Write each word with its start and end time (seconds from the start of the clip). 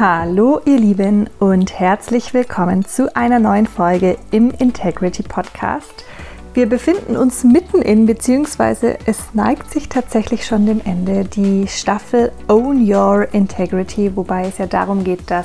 Hallo 0.00 0.62
ihr 0.64 0.78
Lieben 0.78 1.28
und 1.40 1.78
herzlich 1.78 2.32
willkommen 2.32 2.86
zu 2.86 3.14
einer 3.14 3.38
neuen 3.38 3.66
Folge 3.66 4.16
im 4.30 4.50
Integrity 4.50 5.22
Podcast. 5.22 6.06
Wir 6.54 6.66
befinden 6.66 7.18
uns 7.18 7.44
mitten 7.44 7.82
in, 7.82 8.06
beziehungsweise 8.06 8.96
es 9.04 9.34
neigt 9.34 9.70
sich 9.70 9.90
tatsächlich 9.90 10.46
schon 10.46 10.64
dem 10.64 10.80
Ende, 10.82 11.26
die 11.26 11.68
Staffel 11.68 12.32
Own 12.48 12.90
Your 12.90 13.28
Integrity, 13.34 14.16
wobei 14.16 14.46
es 14.46 14.56
ja 14.56 14.64
darum 14.64 15.04
geht, 15.04 15.30
dass 15.30 15.44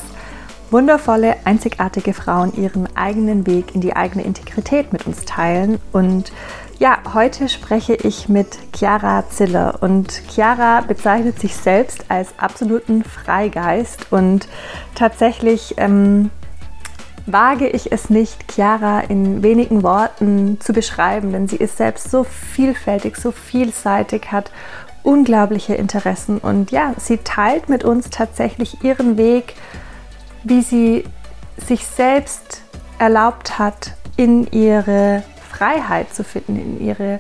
wundervolle, 0.72 1.36
einzigartige 1.44 2.14
Frauen 2.14 2.54
ihren 2.56 2.88
eigenen 2.96 3.46
Weg 3.46 3.76
in 3.76 3.82
die 3.82 3.94
eigene 3.98 4.24
Integrität 4.24 4.94
mit 4.94 5.06
uns 5.06 5.26
teilen. 5.26 5.80
Und 5.92 6.32
ja, 6.78 6.98
heute 7.14 7.48
spreche 7.48 7.94
ich 7.96 8.28
mit 8.28 8.58
Chiara 8.76 9.30
Ziller 9.30 9.78
und 9.82 10.12
Chiara 10.30 10.82
bezeichnet 10.82 11.40
sich 11.40 11.56
selbst 11.56 12.06
als 12.10 12.38
absoluten 12.38 13.04
Freigeist. 13.04 14.12
Und 14.12 14.48
tatsächlich 14.94 15.76
ähm, 15.78 16.32
wage 17.26 17.68
ich 17.68 17.92
es 17.92 18.10
nicht, 18.10 18.52
Chiara 18.52 19.02
in 19.02 19.42
wenigen 19.42 19.84
Worten 19.84 20.60
zu 20.60 20.74
beschreiben, 20.74 21.32
denn 21.32 21.48
sie 21.48 21.56
ist 21.56 21.78
selbst 21.78 22.12
so 22.12 22.24
vielfältig, 22.24 23.16
so 23.18 23.32
vielseitig, 23.32 24.32
hat 24.32 24.52
unglaubliche 25.04 25.76
Interessen. 25.76 26.40
Und 26.40 26.72
ja, 26.72 26.94
sie 26.98 27.18
teilt 27.18 27.70
mit 27.70 27.86
uns 27.86 28.10
tatsächlich 28.10 28.84
ihren 28.84 29.18
Weg, 29.18 29.56
wie 30.44 30.62
sie 30.62 31.06
sich 31.58 31.88
selbst 31.88 32.64
erlaubt 33.00 33.60
hat, 33.60 33.94
in 34.18 34.48
ihre 34.52 35.24
Freiheit 35.58 36.14
zu 36.14 36.24
finden, 36.24 36.56
in 36.56 36.86
ihre 36.86 37.20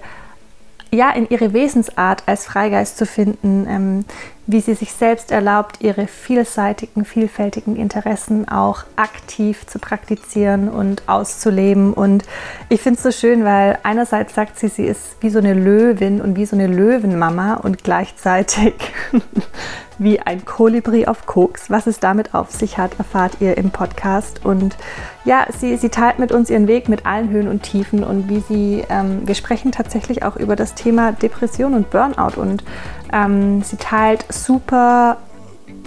ja, 0.91 1.12
in 1.12 1.27
ihre 1.30 1.52
Wesensart 1.52 2.23
als 2.25 2.45
Freigeist 2.45 2.97
zu 2.97 3.05
finden, 3.05 3.67
ähm, 3.67 4.05
wie 4.48 4.62
sie 4.62 4.76
sich 4.76 4.92
selbst 4.92 5.32
erlaubt, 5.32 5.78
ihre 5.82 6.08
vielseitigen, 6.08 7.04
vielfältigen 7.04 7.76
Interessen 7.76 8.48
auch 8.48 8.84
aktiv 8.96 9.66
zu 9.66 9.80
praktizieren 9.80 10.70
und 10.70 11.08
auszuleben. 11.08 11.94
Und 11.94 12.24
ich 12.70 12.82
finde 12.82 12.98
es 12.98 13.04
so 13.04 13.12
schön, 13.12 13.44
weil 13.44 13.80
einerseits 13.84 14.36
sagt 14.36 14.60
sie, 14.60 14.68
sie 14.68 14.86
ist 14.86 15.18
wie 15.22 15.30
so 15.32 15.40
eine 15.40 15.54
Löwin 15.54 16.22
und 16.22 16.36
wie 16.36 16.46
so 16.46 16.56
eine 16.56 16.68
Löwenmama 16.68 17.56
und 17.56 17.84
gleichzeitig 17.84 18.76
wie 19.98 20.20
ein 20.20 20.46
Kolibri 20.46 21.08
auf 21.08 21.26
Koks. 21.26 21.72
Was 21.72 21.88
es 21.88 22.00
damit 22.00 22.36
auf 22.36 22.52
sich 22.52 22.78
hat, 22.78 23.00
erfahrt 23.00 23.38
ihr 23.40 23.58
im 23.58 23.72
Podcast. 23.72 24.46
Und 24.46 24.76
ja, 25.23 25.48
sie, 25.58 25.78
sie 25.78 25.90
teilt 25.90 26.20
mit 26.20 26.32
uns 26.32 26.52
ihren 26.52 26.68
Weg 26.68 26.88
mit 26.88 27.06
allen 27.06 27.30
Höhen 27.30 27.48
und 27.48 27.64
Tiefen 27.64 28.04
und 28.04 28.30
wie 28.30 28.42
sie, 28.42 28.84
ähm, 28.90 29.28
wir 29.28 29.36
sprechen 29.36 29.72
tatsächlich 29.72 30.23
auch 30.23 30.36
über 30.36 30.56
das 30.56 30.76
Thema 30.76 31.14
Depression 31.14 31.73
und 31.73 31.90
Burnout 31.90 32.40
und 32.40 32.64
ähm, 33.11 33.61
sie 33.61 33.78
teilt 33.78 34.25
super 34.30 35.17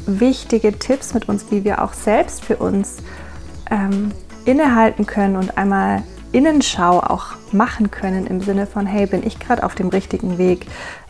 wichtige 0.06 0.78
Tipps 0.78 1.14
mit 1.14 1.28
uns, 1.28 1.50
wie 1.50 1.64
wir 1.64 1.82
auch 1.82 1.92
selbst 1.92 2.44
für 2.44 2.56
uns 2.56 2.98
ähm, 3.70 4.12
innehalten 4.44 5.06
können 5.06 5.36
und 5.36 5.58
einmal 5.58 6.02
Innenschau 6.32 7.00
auch 7.00 7.26
machen 7.52 7.90
können 7.90 8.26
im 8.26 8.40
Sinne 8.40 8.66
von, 8.66 8.86
hey, 8.86 9.06
bin 9.06 9.26
ich 9.26 9.38
gerade 9.38 9.64
auf 9.64 9.74
dem 9.74 9.88
richtigen 9.88 10.38
Weg? 10.38 10.66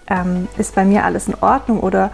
Ähm, 0.09 0.49
ist 0.57 0.75
bei 0.75 0.85
mir 0.85 1.05
alles 1.05 1.29
in 1.29 1.35
Ordnung 1.41 1.81
oder 1.81 2.11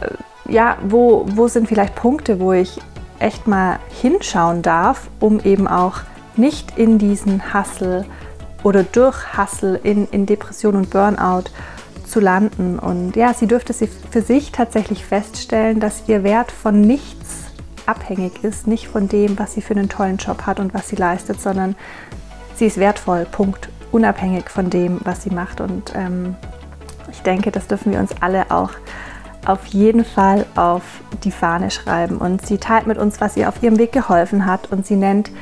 äh, 0.00 0.52
ja, 0.52 0.76
wo, 0.82 1.26
wo 1.34 1.48
sind 1.48 1.68
vielleicht 1.68 1.94
Punkte, 1.94 2.40
wo 2.40 2.52
ich 2.52 2.78
echt 3.18 3.46
mal 3.46 3.78
hinschauen 4.00 4.62
darf, 4.62 5.08
um 5.20 5.40
eben 5.40 5.68
auch 5.68 6.00
nicht 6.36 6.76
in 6.78 6.98
diesen 6.98 7.54
Hustle 7.54 8.04
oder 8.62 8.82
durch 8.82 9.36
Hustle 9.36 9.76
in, 9.76 10.08
in 10.08 10.26
Depression 10.26 10.74
und 10.74 10.90
Burnout 10.90 11.44
zu 12.14 12.20
landen. 12.20 12.78
Und 12.78 13.16
ja, 13.16 13.34
sie 13.34 13.48
dürfte 13.48 13.72
sie 13.72 13.88
für 13.88 14.22
sich 14.22 14.52
tatsächlich 14.52 15.04
feststellen, 15.04 15.80
dass 15.80 16.04
ihr 16.06 16.22
Wert 16.22 16.52
von 16.52 16.80
nichts 16.80 17.46
abhängig 17.86 18.44
ist, 18.44 18.68
nicht 18.68 18.86
von 18.86 19.08
dem, 19.08 19.36
was 19.36 19.54
sie 19.54 19.60
für 19.60 19.74
einen 19.74 19.88
tollen 19.88 20.18
Job 20.18 20.42
hat 20.46 20.60
und 20.60 20.72
was 20.74 20.88
sie 20.88 20.94
leistet, 20.94 21.40
sondern 21.40 21.74
sie 22.54 22.66
ist 22.66 22.78
wertvoll, 22.78 23.26
Punkt, 23.28 23.68
unabhängig 23.90 24.48
von 24.48 24.70
dem, 24.70 25.00
was 25.02 25.24
sie 25.24 25.30
macht. 25.30 25.60
Und 25.60 25.92
ähm, 25.96 26.36
ich 27.10 27.20
denke, 27.22 27.50
das 27.50 27.66
dürfen 27.66 27.90
wir 27.90 27.98
uns 27.98 28.12
alle 28.20 28.48
auch 28.52 28.70
auf 29.44 29.66
jeden 29.66 30.04
Fall 30.04 30.46
auf 30.54 30.84
die 31.24 31.32
Fahne 31.32 31.72
schreiben. 31.72 32.18
Und 32.18 32.46
sie 32.46 32.58
teilt 32.58 32.86
mit 32.86 32.96
uns, 32.96 33.20
was 33.20 33.36
ihr 33.36 33.48
auf 33.48 33.60
ihrem 33.60 33.78
Weg 33.78 33.90
geholfen 33.90 34.46
hat. 34.46 34.70
Und 34.70 34.86
sie 34.86 34.96
nennt, 34.96 35.32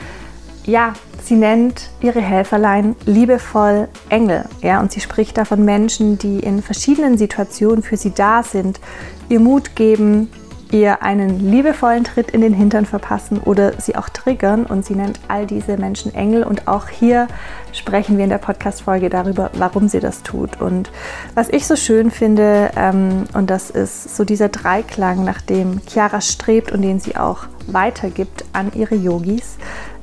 ja, 0.65 0.93
sie 1.23 1.35
nennt 1.35 1.91
ihre 2.01 2.21
Helferlein 2.21 2.97
liebevoll 3.05 3.89
Engel. 4.09 4.45
Ja, 4.61 4.81
und 4.81 4.93
sie 4.93 5.01
spricht 5.01 5.37
da 5.37 5.45
von 5.45 5.65
Menschen, 5.65 6.19
die 6.19 6.41
in 6.41 6.63
verschiedenen 6.63 7.19
Situationen 7.19 7.83
für 7.83 7.97
sie 7.97 8.13
da 8.13 8.43
sind, 8.43 8.81
ihr 9.29 9.41
Mut 9.41 9.75
geben, 9.75 10.31
ihr 10.73 11.03
einen 11.03 11.51
liebevollen 11.51 12.05
Tritt 12.05 12.31
in 12.31 12.41
den 12.41 12.55
Hintern 12.55 12.87
verpassen 12.87 13.39
oder 13.39 13.79
sie 13.81 13.95
auch 13.97 14.09
triggern. 14.09 14.65
Und 14.65 14.87
sie 14.87 14.95
nennt 14.95 15.21
all 15.29 15.47
diese 15.47 15.77
Menschen 15.77 16.15
Engel. 16.15 16.45
Und 16.45 16.67
auch 16.67 16.89
hier 16.89 17.29
sprechen 17.73 18.17
wir 18.17 18.25
in 18.25 18.31
der 18.31 18.39
Podcast-Folge 18.39 19.11
darüber, 19.11 19.51
warum 19.55 19.89
sie 19.89 20.01
das 20.01 20.23
tut. 20.23 20.61
Und 20.61 20.91
was 21.35 21.49
ich 21.51 21.67
so 21.67 21.77
schön 21.77 22.11
finde, 22.11 22.71
ähm, 22.77 23.25
und 23.35 23.51
das 23.51 23.71
ist 23.71 24.17
so 24.17 24.25
dieser 24.25 24.49
Dreiklang, 24.49 25.25
nach 25.25 25.43
dem 25.43 25.81
Chiara 25.87 26.21
strebt 26.21 26.73
und 26.73 26.83
den 26.83 27.01
sie 27.01 27.17
auch 27.17 27.45
weitergibt 27.67 28.45
an 28.53 28.73
ihre 28.75 28.95
Yogis. 28.95 29.59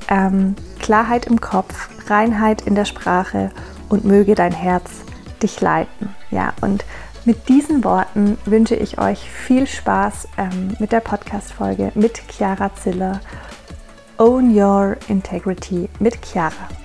Ähm, 0.07 0.55
Klarheit 0.79 1.25
im 1.25 1.41
Kopf, 1.41 1.89
Reinheit 2.09 2.61
in 2.61 2.75
der 2.75 2.85
Sprache 2.85 3.51
und 3.89 4.05
möge 4.05 4.35
dein 4.35 4.53
Herz 4.53 4.89
dich 5.41 5.59
leiten. 5.61 6.15
Ja, 6.31 6.53
und 6.61 6.85
mit 7.25 7.49
diesen 7.49 7.83
Worten 7.83 8.37
wünsche 8.45 8.75
ich 8.75 8.97
euch 8.97 9.29
viel 9.29 9.67
Spaß 9.67 10.29
ähm, 10.37 10.75
mit 10.79 10.91
der 10.91 11.01
Podcast-Folge 11.01 11.91
mit 11.95 12.21
Chiara 12.29 12.73
Ziller. 12.75 13.19
Own 14.17 14.55
Your 14.57 14.97
Integrity 15.07 15.89
mit 15.99 16.17
Chiara. 16.25 16.78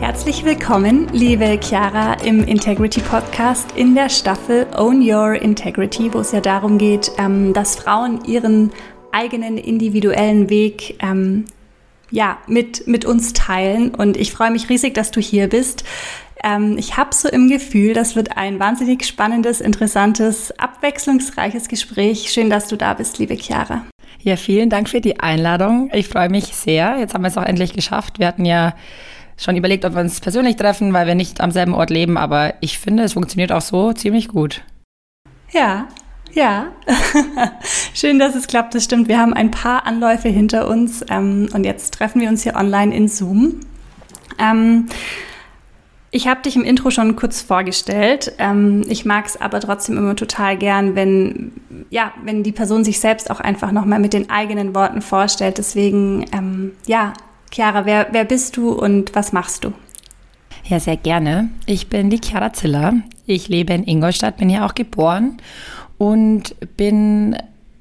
Herzlich 0.00 0.44
willkommen, 0.44 1.08
liebe 1.12 1.58
Chiara, 1.60 2.14
im 2.24 2.44
Integrity 2.44 3.00
Podcast 3.00 3.72
in 3.74 3.96
der 3.96 4.08
Staffel 4.08 4.66
Own 4.76 5.02
Your 5.02 5.34
Integrity, 5.34 6.14
wo 6.14 6.20
es 6.20 6.30
ja 6.30 6.40
darum 6.40 6.78
geht, 6.78 7.10
ähm, 7.18 7.52
dass 7.52 7.74
Frauen 7.74 8.24
ihren 8.24 8.70
eigenen 9.10 9.58
individuellen 9.58 10.48
Weg 10.50 10.96
ähm, 11.02 11.46
ja, 12.10 12.38
mit, 12.46 12.86
mit 12.86 13.04
uns 13.04 13.32
teilen. 13.32 13.92
Und 13.92 14.16
ich 14.16 14.32
freue 14.32 14.52
mich 14.52 14.68
riesig, 14.68 14.94
dass 14.94 15.10
du 15.10 15.20
hier 15.20 15.48
bist. 15.48 15.84
Ähm, 16.44 16.76
ich 16.78 16.96
habe 16.96 17.12
so 17.12 17.28
im 17.28 17.48
Gefühl, 17.48 17.92
das 17.92 18.14
wird 18.14 18.36
ein 18.36 18.60
wahnsinnig 18.60 19.04
spannendes, 19.04 19.60
interessantes, 19.60 20.56
abwechslungsreiches 20.58 21.68
Gespräch. 21.68 22.30
Schön, 22.30 22.50
dass 22.50 22.68
du 22.68 22.76
da 22.76 22.94
bist, 22.94 23.18
liebe 23.18 23.34
Chiara. 23.34 23.84
Ja, 24.22 24.36
vielen 24.36 24.70
Dank 24.70 24.88
für 24.88 25.00
die 25.00 25.18
Einladung. 25.18 25.90
Ich 25.92 26.08
freue 26.08 26.28
mich 26.28 26.54
sehr. 26.54 26.98
Jetzt 26.98 27.14
haben 27.14 27.22
wir 27.22 27.28
es 27.28 27.38
auch 27.38 27.44
endlich 27.44 27.72
geschafft. 27.72 28.18
Wir 28.18 28.28
hatten 28.28 28.44
ja 28.44 28.74
schon 29.38 29.56
überlegt, 29.56 29.84
ob 29.84 29.94
wir 29.94 30.00
uns 30.00 30.20
persönlich 30.20 30.56
treffen, 30.56 30.92
weil 30.92 31.06
wir 31.06 31.14
nicht 31.14 31.40
am 31.40 31.52
selben 31.52 31.72
Ort 31.72 31.90
leben, 31.90 32.18
aber 32.18 32.54
ich 32.60 32.78
finde, 32.78 33.04
es 33.04 33.14
funktioniert 33.14 33.52
auch 33.52 33.62
so 33.62 33.92
ziemlich 33.92 34.28
gut. 34.28 34.62
Ja, 35.52 35.88
ja, 36.32 36.66
schön, 37.94 38.18
dass 38.18 38.34
es 38.34 38.46
klappt. 38.46 38.74
Das 38.74 38.84
stimmt. 38.84 39.08
Wir 39.08 39.18
haben 39.18 39.32
ein 39.32 39.50
paar 39.50 39.86
Anläufe 39.86 40.28
hinter 40.28 40.68
uns 40.68 41.04
ähm, 41.08 41.48
und 41.54 41.64
jetzt 41.64 41.94
treffen 41.94 42.20
wir 42.20 42.28
uns 42.28 42.42
hier 42.42 42.54
online 42.54 42.94
in 42.94 43.08
Zoom. 43.08 43.60
Ähm, 44.38 44.86
ich 46.10 46.26
habe 46.26 46.42
dich 46.42 46.56
im 46.56 46.64
Intro 46.64 46.90
schon 46.90 47.16
kurz 47.16 47.42
vorgestellt. 47.42 48.32
Ähm, 48.38 48.82
ich 48.88 49.04
mag 49.04 49.26
es 49.26 49.40
aber 49.40 49.60
trotzdem 49.60 49.96
immer 49.96 50.16
total 50.16 50.56
gern, 50.56 50.94
wenn, 50.94 51.52
ja, 51.90 52.12
wenn 52.24 52.42
die 52.42 52.52
Person 52.52 52.84
sich 52.84 53.00
selbst 53.00 53.30
auch 53.30 53.40
einfach 53.40 53.72
nochmal 53.72 53.98
mit 53.98 54.12
den 54.12 54.30
eigenen 54.30 54.74
Worten 54.74 55.02
vorstellt. 55.02 55.58
Deswegen, 55.58 56.24
ähm, 56.32 56.72
ja, 56.86 57.12
Chiara, 57.50 57.86
wer, 57.86 58.08
wer 58.12 58.24
bist 58.24 58.56
du 58.56 58.72
und 58.72 59.14
was 59.14 59.32
machst 59.32 59.64
du? 59.64 59.72
Ja, 60.64 60.80
sehr 60.80 60.96
gerne. 60.96 61.50
Ich 61.66 61.88
bin 61.88 62.10
die 62.10 62.20
Chiara 62.22 62.52
Ziller. 62.52 62.94
Ich 63.26 63.48
lebe 63.48 63.72
in 63.72 63.84
Ingolstadt, 63.84 64.36
bin 64.36 64.48
hier 64.48 64.64
auch 64.64 64.74
geboren 64.74 65.38
und 65.98 66.54
bin 66.76 67.36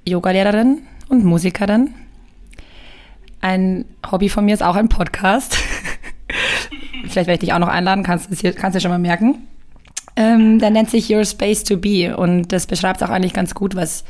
Yogalehrerin 0.05 0.83
und 1.09 1.23
Musikerin. 1.23 1.93
Ein 3.41 3.85
Hobby 4.11 4.29
von 4.29 4.45
mir 4.45 4.53
ist 4.53 4.63
auch 4.63 4.75
ein 4.75 4.89
Podcast. 4.89 5.57
Vielleicht 7.03 7.27
werde 7.27 7.33
ich 7.33 7.39
dich 7.39 7.53
auch 7.53 7.59
noch 7.59 7.67
einladen, 7.67 8.03
kannst 8.03 8.31
du 8.31 8.53
kannst 8.53 8.75
du 8.75 8.81
schon 8.81 8.91
mal 8.91 8.99
merken. 8.99 9.47
Ähm, 10.15 10.59
der 10.59 10.71
nennt 10.71 10.89
sich 10.89 11.13
Your 11.13 11.25
Space 11.25 11.63
to 11.63 11.77
Be 11.77 12.15
und 12.17 12.51
das 12.51 12.65
beschreibt 12.65 13.03
auch 13.03 13.09
eigentlich 13.09 13.33
ganz 13.33 13.53
gut, 13.53 13.75
was 13.75 14.03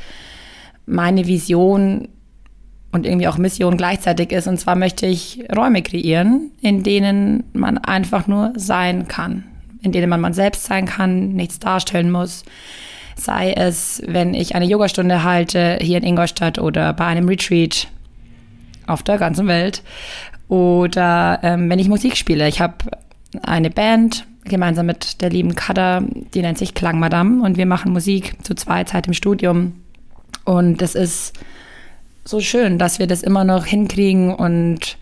meine 0.86 1.26
Vision 1.26 2.08
und 2.90 3.06
irgendwie 3.06 3.28
auch 3.28 3.38
Mission 3.38 3.76
gleichzeitig 3.76 4.32
ist. 4.32 4.46
Und 4.46 4.58
zwar 4.58 4.76
möchte 4.76 5.06
ich 5.06 5.44
Räume 5.54 5.82
kreieren, 5.82 6.50
in 6.60 6.82
denen 6.82 7.44
man 7.52 7.78
einfach 7.78 8.26
nur 8.26 8.52
sein 8.56 9.08
kann, 9.08 9.44
in 9.82 9.92
denen 9.92 10.08
man 10.08 10.20
man 10.20 10.32
selbst 10.32 10.64
sein 10.64 10.86
kann, 10.86 11.30
nichts 11.30 11.58
darstellen 11.58 12.10
muss, 12.10 12.44
sei 13.16 13.52
es, 13.52 14.02
wenn 14.06 14.34
ich 14.34 14.54
eine 14.54 14.64
Yogastunde 14.64 15.24
halte 15.24 15.78
hier 15.80 15.98
in 15.98 16.04
Ingolstadt 16.04 16.58
oder 16.58 16.92
bei 16.92 17.06
einem 17.06 17.28
Retreat 17.28 17.88
auf 18.86 19.02
der 19.02 19.18
ganzen 19.18 19.46
Welt 19.46 19.82
oder 20.48 21.40
ähm, 21.42 21.68
wenn 21.68 21.78
ich 21.78 21.88
Musik 21.88 22.16
spiele. 22.16 22.48
Ich 22.48 22.60
habe 22.60 22.76
eine 23.42 23.70
Band, 23.70 24.24
gemeinsam 24.44 24.86
mit 24.86 25.20
der 25.20 25.30
lieben 25.30 25.54
Kada, 25.54 26.02
die 26.32 26.40
nennt 26.40 26.56
sich 26.56 26.74
Klang 26.74 26.98
Madame 26.98 27.42
und 27.44 27.58
wir 27.58 27.66
machen 27.66 27.92
Musik 27.92 28.36
zu 28.42 28.54
zweit 28.54 28.88
Zeit 28.88 29.06
im 29.06 29.12
Studium. 29.12 29.74
Und 30.44 30.80
es 30.80 30.94
ist 30.94 31.38
so 32.28 32.40
schön, 32.40 32.76
dass 32.76 32.98
wir 32.98 33.06
das 33.06 33.22
immer 33.22 33.42
noch 33.42 33.64
hinkriegen 33.64 34.34
und 34.34 34.98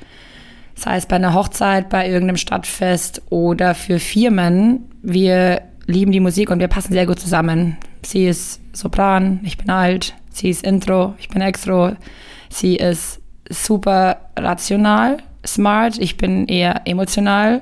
sei 0.76 0.96
es 0.96 1.06
bei 1.06 1.16
einer 1.16 1.34
Hochzeit, 1.34 1.88
bei 1.88 2.06
irgendeinem 2.06 2.36
Stadtfest 2.36 3.20
oder 3.30 3.74
für 3.74 3.98
Firmen, 3.98 4.84
wir 5.02 5.62
lieben 5.86 6.12
die 6.12 6.20
Musik 6.20 6.50
und 6.50 6.60
wir 6.60 6.68
passen 6.68 6.92
sehr 6.92 7.04
gut 7.04 7.18
zusammen. 7.18 7.78
Sie 8.04 8.26
ist 8.28 8.60
Sopran, 8.72 9.40
ich 9.42 9.58
bin 9.58 9.70
alt, 9.70 10.14
sie 10.30 10.50
ist 10.50 10.64
Intro, 10.64 11.14
ich 11.18 11.28
bin 11.28 11.42
Extro, 11.42 11.96
sie 12.48 12.76
ist 12.76 13.20
super 13.50 14.18
rational, 14.38 15.16
smart, 15.44 15.98
ich 15.98 16.16
bin 16.16 16.46
eher 16.46 16.82
emotional. 16.84 17.60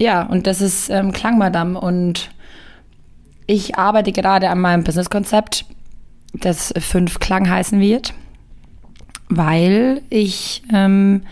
Ja, 0.00 0.22
und 0.22 0.46
das 0.46 0.62
ist 0.62 0.88
ähm, 0.88 1.12
Klangmadam 1.12 1.76
und 1.76 2.30
ich 3.46 3.76
arbeite 3.76 4.12
gerade 4.12 4.48
an 4.48 4.60
meinem 4.60 4.84
Businesskonzept, 4.84 5.66
das 6.32 6.72
fünf 6.78 7.20
Klang 7.20 7.50
heißen 7.50 7.78
wird, 7.78 8.14
weil 9.28 10.02
ich 10.10 10.62
ähm, 10.72 11.22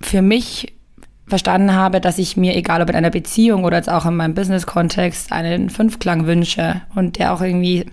für 0.00 0.22
mich 0.22 0.74
verstanden 1.26 1.74
habe, 1.74 2.00
dass 2.00 2.18
ich 2.18 2.36
mir, 2.36 2.56
egal 2.56 2.82
ob 2.82 2.90
in 2.90 2.96
einer 2.96 3.10
Beziehung 3.10 3.64
oder 3.64 3.78
jetzt 3.78 3.88
auch 3.88 4.04
in 4.06 4.16
meinem 4.16 4.34
Business-Kontext, 4.34 5.32
einen 5.32 5.70
Fünfklang 5.70 6.26
wünsche 6.26 6.82
und 6.94 7.18
der 7.18 7.32
auch 7.32 7.40
irgendwie 7.40 7.86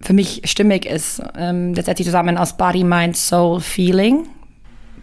für 0.00 0.14
mich 0.14 0.42
stimmig 0.44 0.86
ist. 0.86 1.22
Ähm, 1.36 1.74
das 1.74 1.84
setzt 1.84 1.98
sich 1.98 2.06
zusammen 2.06 2.38
aus 2.38 2.56
Body, 2.56 2.84
Mind, 2.84 3.16
Soul, 3.16 3.60
Feeling. 3.60 4.26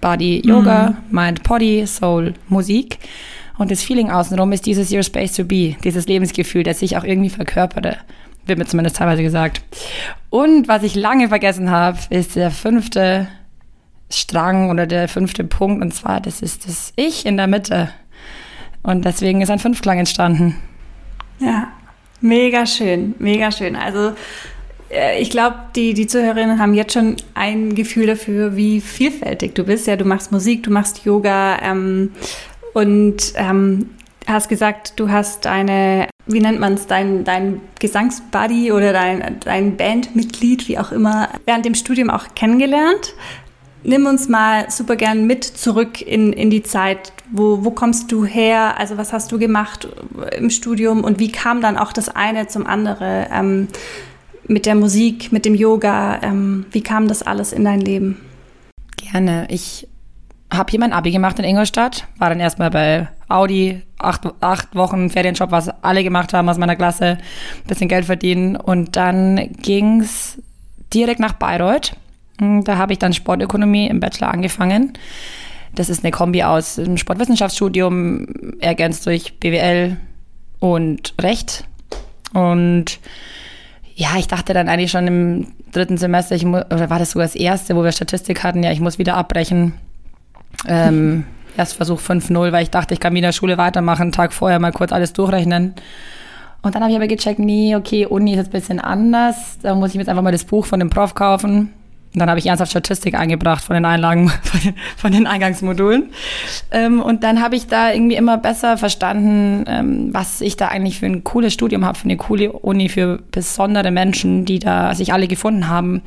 Body, 0.02 0.42
Yoga, 0.46 0.90
mhm. 0.90 1.16
Mind, 1.16 1.44
Body, 1.44 1.86
Soul, 1.88 2.34
Musik. 2.50 3.00
Und 3.58 3.72
das 3.72 3.84
Feeling 3.84 4.12
außenrum 4.12 4.52
ist 4.52 4.66
dieses 4.66 4.92
Your 4.92 5.04
Space 5.04 5.34
to 5.34 5.44
Be, 5.44 5.76
dieses 5.84 6.08
Lebensgefühl, 6.08 6.64
das 6.64 6.82
ich 6.82 6.98
auch 6.98 7.04
irgendwie 7.04 7.30
verkörpere. 7.30 7.98
Wird 8.48 8.60
mir 8.60 8.66
zumindest 8.66 8.98
teilweise 8.98 9.24
gesagt. 9.24 9.62
Und 10.30 10.68
was 10.68 10.84
ich 10.84 10.96
lange 10.96 11.30
vergessen 11.30 11.70
habe, 11.70 12.00
ist 12.10 12.36
der 12.36 12.52
fünfte 12.52 13.28
Strang 14.10 14.70
oder 14.70 14.88
der 14.88 15.08
fünfte 15.08 15.44
Punkt. 15.44 15.82
Und 15.82 15.94
zwar, 15.94 16.22
das 16.22 16.42
ist 16.42 16.68
das 16.68 16.94
Ich 16.96 17.26
in 17.26 17.38
der 17.38 17.48
Mitte. 17.48 17.90
Und 18.84 19.06
deswegen 19.06 19.42
ist 19.42 19.50
ein 19.50 19.60
Fünfklang 19.60 20.00
entstanden. 20.00 20.56
Ja, 21.40 21.68
mega 22.22 22.66
schön, 22.66 23.16
mega 23.20 23.52
schön. 23.52 23.76
Also 23.76 24.14
äh, 24.90 25.22
ich 25.22 25.30
glaube, 25.30 25.56
die, 25.76 25.94
die 25.94 26.08
Zuhörerinnen 26.08 26.60
haben 26.60 26.74
jetzt 26.74 26.94
schon 26.94 27.18
ein 27.34 27.76
Gefühl 27.76 28.08
dafür, 28.08 28.56
wie 28.56 28.82
vielfältig 28.82 29.56
du 29.56 29.64
bist. 29.64 29.88
Ja, 29.88 29.96
du 29.96 30.06
machst 30.06 30.32
Musik, 30.32 30.64
du 30.64 30.72
machst 30.72 31.06
Yoga 31.06 31.60
ähm, 31.62 32.12
und 32.74 33.34
ähm, 33.36 33.90
hast 34.28 34.50
gesagt, 34.50 34.94
du 34.98 35.10
hast 35.10 35.48
eine, 35.48 36.08
wie 36.26 36.40
nennt 36.40 36.60
man 36.60 36.74
es, 36.74 36.88
dein, 36.88 37.24
dein 37.24 37.62
Gesangsbuddy 37.80 38.72
oder 38.72 38.94
dein, 38.94 39.38
dein 39.40 39.78
Bandmitglied, 39.78 40.68
wie 40.68 40.78
auch 40.78 40.92
immer, 40.92 41.30
während 41.46 41.66
dem 41.66 41.76
Studium 41.76 42.10
auch 42.10 42.36
kennengelernt. 42.36 43.14
Nimm 43.84 44.06
uns 44.06 44.28
mal 44.28 44.70
super 44.70 44.96
gern 44.96 45.28
mit 45.28 45.46
zurück 45.46 46.02
in, 46.02 46.34
in 46.34 46.50
die 46.50 46.64
Zeit. 46.64 47.14
Wo, 47.32 47.64
wo 47.64 47.72
kommst 47.72 48.12
du 48.12 48.26
her? 48.26 48.78
Also 48.78 48.98
was 48.98 49.14
hast 49.14 49.32
du 49.32 49.40
gemacht 49.40 49.88
im 50.36 50.50
Studium 50.50 51.04
und 51.04 51.20
wie 51.20 51.32
kam 51.32 51.62
dann 51.62 51.78
auch 51.78 51.94
das 51.94 52.10
eine 52.10 52.48
zum 52.48 52.68
anderen 52.68 53.28
ähm, 53.32 53.68
mit 54.48 54.66
der 54.66 54.76
Musik, 54.76 55.32
mit 55.32 55.46
dem 55.46 55.56
Yoga? 55.56 56.22
Ähm, 56.22 56.66
wie 56.72 56.82
kam 56.82 57.08
das 57.08 57.22
alles 57.22 57.54
in 57.54 57.64
dein 57.64 57.80
Leben? 57.80 58.18
Gerne. 58.98 59.48
Ich 59.50 59.88
habe 60.52 60.70
hier 60.70 60.80
mein 60.80 60.94
Abi 60.94 61.12
gemacht 61.12 61.40
in 61.40 61.46
Ingolstadt, 61.46 62.08
war 62.18 62.30
dann 62.30 62.40
erstmal 62.40 62.72
bei 62.72 63.08
Audi, 63.28 63.82
acht, 64.00 64.22
acht 64.42 64.76
Wochen 64.76 65.10
Ferienjob, 65.10 65.52
was 65.52 65.70
alle 65.84 66.04
gemacht 66.04 66.34
haben 66.34 66.50
aus 66.50 66.58
meiner 66.58 66.76
Klasse, 66.76 67.18
bisschen 67.68 67.90
Geld 67.90 68.06
verdienen 68.06 68.56
und 68.56 68.96
dann 68.96 69.52
ging 69.62 70.02
es 70.02 70.42
direkt 70.94 71.20
nach 71.20 71.34
Bayreuth 71.34 71.96
hm, 72.40 72.64
da 72.64 72.78
habe 72.78 72.94
ich 72.94 73.00
dann 73.00 73.14
Sportökonomie 73.14 73.88
im 73.88 74.00
Bachelor 74.00 74.32
angefangen. 74.32 74.94
Das 75.76 75.90
ist 75.90 76.04
eine 76.04 76.12
Kombi 76.12 76.44
aus 76.44 76.80
Sportwissenschaftsstudium, 76.96 78.26
ergänzt 78.60 79.06
durch 79.06 79.40
BWL 79.40 79.98
und 80.60 81.14
Recht. 81.22 81.66
Und 82.34 83.00
ja, 83.96 84.10
ich 84.18 84.28
dachte 84.28 84.54
dann 84.54 84.70
eigentlich 84.70 84.92
schon 84.92 85.08
im 85.08 85.48
dritten 85.72 85.98
Semester, 85.98 86.36
ich 86.36 86.46
oder 86.46 86.90
war 86.90 87.00
das 87.00 87.12
sogar 87.12 87.28
das 87.28 87.36
erste, 87.36 87.76
wo 87.76 87.84
wir 87.84 87.92
Statistik 87.92 88.44
hatten, 88.44 88.64
ja, 88.64 88.72
ich 88.72 88.80
muss 88.80 89.00
wieder 89.00 89.16
abbrechen. 89.16 89.74
Ähm, 90.68 91.26
erst 91.58 91.76
Versuch 91.76 92.00
5-0, 92.00 92.52
weil 92.52 92.64
ich 92.64 92.70
dachte, 92.70 92.94
ich 92.94 93.00
kann 93.00 93.14
wieder 93.14 93.32
Schule 93.32 93.58
weitermachen, 93.58 94.12
Tag 94.12 94.34
vorher 94.34 94.60
mal 94.60 94.72
kurz 94.72 94.92
alles 94.92 95.14
durchrechnen. 95.14 95.76
Und 96.62 96.76
dann 96.76 96.82
habe 96.82 96.92
ich 96.92 96.98
aber 96.98 97.08
gecheckt, 97.08 97.40
nee, 97.40 97.76
okay, 97.76 98.06
Uni 98.06 98.32
ist 98.32 98.38
jetzt 98.38 98.48
ein 98.48 98.60
bisschen 98.60 98.80
anders. 98.80 99.58
Da 99.62 99.76
muss 99.76 99.92
ich 99.92 99.96
mir 99.96 100.02
jetzt 100.02 100.10
einfach 100.10 100.24
mal 100.24 100.32
das 100.32 100.44
Buch 100.44 100.66
von 100.66 100.80
dem 100.80 100.90
Prof 100.90 101.16
kaufen. 101.16 101.74
Und 102.14 102.22
dann 102.22 102.30
habe 102.30 102.40
ich 102.40 102.48
ernsthaft 102.48 102.72
Statistik 102.72 103.14
eingebracht 103.14 103.64
von 103.64 103.76
den 103.76 103.86
Einlagen, 103.86 104.30
von 104.44 104.60
den, 104.62 104.74
von 104.96 105.12
den 105.12 105.28
Eingangsmodulen. 105.28 106.12
Ähm, 106.72 107.02
und 107.02 107.24
dann 107.24 107.42
habe 107.42 107.56
ich 107.56 107.68
da 107.68 107.92
irgendwie 107.92 108.16
immer 108.16 108.38
besser 108.38 108.78
verstanden, 108.78 109.66
ähm, 109.68 110.14
was 110.14 110.42
ich 110.42 110.58
da 110.58 110.70
eigentlich 110.70 111.00
für 111.00 111.06
ein 111.06 111.24
cooles 111.24 111.54
Studium 111.54 111.86
habe, 111.86 111.98
für 111.98 112.06
eine 112.06 112.18
coole 112.18 112.52
Uni, 112.52 112.90
für 112.90 113.20
besondere 113.32 113.92
Menschen, 113.92 114.46
die 114.46 114.60
da 114.60 114.96
sich 114.96 115.14
alle 115.14 115.28
gefunden 115.28 115.68
haben. 115.68 116.02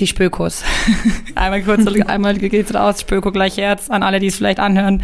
Die 0.00 0.06
Spökos. 0.06 0.64
einmal 1.34 1.62
kurz, 1.62 1.86
einmal 2.06 2.34
geht's 2.36 2.74
raus, 2.74 3.00
Spöko 3.00 3.30
gleich 3.30 3.56
Herz 3.56 3.90
an 3.90 4.02
alle, 4.02 4.18
die 4.18 4.26
es 4.26 4.36
vielleicht 4.36 4.58
anhören. 4.58 5.02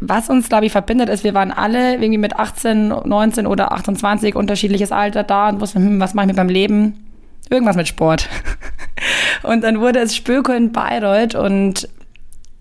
Was 0.00 0.28
uns, 0.28 0.48
glaube 0.48 0.66
ich, 0.66 0.72
verbindet, 0.72 1.08
ist, 1.08 1.24
wir 1.24 1.32
waren 1.32 1.52
alle 1.52 1.94
irgendwie 1.94 2.18
mit 2.18 2.36
18, 2.36 2.88
19 2.88 3.46
oder 3.46 3.72
28 3.72 4.34
unterschiedliches 4.34 4.92
Alter 4.92 5.22
da 5.22 5.48
und 5.48 5.60
wussten, 5.60 5.78
hm, 5.78 6.00
was 6.00 6.12
mache 6.12 6.24
ich 6.24 6.28
mit 6.28 6.36
meinem 6.36 6.50
Leben? 6.50 7.06
Irgendwas 7.48 7.76
mit 7.76 7.88
Sport. 7.88 8.28
Und 9.42 9.64
dann 9.64 9.80
wurde 9.80 9.98
es 9.98 10.14
Spöko 10.14 10.52
in 10.52 10.70
Bayreuth 10.70 11.34
und 11.34 11.88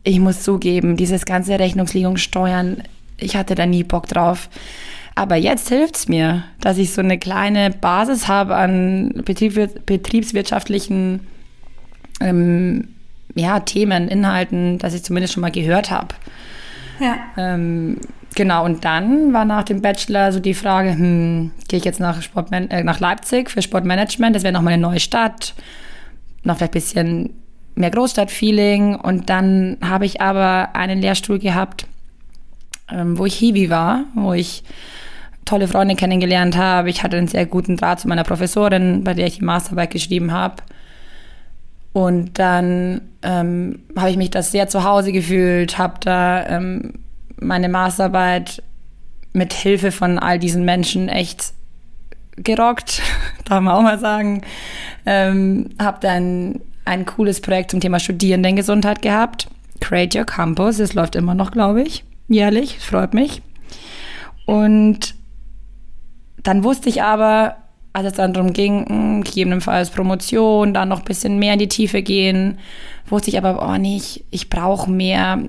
ich 0.03 0.19
muss 0.19 0.41
zugeben, 0.41 0.97
dieses 0.97 1.25
ganze 1.25 1.59
Rechnungslegungssteuern, 1.59 2.83
ich 3.17 3.35
hatte 3.35 3.53
da 3.53 3.67
nie 3.67 3.83
Bock 3.83 4.07
drauf. 4.07 4.49
Aber 5.15 5.35
jetzt 5.35 5.69
hilft 5.69 5.95
es 5.95 6.07
mir, 6.07 6.43
dass 6.61 6.77
ich 6.77 6.93
so 6.93 7.01
eine 7.01 7.17
kleine 7.17 7.69
Basis 7.69 8.27
habe 8.27 8.55
an 8.55 9.21
Betrieb, 9.25 9.85
betriebswirtschaftlichen 9.85 11.27
ähm, 12.21 12.87
ja, 13.35 13.59
Themen, 13.59 14.07
Inhalten, 14.07 14.77
dass 14.77 14.93
ich 14.93 15.03
zumindest 15.03 15.33
schon 15.33 15.41
mal 15.41 15.51
gehört 15.51 15.91
habe. 15.91 16.15
Ja. 16.99 17.17
Ähm, 17.37 17.97
genau, 18.35 18.63
und 18.65 18.85
dann 18.85 19.33
war 19.33 19.45
nach 19.45 19.63
dem 19.63 19.81
Bachelor 19.81 20.31
so 20.31 20.39
die 20.39 20.53
Frage, 20.53 20.91
hm, 20.91 21.51
gehe 21.67 21.79
ich 21.79 21.85
jetzt 21.85 21.99
nach, 21.99 22.21
Sportman 22.21 22.69
äh, 22.69 22.83
nach 22.83 22.99
Leipzig 22.99 23.49
für 23.49 23.61
Sportmanagement, 23.61 24.35
das 24.35 24.43
wäre 24.43 24.53
nochmal 24.53 24.73
eine 24.73 24.81
neue 24.81 24.99
Stadt, 24.99 25.55
noch 26.43 26.57
vielleicht 26.57 26.71
ein 26.71 26.79
bisschen 26.79 27.29
mehr 27.75 27.91
Großstadtfeeling. 27.91 28.95
Und 28.95 29.29
dann 29.29 29.77
habe 29.83 30.05
ich 30.05 30.21
aber 30.21 30.75
einen 30.75 31.01
Lehrstuhl 31.01 31.39
gehabt, 31.39 31.85
ähm, 32.89 33.17
wo 33.17 33.25
ich 33.25 33.35
Hiwi 33.35 33.69
war, 33.69 34.05
wo 34.15 34.33
ich 34.33 34.63
tolle 35.45 35.67
Freunde 35.67 35.95
kennengelernt 35.95 36.55
habe. 36.57 36.89
Ich 36.89 37.03
hatte 37.03 37.17
einen 37.17 37.27
sehr 37.27 37.45
guten 37.45 37.77
Draht 37.77 37.99
zu 37.99 38.07
meiner 38.07 38.23
Professorin, 38.23 39.03
bei 39.03 39.13
der 39.13 39.27
ich 39.27 39.39
die 39.39 39.45
Masterarbeit 39.45 39.91
geschrieben 39.91 40.31
habe. 40.31 40.55
Und 41.93 42.39
dann 42.39 43.01
ähm, 43.21 43.79
habe 43.97 44.09
ich 44.09 44.17
mich 44.17 44.31
das 44.31 44.51
sehr 44.51 44.67
zu 44.67 44.83
Hause 44.83 45.11
gefühlt, 45.11 45.77
habe 45.77 45.95
da 45.99 46.47
ähm, 46.47 46.93
meine 47.39 47.69
Masterarbeit 47.69 48.63
mit 49.33 49.53
Hilfe 49.53 49.91
von 49.91 50.19
all 50.19 50.39
diesen 50.39 50.63
Menschen 50.63 51.09
echt 51.09 51.53
gerockt, 52.37 53.01
darf 53.45 53.61
man 53.61 53.73
auch 53.73 53.81
mal 53.81 53.99
sagen. 53.99 54.41
Ähm, 55.05 55.69
habe 55.79 55.97
dann 56.01 56.61
ein 56.85 57.05
cooles 57.05 57.41
Projekt 57.41 57.71
zum 57.71 57.79
Thema 57.79 57.99
Studierendengesundheit 57.99 59.01
gehabt. 59.01 59.47
Create 59.79 60.15
Your 60.15 60.25
Campus, 60.25 60.79
es 60.79 60.93
läuft 60.93 61.15
immer 61.15 61.33
noch, 61.33 61.51
glaube 61.51 61.81
ich, 61.81 62.03
jährlich, 62.27 62.79
freut 62.79 63.13
mich. 63.13 63.41
Und 64.45 65.15
dann 66.43 66.63
wusste 66.63 66.89
ich 66.89 67.03
aber, 67.03 67.57
als 67.93 68.07
es 68.07 68.13
dann 68.13 68.33
darum 68.33 68.53
ging, 68.53 68.85
hm, 68.87 69.23
gegebenenfalls 69.23 69.89
Promotion, 69.89 70.73
dann 70.73 70.89
noch 70.89 70.99
ein 70.99 71.05
bisschen 71.05 71.39
mehr 71.39 71.53
in 71.53 71.59
die 71.59 71.67
Tiefe 71.67 72.01
gehen, 72.01 72.59
wusste 73.07 73.29
ich 73.29 73.37
aber, 73.37 73.67
oh 73.67 73.77
nee, 73.77 73.97
ich, 73.97 74.23
ich 74.31 74.49
brauche 74.49 74.89
mehr. 74.89 75.39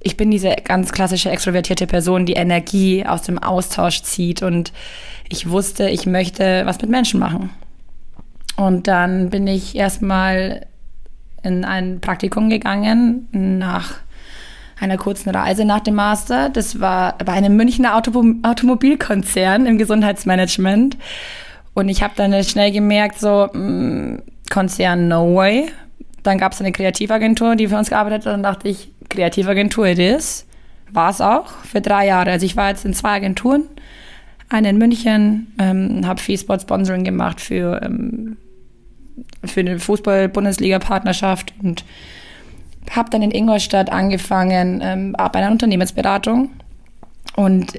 Ich 0.00 0.16
bin 0.16 0.30
diese 0.30 0.54
ganz 0.64 0.92
klassische 0.92 1.30
extrovertierte 1.30 1.86
Person, 1.86 2.24
die 2.24 2.34
Energie 2.34 3.04
aus 3.04 3.22
dem 3.22 3.38
Austausch 3.38 4.02
zieht 4.02 4.42
und 4.42 4.72
ich 5.28 5.50
wusste, 5.50 5.90
ich 5.90 6.06
möchte 6.06 6.62
was 6.64 6.80
mit 6.80 6.90
Menschen 6.90 7.18
machen. 7.18 7.50
Und 8.56 8.86
dann 8.86 9.30
bin 9.30 9.46
ich 9.46 9.74
erstmal 9.76 10.66
in 11.42 11.64
ein 11.64 12.00
Praktikum 12.00 12.48
gegangen 12.48 13.28
nach 13.32 13.96
einer 14.80 14.96
kurzen 14.96 15.30
Reise 15.30 15.64
nach 15.64 15.80
dem 15.80 15.94
Master. 15.94 16.48
Das 16.48 16.80
war 16.80 17.16
bei 17.18 17.32
einem 17.32 17.56
Münchner 17.56 17.96
Auto 17.96 18.24
Automobilkonzern 18.42 19.66
im 19.66 19.78
Gesundheitsmanagement. 19.78 20.96
Und 21.74 21.88
ich 21.88 22.02
habe 22.02 22.14
dann 22.16 22.42
schnell 22.44 22.72
gemerkt, 22.72 23.20
so, 23.20 23.48
mh, 23.52 23.58
mm, 23.58 24.22
Konzern, 24.50 25.08
no 25.08 25.34
way. 25.34 25.70
Dann 26.22 26.38
gab 26.38 26.52
es 26.52 26.60
eine 26.60 26.72
Kreativagentur, 26.72 27.56
die 27.56 27.68
für 27.68 27.76
uns 27.76 27.90
gearbeitet 27.90 28.26
hat. 28.26 28.34
Und 28.34 28.42
dann 28.42 28.54
dachte 28.54 28.68
ich, 28.68 28.90
Kreativagentur 29.08 29.86
it 29.86 29.98
is. 29.98 30.46
war 30.90 31.10
es 31.10 31.20
auch 31.20 31.48
für 31.64 31.80
drei 31.80 32.06
Jahre. 32.06 32.30
Also 32.30 32.46
ich 32.46 32.56
war 32.56 32.70
jetzt 32.70 32.84
in 32.84 32.94
zwei 32.94 33.10
Agenturen, 33.10 33.64
eine 34.48 34.70
in 34.70 34.78
München, 34.78 35.52
ähm, 35.58 36.06
habe 36.06 36.20
viel 36.20 36.38
Sport-Sponsoring 36.38 37.04
gemacht 37.04 37.40
für, 37.40 37.80
ähm, 37.82 38.38
für 39.44 39.60
eine 39.60 39.78
Fußball-Bundesliga-Partnerschaft 39.78 41.52
und 41.62 41.84
habe 42.90 43.10
dann 43.10 43.22
in 43.22 43.30
Ingolstadt 43.30 43.90
angefangen 43.90 44.80
ähm, 44.82 45.12
bei 45.12 45.34
einer 45.34 45.50
Unternehmensberatung 45.50 46.50
und 47.36 47.78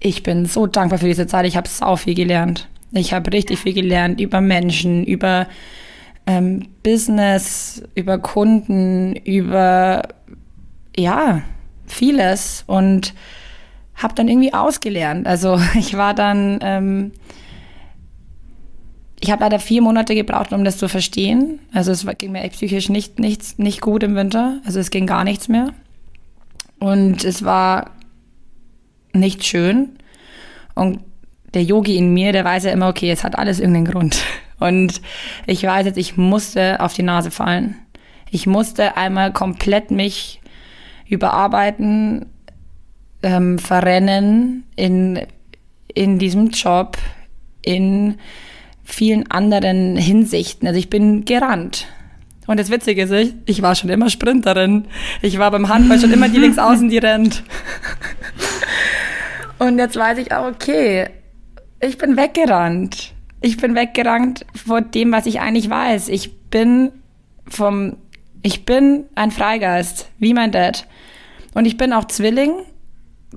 ich 0.00 0.22
bin 0.22 0.46
so 0.46 0.66
dankbar 0.66 0.98
für 0.98 1.06
diese 1.06 1.26
Zeit. 1.26 1.46
Ich 1.46 1.56
habe 1.56 1.68
sau 1.68 1.96
viel 1.96 2.14
gelernt. 2.14 2.68
Ich 2.90 3.12
habe 3.12 3.32
richtig 3.32 3.58
viel 3.58 3.72
gelernt 3.72 4.20
über 4.20 4.40
Menschen, 4.40 5.04
über 5.04 5.46
ähm, 6.26 6.68
Business, 6.82 7.82
über 7.94 8.18
Kunden, 8.18 9.14
über 9.16 10.02
ja 10.96 11.42
vieles 11.86 12.64
und 12.66 13.14
habe 13.94 14.14
dann 14.14 14.28
irgendwie 14.28 14.52
ausgelernt. 14.54 15.26
Also 15.26 15.58
ich 15.74 15.96
war 15.96 16.14
dann, 16.14 16.58
ähm, 16.62 17.12
ich 19.22 19.30
habe 19.30 19.44
leider 19.44 19.60
vier 19.60 19.82
Monate 19.82 20.16
gebraucht, 20.16 20.52
um 20.52 20.64
das 20.64 20.78
zu 20.78 20.88
verstehen. 20.88 21.60
Also 21.72 21.92
es 21.92 22.04
ging 22.18 22.32
mir 22.32 22.42
echt 22.42 22.54
psychisch 22.54 22.88
nicht, 22.88 23.20
nicht, 23.20 23.56
nicht 23.56 23.80
gut 23.80 24.02
im 24.02 24.16
Winter. 24.16 24.60
Also 24.64 24.80
es 24.80 24.90
ging 24.90 25.06
gar 25.06 25.22
nichts 25.22 25.46
mehr. 25.46 25.72
Und 26.80 27.22
es 27.22 27.44
war 27.44 27.92
nicht 29.12 29.44
schön. 29.44 29.90
Und 30.74 30.98
der 31.54 31.62
Yogi 31.62 31.96
in 31.96 32.12
mir, 32.12 32.32
der 32.32 32.44
weiß 32.44 32.64
ja 32.64 32.72
immer, 32.72 32.88
okay, 32.88 33.12
es 33.12 33.22
hat 33.22 33.38
alles 33.38 33.60
irgendeinen 33.60 33.92
Grund. 33.92 34.16
Und 34.58 35.00
ich 35.46 35.62
weiß 35.62 35.86
jetzt, 35.86 35.98
ich 35.98 36.16
musste 36.16 36.80
auf 36.80 36.92
die 36.92 37.04
Nase 37.04 37.30
fallen. 37.30 37.76
Ich 38.28 38.48
musste 38.48 38.96
einmal 38.96 39.32
komplett 39.32 39.92
mich 39.92 40.40
überarbeiten, 41.08 42.26
ähm, 43.22 43.60
verrennen 43.60 44.64
in, 44.74 45.20
in 45.94 46.18
diesem 46.18 46.50
Job, 46.50 46.98
in 47.64 48.18
vielen 48.84 49.30
anderen 49.30 49.96
Hinsichten. 49.96 50.66
Also 50.66 50.78
ich 50.78 50.90
bin 50.90 51.24
gerannt. 51.24 51.86
Und 52.46 52.58
das 52.58 52.70
Witzige 52.70 53.02
ist, 53.02 53.34
ich, 53.46 53.62
war 53.62 53.74
schon 53.74 53.90
immer 53.90 54.10
Sprinterin. 54.10 54.86
Ich 55.20 55.38
war 55.38 55.50
beim 55.50 55.68
Handball 55.68 56.00
schon 56.00 56.12
immer 56.12 56.28
die 56.28 56.38
Linksaußen, 56.40 56.88
die 56.88 56.98
rennt. 56.98 57.44
Und 59.58 59.78
jetzt 59.78 59.96
weiß 59.96 60.18
ich 60.18 60.32
auch, 60.32 60.46
okay, 60.46 61.08
ich 61.80 61.98
bin 61.98 62.16
weggerannt. 62.16 63.12
Ich 63.40 63.56
bin 63.56 63.74
weggerannt 63.74 64.44
vor 64.54 64.80
dem, 64.80 65.12
was 65.12 65.26
ich 65.26 65.40
eigentlich 65.40 65.70
weiß. 65.70 66.08
Ich 66.08 66.40
bin 66.50 66.90
vom, 67.48 67.96
ich 68.42 68.64
bin 68.64 69.04
ein 69.14 69.30
Freigeist, 69.30 70.08
wie 70.18 70.34
mein 70.34 70.52
Dad. 70.52 70.86
Und 71.54 71.64
ich 71.64 71.76
bin 71.76 71.92
auch 71.92 72.06
Zwilling 72.06 72.52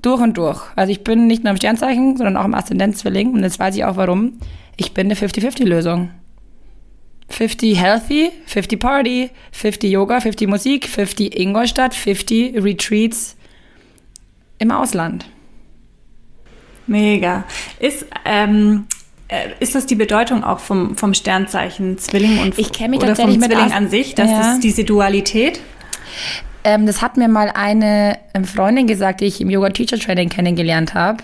durch 0.02 0.20
und 0.20 0.36
durch. 0.36 0.60
Also 0.76 0.92
ich 0.92 1.02
bin 1.04 1.26
nicht 1.26 1.42
nur 1.44 1.50
im 1.52 1.56
Sternzeichen, 1.56 2.16
sondern 2.16 2.36
auch 2.36 2.44
im 2.44 2.54
Aszendent-Zwilling. 2.54 3.32
Und 3.32 3.42
jetzt 3.42 3.58
weiß 3.58 3.76
ich 3.76 3.84
auch 3.84 3.96
warum. 3.96 4.38
Ich 4.76 4.92
bin 4.92 5.06
eine 5.06 5.14
50-50-Lösung. 5.14 6.10
50 7.28 7.76
Healthy, 7.80 8.30
50 8.46 8.78
Party, 8.78 9.30
50 9.52 9.90
Yoga, 9.90 10.20
50 10.20 10.48
Musik, 10.48 10.86
50 10.88 11.36
Ingolstadt, 11.38 11.94
50 11.94 12.62
Retreats 12.62 13.36
im 14.58 14.70
Ausland. 14.70 15.26
Mega. 16.86 17.44
Ist, 17.80 18.06
ähm, 18.24 18.86
äh, 19.26 19.48
ist 19.58 19.74
das 19.74 19.86
die 19.86 19.96
Bedeutung 19.96 20.44
auch 20.44 20.60
vom, 20.60 20.96
vom 20.96 21.14
Sternzeichen 21.14 21.98
Zwilling 21.98 22.38
und 22.38 22.58
ich 22.58 22.72
kenne 22.72 22.90
mich 22.90 22.98
oder 23.00 23.08
tatsächlich 23.08 23.40
vom 23.40 23.50
Zwilling 23.50 23.72
an 23.72 23.90
sich, 23.90 24.14
dass 24.14 24.30
Ja. 24.30 24.52
es 24.52 24.60
diese 24.60 24.84
Dualität? 24.84 25.60
Ähm, 26.66 26.84
das 26.84 27.00
hat 27.00 27.16
mir 27.16 27.28
mal 27.28 27.48
eine 27.54 28.18
ähm, 28.34 28.44
Freundin 28.44 28.88
gesagt, 28.88 29.20
die 29.20 29.26
ich 29.26 29.40
im 29.40 29.48
Yoga 29.48 29.68
Teacher 29.70 30.00
Training 30.00 30.28
kennengelernt 30.28 30.94
habe, 30.94 31.22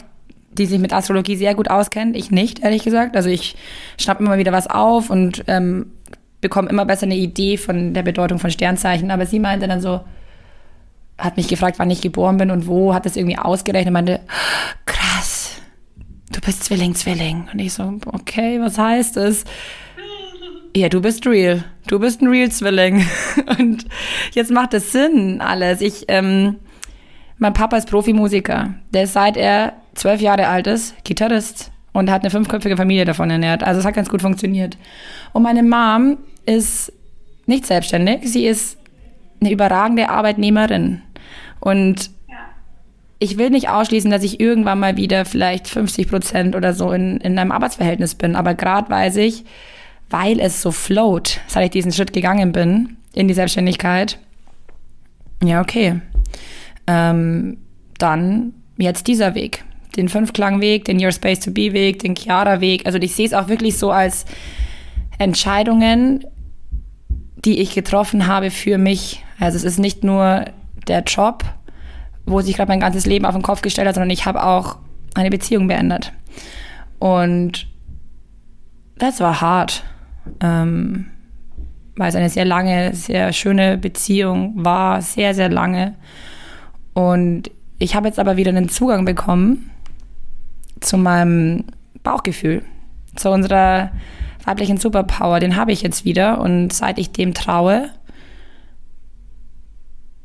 die 0.53 0.67
sich 0.67 0.79
mit 0.79 0.93
Astrologie 0.93 1.35
sehr 1.35 1.57
gut 1.57 1.69
auskennt. 1.69 2.15
Ich 2.15 2.31
nicht, 2.31 2.61
ehrlich 2.61 2.85
gesagt. 2.85 3.17
Also 3.17 3.29
ich 3.29 3.57
schnapp 4.01 4.21
immer 4.21 4.39
wieder 4.39 4.53
was 4.53 4.69
auf 4.69 5.11
und 5.11 5.43
ähm, 5.49 5.87
bekomme 6.41 6.71
immer 6.71 6.85
besser 6.85 7.07
eine 7.07 7.17
Idee 7.17 7.57
von 7.57 7.93
der 7.93 8.03
Bedeutung 8.05 8.39
von 8.39 8.53
Sternzeichen. 8.53 9.11
Aber 9.11 9.27
sie 9.27 9.41
meinte 9.41 9.67
dann 9.67 9.81
so, 9.81 10.03
hat 11.19 11.37
mich 11.37 11.49
gefragt, 11.49 11.81
wann 11.81 11.91
ich 11.91 12.03
geboren 12.03 12.37
bin 12.37 12.53
und 12.53 12.69
wo, 12.69 12.95
hat 12.95 13.05
das 13.05 13.17
irgendwie 13.17 13.39
ausgerechnet 13.39 13.89
und 13.89 13.95
meinte, 13.95 14.21
krass, 14.87 15.61
du 16.31 16.41
bist 16.41 16.63
Zwilling, 16.63 16.95
Zwilling. 16.95 17.49
Und 17.53 17.59
ich 17.59 17.73
so, 17.73 17.99
okay, 18.07 18.61
was 18.61 18.79
heißt 18.79 19.17
das? 19.17 19.43
Ja, 20.75 20.88
du 20.88 21.02
bist 21.02 21.26
real. 21.26 21.64
Du 21.87 21.99
bist 21.99 22.23
ein 22.23 22.29
real 22.29 22.50
Zwilling. 22.50 23.05
Und 23.59 23.85
jetzt 24.33 24.50
macht 24.50 24.73
es 24.73 24.93
Sinn, 24.93 25.41
alles. 25.41 25.83
Ich, 25.83 26.07
ähm, 26.09 26.57
mein 27.38 27.52
Papa 27.52 27.76
ist 27.76 27.91
Profimusiker. 27.91 28.75
Der 28.95 29.02
ist 29.02 29.12
seit 29.12 29.37
er 29.37 29.75
zwölf 29.95 30.21
Jahre 30.23 30.49
alt 30.49 30.67
ist, 30.67 30.95
Gitarrist. 31.05 31.71
Und 31.93 32.11
hat 32.11 32.23
eine 32.23 32.31
fünfköpfige 32.31 32.79
Familie 32.79 33.05
davon 33.05 33.29
ernährt. 33.29 33.62
Also 33.62 33.81
es 33.81 33.87
hat 33.87 33.95
ganz 33.95 34.09
gut 34.09 34.23
funktioniert. 34.23 34.79
Und 35.35 35.43
meine 35.43 35.62
Mom 35.62 36.17
ist 36.47 36.91
nicht 37.45 37.67
selbstständig. 37.67 38.21
Sie 38.25 38.47
ist 38.47 38.79
eine 39.43 39.52
überragende 39.52 40.09
Arbeitnehmerin. 40.09 41.02
Und 41.61 42.11
ich 43.19 43.37
will 43.37 43.50
nicht 43.50 43.69
ausschließen, 43.69 44.11
dass 44.11 44.23
ich 44.23 44.41
irgendwann 44.41 44.81
mal 44.81 44.97
wieder 44.97 45.26
vielleicht 45.26 45.69
50 45.69 46.09
Prozent 46.09 46.57
oder 46.57 46.73
so 46.73 46.93
in, 46.93 47.19
in 47.19 47.38
einem 47.38 47.52
Arbeitsverhältnis 47.52 48.14
bin. 48.14 48.37
Aber 48.37 48.55
gerade 48.55 48.88
weiß 48.88 49.17
ich, 49.17 49.45
weil 50.12 50.38
es 50.40 50.62
so 50.62 50.71
float, 50.71 51.40
seit 51.47 51.64
ich 51.64 51.71
diesen 51.71 51.92
Schritt 51.92 52.12
gegangen 52.12 52.52
bin 52.52 52.97
in 53.14 53.28
die 53.28 53.35
Selbstständigkeit, 53.35 54.19
ja, 55.42 55.61
okay. 55.61 56.00
Ähm, 56.87 57.59
dann 57.99 58.54
jetzt 58.76 59.07
dieser 59.07 59.35
Weg. 59.35 59.64
Den 59.97 60.09
Fünfklangweg, 60.09 60.85
den 60.85 61.04
Your 61.04 61.12
Space 61.12 61.40
to 61.40 61.50
Be 61.50 61.73
Weg, 61.73 61.99
den 61.99 62.14
Chiara-Weg. 62.14 62.87
Also 62.87 62.99
ich 62.99 63.14
sehe 63.14 63.26
es 63.26 63.35
auch 63.35 63.49
wirklich 63.49 63.76
so 63.76 63.90
als 63.90 64.25
Entscheidungen, 65.19 66.25
die 67.45 67.61
ich 67.61 67.75
getroffen 67.75 68.26
habe 68.26 68.50
für 68.50 68.78
mich. 68.78 69.25
Also 69.38 69.57
es 69.57 69.64
ist 69.64 69.78
nicht 69.78 70.04
nur 70.04 70.47
der 70.87 71.02
Job, 71.02 71.45
wo 72.25 72.40
sich 72.40 72.57
gerade 72.57 72.71
mein 72.71 72.81
ganzes 72.81 73.04
Leben 73.04 73.26
auf 73.26 73.35
den 73.35 73.42
Kopf 73.42 73.62
gestellt 73.62 73.88
hat, 73.88 73.97
sondern 73.97 74.11
ich 74.11 74.26
habe 74.26 74.45
auch 74.45 74.76
eine 75.14 75.31
Beziehung 75.31 75.69
beendet. 75.69 76.12
Und 76.99 77.66
das 78.97 79.21
war 79.21 79.40
hart, 79.40 79.85
ähm, 80.41 81.07
weil 81.97 82.09
es 82.09 82.14
eine 82.14 82.31
sehr 82.31 82.45
lange, 82.45 82.95
sehr 82.95 83.33
schöne 83.33 83.79
Beziehung 83.79 84.64
war, 84.64 85.02
sehr, 85.02 85.35
sehr 85.35 85.49
lange. 85.49 85.95
Und 86.95 87.50
ich 87.79 87.95
habe 87.95 88.09
jetzt 88.09 88.19
aber 88.19 88.37
wieder 88.37 88.50
einen 88.50 88.69
Zugang 88.69 89.05
bekommen 89.05 89.71
zu 90.81 90.97
meinem 90.97 91.64
Bauchgefühl, 92.02 92.62
zu 93.17 93.31
unserer 93.31 93.93
weiblichen 94.45 94.76
Superpower. 94.76 95.41
Den 95.41 95.57
habe 95.57 95.73
ich 95.73 95.83
jetzt 95.83 96.05
wieder 96.05 96.41
und 96.41 96.73
seit 96.73 96.99
ich 96.99 97.12
dem 97.12 97.35
traue, 97.35 97.91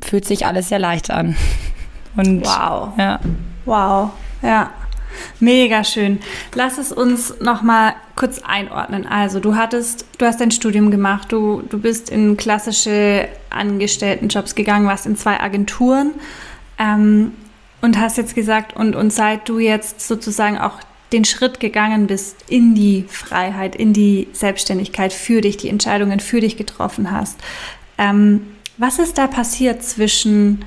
fühlt 0.01 0.25
sich 0.25 0.45
alles 0.45 0.69
sehr 0.69 0.79
leicht 0.79 1.11
an. 1.11 1.35
Und 2.15 2.43
Wow. 2.45 2.97
ja. 2.97 3.19
Wow, 3.65 4.09
ja. 4.41 4.71
Mega 5.39 5.83
schön. 5.83 6.19
Lass 6.55 6.77
es 6.77 6.91
uns 6.91 7.35
noch 7.39 7.61
mal 7.61 7.95
kurz 8.15 8.39
einordnen. 8.39 9.05
Also, 9.05 9.39
du 9.39 9.55
hattest, 9.55 10.05
du 10.17 10.25
hast 10.25 10.41
dein 10.41 10.51
Studium 10.51 10.91
gemacht, 10.91 11.31
du, 11.31 11.63
du 11.69 11.79
bist 11.79 12.09
in 12.09 12.37
klassische 12.37 13.27
Angestelltenjobs 13.49 14.55
gegangen, 14.55 14.87
warst 14.87 15.05
in 15.05 15.15
zwei 15.15 15.39
Agenturen 15.39 16.13
ähm, 16.79 17.33
und 17.81 17.99
hast 17.99 18.17
jetzt 18.17 18.35
gesagt, 18.35 18.75
und, 18.75 18.95
und 18.95 19.13
seit 19.13 19.47
du 19.47 19.59
jetzt 19.59 20.05
sozusagen 20.07 20.57
auch 20.57 20.79
den 21.13 21.25
Schritt 21.25 21.59
gegangen 21.59 22.07
bist 22.07 22.35
in 22.49 22.75
die 22.75 23.05
Freiheit, 23.07 23.75
in 23.75 23.93
die 23.93 24.27
Selbstständigkeit 24.33 25.13
für 25.13 25.41
dich, 25.41 25.57
die 25.57 25.69
Entscheidungen 25.69 26.19
für 26.19 26.41
dich 26.41 26.57
getroffen 26.57 27.11
hast, 27.11 27.39
ähm, 27.97 28.41
was 28.77 28.99
ist 28.99 29.17
da 29.17 29.27
passiert 29.27 29.83
zwischen 29.83 30.65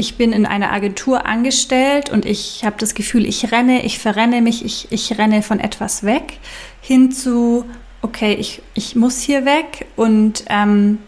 ich 0.00 0.16
bin 0.16 0.32
in 0.32 0.46
einer 0.46 0.72
Agentur 0.72 1.26
angestellt 1.26 2.10
und 2.10 2.24
ich 2.24 2.64
habe 2.64 2.76
das 2.78 2.94
Gefühl, 2.94 3.26
ich 3.26 3.52
renne, 3.52 3.84
ich 3.84 3.98
verrenne 3.98 4.40
mich, 4.40 4.64
ich, 4.64 4.90
ich 4.90 5.18
renne 5.18 5.42
von 5.42 5.60
etwas 5.60 6.02
weg, 6.02 6.38
hin 6.80 7.12
zu, 7.12 7.66
okay, 8.02 8.32
ich, 8.32 8.62
ich 8.74 8.96
muss 8.96 9.20
hier 9.20 9.44
weg 9.44 9.86
und 9.96 10.44
ähm, 10.48 10.98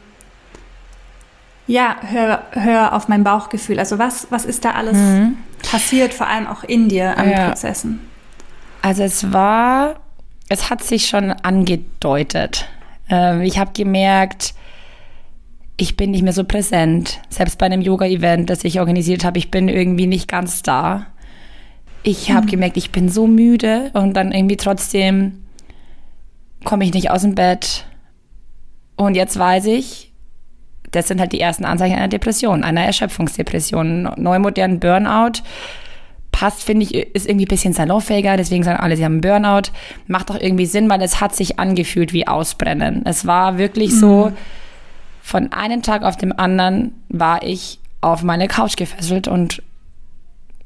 ja, 1.66 1.96
hör, 2.02 2.42
hör 2.52 2.92
auf 2.92 3.08
mein 3.08 3.24
Bauchgefühl. 3.24 3.78
Also 3.78 3.98
was, 3.98 4.26
was 4.30 4.44
ist 4.44 4.64
da 4.64 4.72
alles 4.72 4.98
passiert, 5.62 6.12
vor 6.12 6.26
allem 6.26 6.46
auch 6.46 6.62
in 6.64 6.88
dir 6.88 7.16
an 7.16 7.30
Ja. 7.30 7.48
Prozessen? 7.48 8.00
Also 8.82 9.04
es 9.04 9.32
war, 9.32 10.00
es 10.48 10.68
hat 10.68 10.82
sich 10.82 11.06
schon 11.06 11.30
angedeutet. 11.30 12.68
Ähm, 13.08 13.40
ich 13.40 13.58
habe 13.58 13.70
gemerkt, 13.72 14.54
ich 15.76 15.96
bin 15.96 16.10
nicht 16.10 16.22
mehr 16.22 16.32
so 16.32 16.44
präsent. 16.44 17.20
Selbst 17.28 17.58
bei 17.58 17.66
einem 17.66 17.80
Yoga-Event, 17.80 18.50
das 18.50 18.64
ich 18.64 18.80
organisiert 18.80 19.24
habe, 19.24 19.38
ich 19.38 19.50
bin 19.50 19.68
irgendwie 19.68 20.06
nicht 20.06 20.28
ganz 20.28 20.62
da. 20.62 21.06
Ich 22.02 22.30
habe 22.30 22.46
gemerkt, 22.46 22.76
ich 22.76 22.90
bin 22.90 23.08
so 23.08 23.26
müde 23.26 23.90
und 23.94 24.14
dann 24.14 24.32
irgendwie 24.32 24.56
trotzdem 24.56 25.44
komme 26.64 26.84
ich 26.84 26.92
nicht 26.92 27.10
aus 27.10 27.22
dem 27.22 27.34
Bett. 27.34 27.86
Und 28.96 29.14
jetzt 29.14 29.38
weiß 29.38 29.66
ich, 29.66 30.12
das 30.90 31.08
sind 31.08 31.20
halt 31.20 31.32
die 31.32 31.40
ersten 31.40 31.64
Anzeichen 31.64 31.96
einer 31.96 32.08
Depression, 32.08 32.64
einer 32.64 32.84
Erschöpfungsdepression. 32.84 34.10
Neumodernen 34.16 34.78
Burnout 34.78 35.42
passt, 36.30 36.64
finde 36.64 36.84
ich, 36.84 36.94
ist 36.94 37.28
irgendwie 37.28 37.44
ein 37.44 37.48
bisschen 37.48 37.72
salonfähiger, 37.72 38.36
deswegen 38.36 38.62
sagen 38.64 38.80
alle, 38.80 38.96
sie 38.96 39.04
haben 39.04 39.20
Burnout. 39.20 39.70
Macht 40.06 40.30
auch 40.30 40.40
irgendwie 40.40 40.66
Sinn, 40.66 40.90
weil 40.90 41.00
es 41.02 41.20
hat 41.20 41.34
sich 41.34 41.58
angefühlt 41.58 42.12
wie 42.12 42.26
Ausbrennen. 42.26 43.02
Es 43.04 43.26
war 43.26 43.58
wirklich 43.58 43.92
mhm. 43.92 43.96
so, 43.96 44.32
von 45.22 45.52
einem 45.52 45.82
Tag 45.82 46.02
auf 46.02 46.16
dem 46.16 46.38
anderen 46.38 46.92
war 47.08 47.42
ich 47.42 47.78
auf 48.00 48.22
meine 48.22 48.48
Couch 48.48 48.76
gefesselt 48.76 49.28
und 49.28 49.62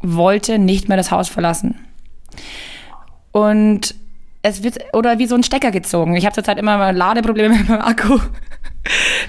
wollte 0.01 0.59
nicht 0.59 0.89
mehr 0.89 0.97
das 0.97 1.11
Haus 1.11 1.29
verlassen. 1.29 1.77
Und 3.33 3.95
es 4.43 4.63
wird, 4.63 4.79
oder 4.95 5.19
wie 5.19 5.27
so 5.27 5.35
ein 5.35 5.43
Stecker 5.43 5.71
gezogen. 5.71 6.17
Ich 6.17 6.25
habe 6.25 6.35
zurzeit 6.35 6.59
immer 6.59 6.93
Ladeprobleme 6.93 7.55
mit 7.59 7.69
meinem 7.69 7.83
Akku. 7.83 8.19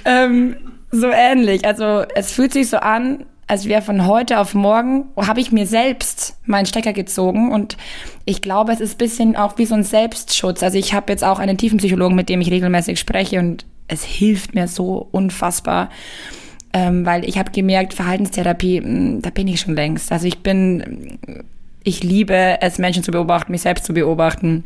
ähm, 0.05 0.55
so 0.91 1.07
ähnlich. 1.07 1.65
Also 1.65 2.05
es 2.15 2.31
fühlt 2.31 2.53
sich 2.53 2.69
so 2.69 2.77
an, 2.77 3.25
als 3.48 3.65
wäre 3.65 3.81
von 3.81 4.07
heute 4.07 4.39
auf 4.39 4.53
morgen, 4.53 5.05
habe 5.17 5.41
ich 5.41 5.51
mir 5.51 5.67
selbst 5.67 6.38
meinen 6.46 6.65
Stecker 6.65 6.93
gezogen. 6.93 7.51
Und 7.51 7.75
ich 8.24 8.41
glaube, 8.41 8.72
es 8.72 8.79
ist 8.79 8.98
bisschen 8.98 9.36
auch 9.36 9.57
wie 9.57 9.65
so 9.65 9.75
ein 9.75 9.84
Selbstschutz. 9.84 10.63
Also 10.63 10.77
ich 10.77 10.93
habe 10.93 11.12
jetzt 11.12 11.24
auch 11.24 11.39
einen 11.39 11.57
Tiefenpsychologen, 11.57 12.15
mit 12.15 12.29
dem 12.29 12.39
ich 12.39 12.50
regelmäßig 12.50 12.98
spreche 12.98 13.39
und 13.39 13.65
es 13.88 14.03
hilft 14.03 14.56
mir 14.56 14.67
so 14.67 15.08
unfassbar. 15.12 15.89
Ähm, 16.74 17.06
weil 17.06 17.27
ich 17.27 17.38
habe 17.38 17.51
gemerkt, 17.51 17.94
Verhaltenstherapie, 17.94 18.82
hm, 18.82 19.22
da 19.22 19.29
bin 19.29 19.48
ich 19.48 19.62
schon 19.62 19.75
längst. 19.75 20.12
Also 20.12 20.27
ich 20.27 20.39
bin, 20.39 21.17
ich 21.84 22.03
liebe 22.03 22.58
es, 22.62 22.77
Menschen 22.77 23.03
zu 23.03 23.12
beobachten, 23.12 23.51
mich 23.51 23.62
selbst 23.62 23.86
zu 23.86 23.94
beobachten. 23.94 24.63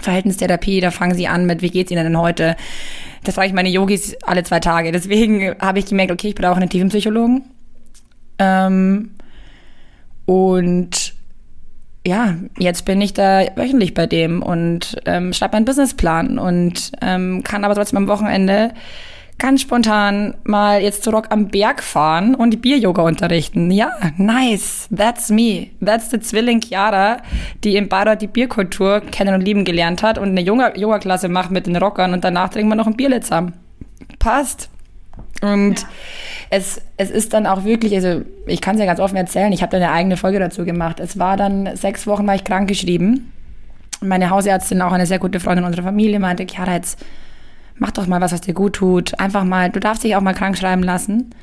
Verhaltenstherapie, 0.00 0.80
da 0.80 0.90
fangen 0.90 1.14
sie 1.14 1.26
an 1.26 1.46
mit, 1.46 1.62
wie 1.62 1.70
geht's 1.70 1.90
ihnen 1.90 2.04
denn 2.04 2.18
heute? 2.18 2.56
Das 3.24 3.34
frage 3.34 3.48
ich 3.48 3.54
meine 3.54 3.70
Yogis 3.70 4.16
alle 4.22 4.44
zwei 4.44 4.60
Tage. 4.60 4.92
Deswegen 4.92 5.56
habe 5.58 5.78
ich 5.78 5.86
gemerkt, 5.86 6.12
okay, 6.12 6.28
ich 6.28 6.34
brauche 6.34 6.56
einen 6.56 6.68
tiefen 6.68 6.90
Psychologen. 6.90 7.44
Ähm, 8.38 9.10
und 10.26 11.07
ja, 12.06 12.36
jetzt 12.58 12.84
bin 12.84 13.00
ich 13.00 13.12
da 13.12 13.42
wöchentlich 13.56 13.94
bei 13.94 14.06
dem 14.06 14.42
und 14.42 14.96
ähm, 15.04 15.32
schreibe 15.32 15.56
meinen 15.56 15.64
Businessplan 15.64 16.38
und 16.38 16.92
ähm, 17.02 17.42
kann 17.44 17.64
aber 17.64 17.74
trotzdem 17.74 17.98
am 17.98 18.08
Wochenende 18.08 18.72
ganz 19.38 19.62
spontan 19.62 20.34
mal 20.44 20.82
jetzt 20.82 21.04
zu 21.04 21.10
Rock 21.10 21.26
am 21.30 21.48
Berg 21.48 21.82
fahren 21.82 22.34
und 22.34 22.60
Bier-Yoga 22.60 23.02
unterrichten. 23.02 23.70
Ja, 23.70 23.92
nice. 24.16 24.88
That's 24.94 25.30
me. 25.30 25.68
That's 25.84 26.10
the 26.10 26.18
Zwilling 26.18 26.60
Chiara, 26.60 27.18
die 27.62 27.76
in 27.76 27.88
Bayreuth 27.88 28.20
die 28.20 28.26
Bierkultur 28.26 29.00
kennen 29.00 29.34
und 29.34 29.42
lieben 29.42 29.64
gelernt 29.64 30.02
hat 30.02 30.18
und 30.18 30.30
eine 30.30 30.40
Yoga-Klasse 30.40 31.28
macht 31.28 31.50
mit 31.50 31.66
den 31.66 31.76
Rockern 31.76 32.12
und 32.12 32.24
danach 32.24 32.48
trinken 32.48 32.70
wir 32.70 32.76
noch 32.76 32.88
ein 32.88 32.96
Bierle 32.96 33.20
zusammen. 33.20 33.54
Passt. 34.18 34.70
Und 35.40 35.82
ja. 35.82 35.88
es, 36.50 36.80
es 36.96 37.10
ist 37.10 37.32
dann 37.32 37.46
auch 37.46 37.64
wirklich, 37.64 37.94
also 37.94 38.22
ich 38.46 38.60
kann 38.60 38.74
es 38.74 38.80
ja 38.80 38.86
ganz 38.86 39.00
offen 39.00 39.16
erzählen, 39.16 39.52
ich 39.52 39.62
habe 39.62 39.70
da 39.70 39.76
eine 39.76 39.92
eigene 39.92 40.16
Folge 40.16 40.38
dazu 40.40 40.64
gemacht. 40.64 41.00
Es 41.00 41.18
war 41.18 41.36
dann, 41.36 41.76
sechs 41.76 42.06
Wochen 42.06 42.26
war 42.26 42.34
ich 42.34 42.44
krankgeschrieben. 42.44 43.32
Meine 44.00 44.30
Hausärztin, 44.30 44.82
auch 44.82 44.92
eine 44.92 45.06
sehr 45.06 45.18
gute 45.18 45.40
Freundin 45.40 45.64
unserer 45.64 45.84
Familie, 45.84 46.20
meinte, 46.20 46.46
Chiara, 46.46 46.74
jetzt 46.74 47.04
mach 47.76 47.90
doch 47.90 48.06
mal 48.06 48.20
was, 48.20 48.32
was 48.32 48.40
dir 48.40 48.54
gut 48.54 48.74
tut. 48.74 49.18
Einfach 49.18 49.44
mal, 49.44 49.70
du 49.70 49.80
darfst 49.80 50.04
dich 50.04 50.16
auch 50.16 50.20
mal 50.20 50.34
krank 50.34 50.56
schreiben 50.56 50.82
lassen. 50.82 51.34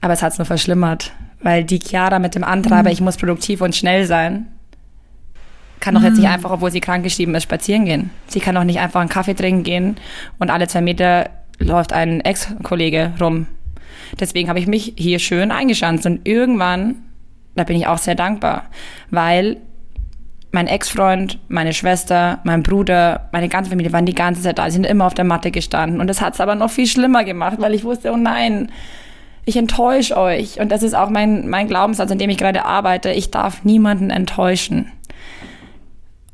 Aber 0.00 0.14
es 0.14 0.22
hat 0.22 0.32
es 0.32 0.38
nur 0.38 0.46
verschlimmert, 0.46 1.12
weil 1.42 1.64
die 1.64 1.78
Chiara 1.78 2.18
mit 2.18 2.34
dem 2.34 2.44
Antreiber, 2.44 2.88
mhm. 2.88 2.92
ich 2.92 3.00
muss 3.00 3.16
produktiv 3.16 3.60
und 3.60 3.74
schnell 3.74 4.06
sein, 4.06 4.46
kann 5.80 5.94
doch 5.94 6.00
mhm. 6.00 6.08
jetzt 6.08 6.16
nicht 6.16 6.26
mhm. 6.26 6.34
einfach, 6.34 6.50
obwohl 6.50 6.70
sie 6.70 6.80
krank 6.80 7.04
geschrieben 7.04 7.34
ist, 7.34 7.44
spazieren 7.44 7.84
gehen. 7.84 8.10
Sie 8.26 8.40
kann 8.40 8.54
doch 8.54 8.64
nicht 8.64 8.80
einfach 8.80 9.00
einen 9.00 9.08
Kaffee 9.08 9.34
trinken 9.34 9.62
gehen 9.62 9.96
und 10.38 10.50
alle 10.50 10.68
zwei 10.68 10.80
Meter 10.82 11.30
läuft 11.60 11.92
ein 11.92 12.20
Ex-Kollege 12.20 13.12
rum. 13.20 13.46
Deswegen 14.18 14.48
habe 14.48 14.58
ich 14.58 14.66
mich 14.66 14.94
hier 14.96 15.18
schön 15.18 15.50
eingeschanzt 15.50 16.06
und 16.06 16.26
irgendwann, 16.26 16.96
da 17.54 17.64
bin 17.64 17.76
ich 17.76 17.86
auch 17.86 17.98
sehr 17.98 18.14
dankbar, 18.14 18.64
weil 19.10 19.58
mein 20.52 20.66
Ex-Freund, 20.66 21.38
meine 21.48 21.72
Schwester, 21.72 22.40
mein 22.42 22.62
Bruder, 22.62 23.28
meine 23.30 23.48
ganze 23.48 23.70
Familie 23.70 23.92
waren 23.92 24.06
die 24.06 24.14
ganze 24.14 24.42
Zeit 24.42 24.58
da, 24.58 24.66
sie 24.66 24.72
sind 24.72 24.86
immer 24.86 25.06
auf 25.06 25.14
der 25.14 25.24
Matte 25.24 25.50
gestanden. 25.52 26.00
Und 26.00 26.08
das 26.08 26.20
hat 26.20 26.34
es 26.34 26.40
aber 26.40 26.56
noch 26.56 26.70
viel 26.70 26.88
schlimmer 26.88 27.22
gemacht, 27.24 27.58
weil 27.60 27.74
ich 27.74 27.84
wusste, 27.84 28.10
oh 28.10 28.16
nein, 28.16 28.72
ich 29.44 29.56
enttäusche 29.56 30.16
euch. 30.16 30.60
Und 30.60 30.72
das 30.72 30.82
ist 30.82 30.94
auch 30.94 31.10
mein, 31.10 31.48
mein 31.48 31.68
Glaubenssatz, 31.68 32.10
an 32.10 32.18
dem 32.18 32.30
ich 32.30 32.38
gerade 32.38 32.64
arbeite. 32.64 33.10
Ich 33.10 33.30
darf 33.30 33.64
niemanden 33.64 34.10
enttäuschen. 34.10 34.90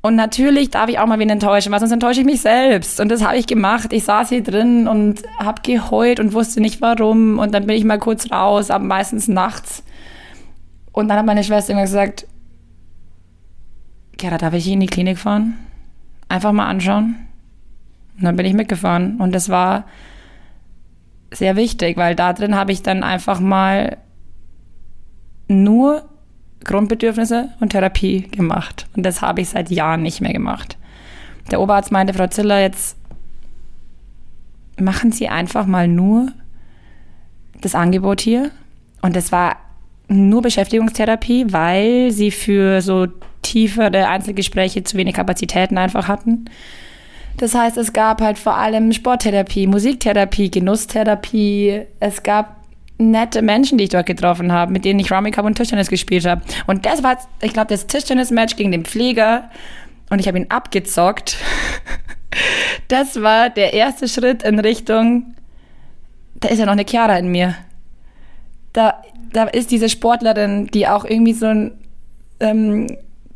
Und 0.07 0.15
natürlich 0.15 0.71
darf 0.71 0.89
ich 0.89 1.01
auch 1.01 1.07
mal 1.07 1.19
wen 1.19 1.31
enttäuschen, 1.31 1.73
weil 1.73 1.81
sonst 1.81 1.91
enttäusche 1.91 2.21
ich 2.21 2.27
mich 2.27 2.41
selbst. 2.41 3.01
Und 3.01 3.09
das 3.09 3.25
habe 3.25 3.39
ich 3.39 3.49
gemacht. 3.49 3.93
Ich 3.93 4.05
saß 4.05 4.29
hier 4.29 4.41
drin 4.41 4.87
und 4.87 5.25
habe 5.41 5.63
geheult 5.63 6.21
und 6.21 6.33
wusste 6.33 6.61
nicht 6.61 6.81
warum. 6.81 7.41
Und 7.41 7.53
dann 7.53 7.67
bin 7.67 7.77
ich 7.77 7.83
mal 7.83 7.99
kurz 7.99 8.31
raus, 8.31 8.71
aber 8.71 8.85
meistens 8.85 9.27
nachts. 9.27 9.83
Und 10.93 11.09
dann 11.09 11.19
hat 11.19 11.27
meine 11.27 11.43
Schwester 11.43 11.73
immer 11.73 11.83
gesagt, 11.83 12.25
Gerda, 14.17 14.39
darf 14.39 14.55
ich 14.55 14.69
in 14.69 14.79
die 14.79 14.87
Klinik 14.87 15.19
fahren? 15.19 15.55
Einfach 16.29 16.53
mal 16.53 16.69
anschauen. 16.69 17.17
Und 18.17 18.23
dann 18.27 18.37
bin 18.37 18.47
ich 18.47 18.55
mitgefahren. 18.55 19.17
Und 19.19 19.35
das 19.35 19.49
war 19.49 19.87
sehr 21.33 21.57
wichtig, 21.57 21.97
weil 21.97 22.15
da 22.15 22.33
drin 22.33 22.55
habe 22.55 22.71
ich 22.71 22.81
dann 22.81 23.03
einfach 23.03 23.41
mal 23.41 23.97
nur 25.49 26.09
Grundbedürfnisse 26.65 27.51
und 27.61 27.71
Therapie 27.71 28.23
gemacht. 28.23 28.87
Und 28.97 29.05
das 29.05 29.23
habe 29.23 29.41
ich 29.41 29.49
seit 29.51 29.71
Jahren 29.71 30.03
nicht 30.03 30.21
mehr 30.21 30.33
gemacht. 30.33 30.77
Der 31.51 31.61
Oberarzt 31.61 31.93
meinte, 31.93 32.15
Frau 32.15 32.27
Ziller, 32.27 32.61
jetzt 32.61 32.97
machen 34.79 35.13
Sie 35.13 35.29
einfach 35.29 35.67
mal 35.67 35.89
nur 35.89 36.33
das 37.61 37.75
Angebot 37.75 38.21
hier. 38.21 38.51
Und 39.03 39.17
das 39.17 39.33
war 39.33 39.57
nur 40.09 40.43
Beschäftigungstherapie, 40.43 41.47
weil 41.51 42.11
sie 42.11 42.31
für 42.31 42.81
so 42.81 43.07
tiefere 43.43 44.09
Einzelgespräche 44.09 44.85
zu 44.85 44.97
wenig 44.97 45.15
Kapazitäten 45.15 45.79
einfach 45.79 46.09
hatten. 46.09 46.47
Das 47.39 47.55
heißt, 47.55 47.77
es 47.77 47.93
gab 47.93 48.21
halt 48.21 48.39
vor 48.39 48.57
allem 48.57 48.93
Sporttherapie, 48.93 49.67
Musiktherapie, 49.67 50.51
Genusstherapie. 50.51 51.83
Es 52.01 52.23
gab 52.23 52.57
nette 52.99 53.43
Menschen, 53.43 53.79
die 53.79 53.85
ich 53.85 53.91
dort 53.91 54.07
getroffen 54.07 54.53
habe, 54.53 54.73
mit 54.73 54.85
denen 54.85 55.01
ich 55.01 55.13
Rummy 55.13 55.31
Cup 55.31 55.45
und 55.45 55.55
Tischtennis 55.55 55.89
gespielt 55.89 56.27
habe. 56.27 56.43
Und 56.67 56.87
das 56.87 57.03
war, 57.03 57.19
ich 57.43 57.53
glaube, 57.53 57.69
das 57.69 57.87
Tischtennis-Match 57.87 58.57
gegen 58.57 58.73
den 58.73 58.85
Pfleger. 58.85 59.51
Und 60.11 60.19
ich 60.19 60.29
habe 60.29 60.39
ihn 60.39 60.47
abgezockt. 60.49 61.37
Das 62.89 63.23
war 63.23 63.49
der 63.49 63.73
erste 63.73 64.09
Schritt 64.09 64.43
in 64.43 64.59
Richtung, 64.59 65.35
da 66.35 66.49
ist 66.49 66.59
ja 66.59 66.67
noch 66.67 66.73
eine 66.73 66.85
Chiara 66.87 67.17
in 67.17 67.29
mir. 67.29 67.55
Da, 68.75 69.03
da 69.33 69.45
ist 69.45 69.71
diese 69.71 69.89
Sportlerin, 69.89 70.67
die 70.67 70.87
auch 70.87 71.07
irgendwie 71.07 71.33
so 71.33 71.47
ein 71.47 71.73
ähm, 72.41 72.89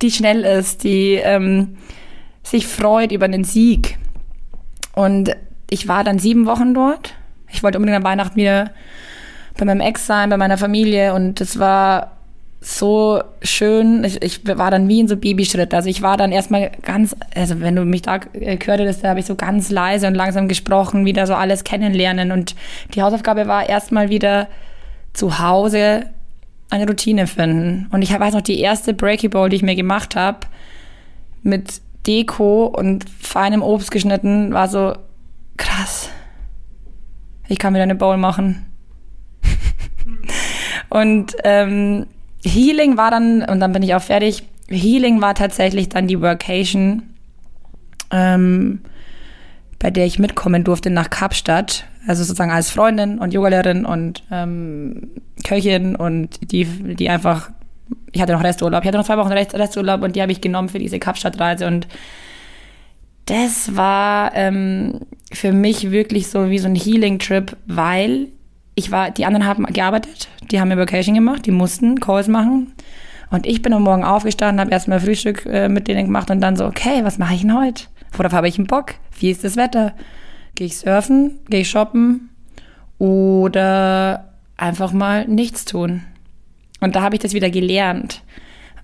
die 0.03 0.11
schnell 0.11 0.45
ist, 0.45 0.85
die 0.85 1.15
ähm, 1.15 1.77
sich 2.43 2.67
freut 2.67 3.13
über 3.13 3.27
einen 3.27 3.45
Sieg. 3.45 3.99
Und 4.95 5.37
ich 5.69 5.89
war 5.89 6.05
dann 6.05 6.19
sieben 6.19 6.47
Wochen 6.47 6.75
dort. 6.75 7.15
Ich 7.53 7.63
wollte 7.63 7.79
unbedingt 7.79 7.99
an 7.99 8.05
Weihnachten 8.05 8.37
wieder 8.37 8.71
bei 9.61 9.67
meinem 9.67 9.83
Ex 9.83 10.07
sein, 10.07 10.31
bei 10.31 10.39
meiner 10.39 10.57
Familie 10.57 11.15
und 11.15 11.41
es 11.41 11.59
war 11.59 12.13
so 12.63 13.23
schön. 13.43 14.05
Ich, 14.05 14.23
ich 14.23 14.47
war 14.47 14.71
dann 14.71 14.89
wie 14.89 15.01
in 15.01 15.09
so 15.09 15.17
Babyschritt. 15.17 15.73
Also 15.75 15.89
ich 15.89 16.03
war 16.03 16.17
dann 16.17 16.33
erstmal 16.33 16.71
ganz, 16.83 17.15
also 17.35 17.61
wenn 17.61 17.77
du 17.77 17.85
mich 17.85 18.03
da 18.03 18.21
äh, 18.33 18.57
gehört 18.57 18.81
hättest, 18.81 19.05
da 19.05 19.11
habe 19.11 19.21
ich 19.21 19.27
so 19.27 19.35
ganz 19.35 19.71
leise 19.71 20.07
und 20.07 20.15
langsam 20.15 20.49
gesprochen, 20.49 21.05
wieder 21.05 21.27
so 21.27 21.35
alles 21.35 21.63
kennenlernen. 21.65 22.33
Und 22.33 22.55
die 22.95 23.03
Hausaufgabe 23.03 23.47
war 23.47 23.69
erstmal 23.69 24.09
wieder 24.09 24.49
zu 25.13 25.39
Hause 25.39 26.07
eine 26.71 26.87
Routine 26.87 27.27
finden. 27.27 27.89
Und 27.93 28.01
ich 28.01 28.19
weiß 28.19 28.33
noch, 28.33 28.43
die 28.43 28.61
erste 28.61 28.95
Breaky 28.95 29.29
Bowl, 29.29 29.51
die 29.51 29.57
ich 29.57 29.63
mir 29.63 29.77
gemacht 29.77 30.17
habe, 30.17 30.41
mit 31.43 31.83
Deko 32.07 32.67
und 32.67 33.05
feinem 33.11 33.63
Obst 33.63 33.91
geschnitten, 33.91 34.55
war 34.55 34.69
so 34.69 34.95
krass. 35.59 36.09
Ich 37.49 37.59
kann 37.59 37.75
wieder 37.75 37.83
eine 37.83 37.95
Bowl 37.95 38.17
machen. 38.17 38.70
Und 40.91 41.37
ähm, 41.45 42.07
Healing 42.45 42.97
war 42.97 43.11
dann, 43.11 43.43
und 43.43 43.61
dann 43.61 43.73
bin 43.73 43.83
ich 43.83 43.95
auch 43.95 44.03
fertig, 44.03 44.45
Healing 44.69 45.21
war 45.21 45.35
tatsächlich 45.35 45.89
dann 45.89 46.07
die 46.07 46.21
Workation, 46.21 47.03
ähm, 48.11 48.81
bei 49.79 49.91
der 49.91 50.07
ich 50.07 50.19
mitkommen 50.19 50.65
durfte 50.65 50.91
nach 50.91 51.11
Kapstadt. 51.11 51.87
Also 52.07 52.25
sozusagen 52.25 52.51
als 52.51 52.71
Freundin 52.71 53.19
und 53.19 53.35
Yogalehrerin 53.35 53.85
und 53.85 54.25
ähm, 54.31 55.11
Köchin 55.45 55.97
und 55.97 56.51
die, 56.51 56.65
die 56.65 57.11
einfach, 57.11 57.51
ich 58.13 58.23
hatte 58.23 58.33
noch 58.33 58.43
Resturlaub, 58.43 58.83
ich 58.83 58.89
hatte 58.89 58.97
noch 58.97 59.05
zwei 59.05 59.19
Wochen 59.19 59.33
Resturlaub 59.33 60.03
und 60.03 60.17
die 60.17 60.23
habe 60.23 60.33
ich 60.33 60.41
genommen 60.41 60.71
für 60.71 60.79
diese 60.79 60.99
Kapstadtreise. 60.99 61.67
Und 61.67 61.89
das 63.27 63.77
war 63.77 64.35
ähm, 64.35 65.01
für 65.31 65.53
mich 65.53 65.91
wirklich 65.91 66.29
so 66.29 66.49
wie 66.49 66.59
so 66.59 66.69
ein 66.69 66.75
Healing-Trip, 66.75 67.57
weil 67.67 68.29
ich 68.81 68.91
war, 68.91 69.11
die 69.11 69.25
anderen 69.25 69.47
haben 69.47 69.65
gearbeitet, 69.67 70.29
die 70.51 70.61
haben 70.61 70.77
Vacation 70.77 71.15
gemacht, 71.15 71.47
die 71.47 71.53
mussten 71.53 72.01
Calls 72.01 72.29
machen. 72.29 72.73
Und 73.31 73.47
ich 73.47 73.63
bin 73.63 73.73
am 73.73 73.85
Morgen 73.85 74.03
aufgestanden, 74.03 74.61
habe 74.61 74.73
erstmal 74.73 74.99
Frühstück 74.99 75.47
äh, 75.47 75.69
mit 75.69 75.87
denen 75.87 76.07
gemacht 76.07 76.31
und 76.31 76.41
dann 76.41 76.57
so, 76.57 76.67
okay, 76.67 77.05
was 77.05 77.19
mache 77.19 77.35
ich 77.35 77.43
denn 77.43 77.57
heute? 77.57 77.85
Worauf 78.13 78.33
habe 78.33 78.49
ich 78.49 78.59
einen 78.59 78.67
Bock? 78.67 78.95
Wie 79.19 79.31
ist 79.31 79.45
das 79.45 79.57
Wetter? 79.57 79.95
gehe 80.61 80.67
ich 80.67 80.77
surfen, 80.77 81.39
gehe 81.49 81.61
ich 81.61 81.71
shoppen 81.71 82.29
oder 82.99 84.29
einfach 84.59 84.93
mal 84.93 85.27
nichts 85.27 85.65
tun. 85.65 86.03
Und 86.81 86.97
da 86.97 87.01
habe 87.01 87.15
ich 87.15 87.23
das 87.23 87.33
wieder 87.33 87.49
gelernt, 87.49 88.23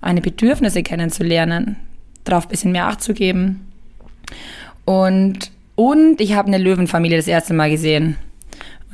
meine 0.01 0.23
Bedürfnisse 0.23 0.83
kennenzulernen, 0.83 1.77
darauf 2.25 2.47
ein 2.47 2.49
bisschen 2.49 2.73
mehr 2.73 2.87
Acht 2.87 3.03
zu 3.03 3.13
geben. 3.13 3.67
Und, 4.87 5.51
und 5.75 6.19
ich 6.21 6.35
habe 6.35 6.49
eine 6.49 6.57
Löwenfamilie 6.57 7.19
das 7.19 7.29
erste 7.29 7.53
Mal 7.53 7.69
gesehen. 7.69 8.17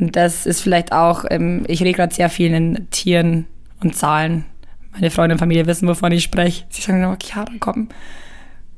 Und 0.03 0.17
das 0.17 0.47
ist 0.47 0.63
vielleicht 0.63 0.91
auch, 0.91 1.25
ähm, 1.31 1.63
ich 1.69 1.81
rede 1.81 1.93
gerade 1.93 2.13
sehr 2.13 2.29
viel 2.29 2.53
in 2.53 2.91
Tieren 2.91 3.47
und 3.81 3.95
Zahlen. 3.95 4.45
Meine 4.91 5.13
Freunde 5.13 5.35
und 5.35 5.39
Familie 5.39 5.67
wissen, 5.67 5.87
wovon 5.87 6.11
ich 6.11 6.25
spreche. 6.25 6.65
Sie 6.71 6.83
sagen 6.83 7.01
immer, 7.01 7.17
Chiara, 7.23 7.53
komm, 7.61 7.89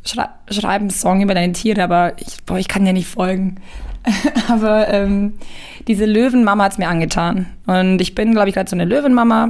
schrei 0.05 0.27
schreib 0.51 0.83
einen 0.83 0.91
Song 0.91 1.23
über 1.23 1.33
deine 1.33 1.55
Tiere, 1.55 1.83
aber 1.83 2.13
ich, 2.19 2.45
boah, 2.45 2.59
ich 2.59 2.69
kann 2.69 2.85
ja 2.85 2.93
nicht 2.93 3.09
folgen. 3.09 3.57
aber 4.49 4.89
ähm, 4.93 5.39
diese 5.89 6.05
Löwenmama 6.05 6.65
hat's 6.65 6.77
mir 6.77 6.89
angetan. 6.89 7.47
Und 7.65 8.03
ich 8.03 8.15
bin, 8.15 8.33
glaube 8.33 8.51
ich, 8.51 8.55
gerade 8.55 8.69
so 8.69 8.77
eine 8.77 8.85
Löwenmama, 8.85 9.49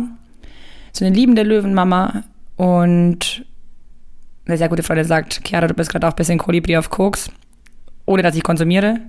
so 0.93 1.05
eine 1.05 1.13
liebende 1.13 1.43
Löwenmama. 1.43 2.23
Und 2.55 3.45
eine 4.47 4.59
sehr 4.59 4.69
gute 4.69 4.85
Freundin 4.85 5.07
sagt, 5.07 5.41
Chiara, 5.45 5.67
du 5.67 5.75
bist 5.75 5.91
gerade 5.91 6.07
auch 6.07 6.13
ein 6.13 6.17
bisschen 6.17 6.39
Kolibri 6.39 6.77
auf 6.77 6.89
Koks, 6.89 7.31
ohne 8.07 8.23
dass 8.23 8.37
ich 8.37 8.45
konsumiere. 8.45 9.01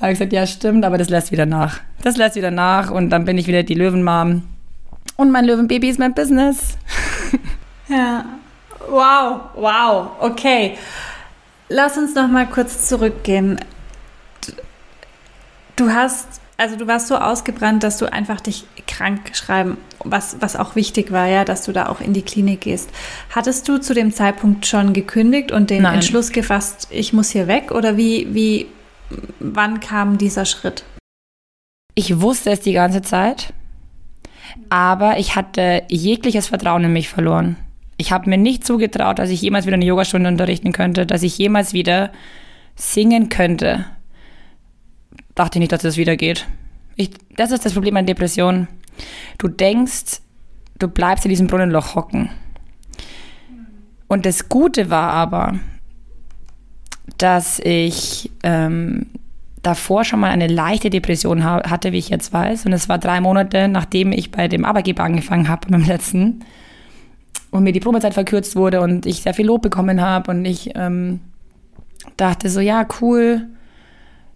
Habe 0.00 0.12
ich 0.12 0.18
gesagt, 0.18 0.32
ja, 0.32 0.46
stimmt, 0.46 0.84
aber 0.84 0.96
das 0.96 1.08
lässt 1.08 1.32
wieder 1.32 1.46
nach. 1.46 1.80
Das 2.02 2.16
lässt 2.16 2.36
wieder 2.36 2.50
nach 2.50 2.90
und 2.90 3.10
dann 3.10 3.24
bin 3.24 3.36
ich 3.36 3.46
wieder 3.46 3.64
die 3.64 3.74
Löwenmom. 3.74 4.42
Und 5.16 5.30
mein 5.32 5.44
Löwenbaby 5.44 5.88
ist 5.88 5.98
mein 5.98 6.14
Business. 6.14 6.76
Ja. 7.88 8.24
Wow, 8.88 9.40
wow, 9.54 10.10
okay. 10.20 10.76
Lass 11.68 11.98
uns 11.98 12.14
noch 12.14 12.28
mal 12.28 12.46
kurz 12.46 12.86
zurückgehen. 12.86 13.58
Du 15.76 15.90
hast, 15.90 16.26
also 16.56 16.76
du 16.76 16.86
warst 16.86 17.08
so 17.08 17.16
ausgebrannt, 17.16 17.82
dass 17.82 17.98
du 17.98 18.10
einfach 18.10 18.40
dich 18.40 18.64
krank 18.86 19.34
schreiben, 19.34 19.76
was, 20.04 20.36
was 20.40 20.56
auch 20.56 20.74
wichtig 20.74 21.12
war, 21.12 21.26
ja, 21.26 21.44
dass 21.44 21.64
du 21.64 21.72
da 21.72 21.88
auch 21.88 22.00
in 22.00 22.14
die 22.14 22.22
Klinik 22.22 22.62
gehst. 22.62 22.90
Hattest 23.34 23.68
du 23.68 23.78
zu 23.78 23.94
dem 23.94 24.12
Zeitpunkt 24.12 24.66
schon 24.66 24.92
gekündigt 24.92 25.52
und 25.52 25.70
den 25.70 25.82
Nein. 25.82 25.96
Entschluss 25.96 26.30
gefasst, 26.30 26.88
ich 26.90 27.12
muss 27.12 27.30
hier 27.30 27.46
weg? 27.46 27.70
Oder 27.70 27.96
wie, 27.96 28.28
wie, 28.34 28.66
wann 29.40 29.80
kam 29.80 30.18
dieser 30.18 30.44
Schritt? 30.44 30.84
Ich 31.94 32.20
wusste 32.20 32.50
es 32.50 32.60
die 32.60 32.72
ganze 32.72 33.02
Zeit, 33.02 33.52
aber 34.68 35.18
ich 35.18 35.36
hatte 35.36 35.82
jegliches 35.88 36.48
Vertrauen 36.48 36.84
in 36.84 36.92
mich 36.92 37.08
verloren. 37.08 37.56
Ich 37.96 38.12
habe 38.12 38.30
mir 38.30 38.38
nicht 38.38 38.64
zugetraut, 38.64 39.18
dass 39.18 39.30
ich 39.30 39.42
jemals 39.42 39.66
wieder 39.66 39.74
eine 39.74 39.84
Yogastunde 39.84 40.28
unterrichten 40.28 40.72
könnte, 40.72 41.04
dass 41.04 41.24
ich 41.24 41.36
jemals 41.36 41.72
wieder 41.72 42.12
singen 42.76 43.28
könnte. 43.28 43.86
Dachte 45.34 45.58
nicht, 45.58 45.72
dass 45.72 45.82
das 45.82 45.96
wieder 45.96 46.16
geht. 46.16 46.46
Ich, 46.94 47.10
das 47.36 47.50
ist 47.50 47.64
das 47.64 47.72
Problem 47.72 47.96
an 47.96 48.06
Depressionen. 48.06 48.68
Du 49.38 49.48
denkst, 49.48 50.20
du 50.78 50.88
bleibst 50.88 51.24
in 51.24 51.30
diesem 51.30 51.48
Brunnenloch 51.48 51.96
hocken. 51.96 52.30
Und 54.06 54.26
das 54.26 54.48
Gute 54.48 54.90
war 54.90 55.12
aber, 55.12 55.58
dass 57.16 57.58
ich 57.60 58.30
ähm, 58.42 59.06
davor 59.62 60.04
schon 60.04 60.20
mal 60.20 60.30
eine 60.30 60.46
leichte 60.46 60.90
Depression 60.90 61.44
hatte, 61.44 61.92
wie 61.92 61.98
ich 61.98 62.08
jetzt 62.08 62.32
weiß. 62.32 62.66
Und 62.66 62.72
es 62.72 62.88
war 62.88 62.98
drei 62.98 63.20
Monate, 63.20 63.68
nachdem 63.68 64.12
ich 64.12 64.30
bei 64.30 64.48
dem 64.48 64.64
Arbeitgeber 64.64 65.02
angefangen 65.02 65.48
habe, 65.48 65.68
beim 65.68 65.84
letzten 65.84 66.44
und 67.50 67.62
mir 67.62 67.72
die 67.72 67.80
Probezeit 67.80 68.14
verkürzt 68.14 68.56
wurde 68.56 68.80
und 68.80 69.06
ich 69.06 69.22
sehr 69.22 69.34
viel 69.34 69.46
Lob 69.46 69.62
bekommen 69.62 70.00
habe 70.00 70.30
und 70.30 70.44
ich 70.44 70.72
ähm, 70.74 71.20
dachte 72.16 72.50
so, 72.50 72.60
ja, 72.60 72.86
cool, 73.00 73.46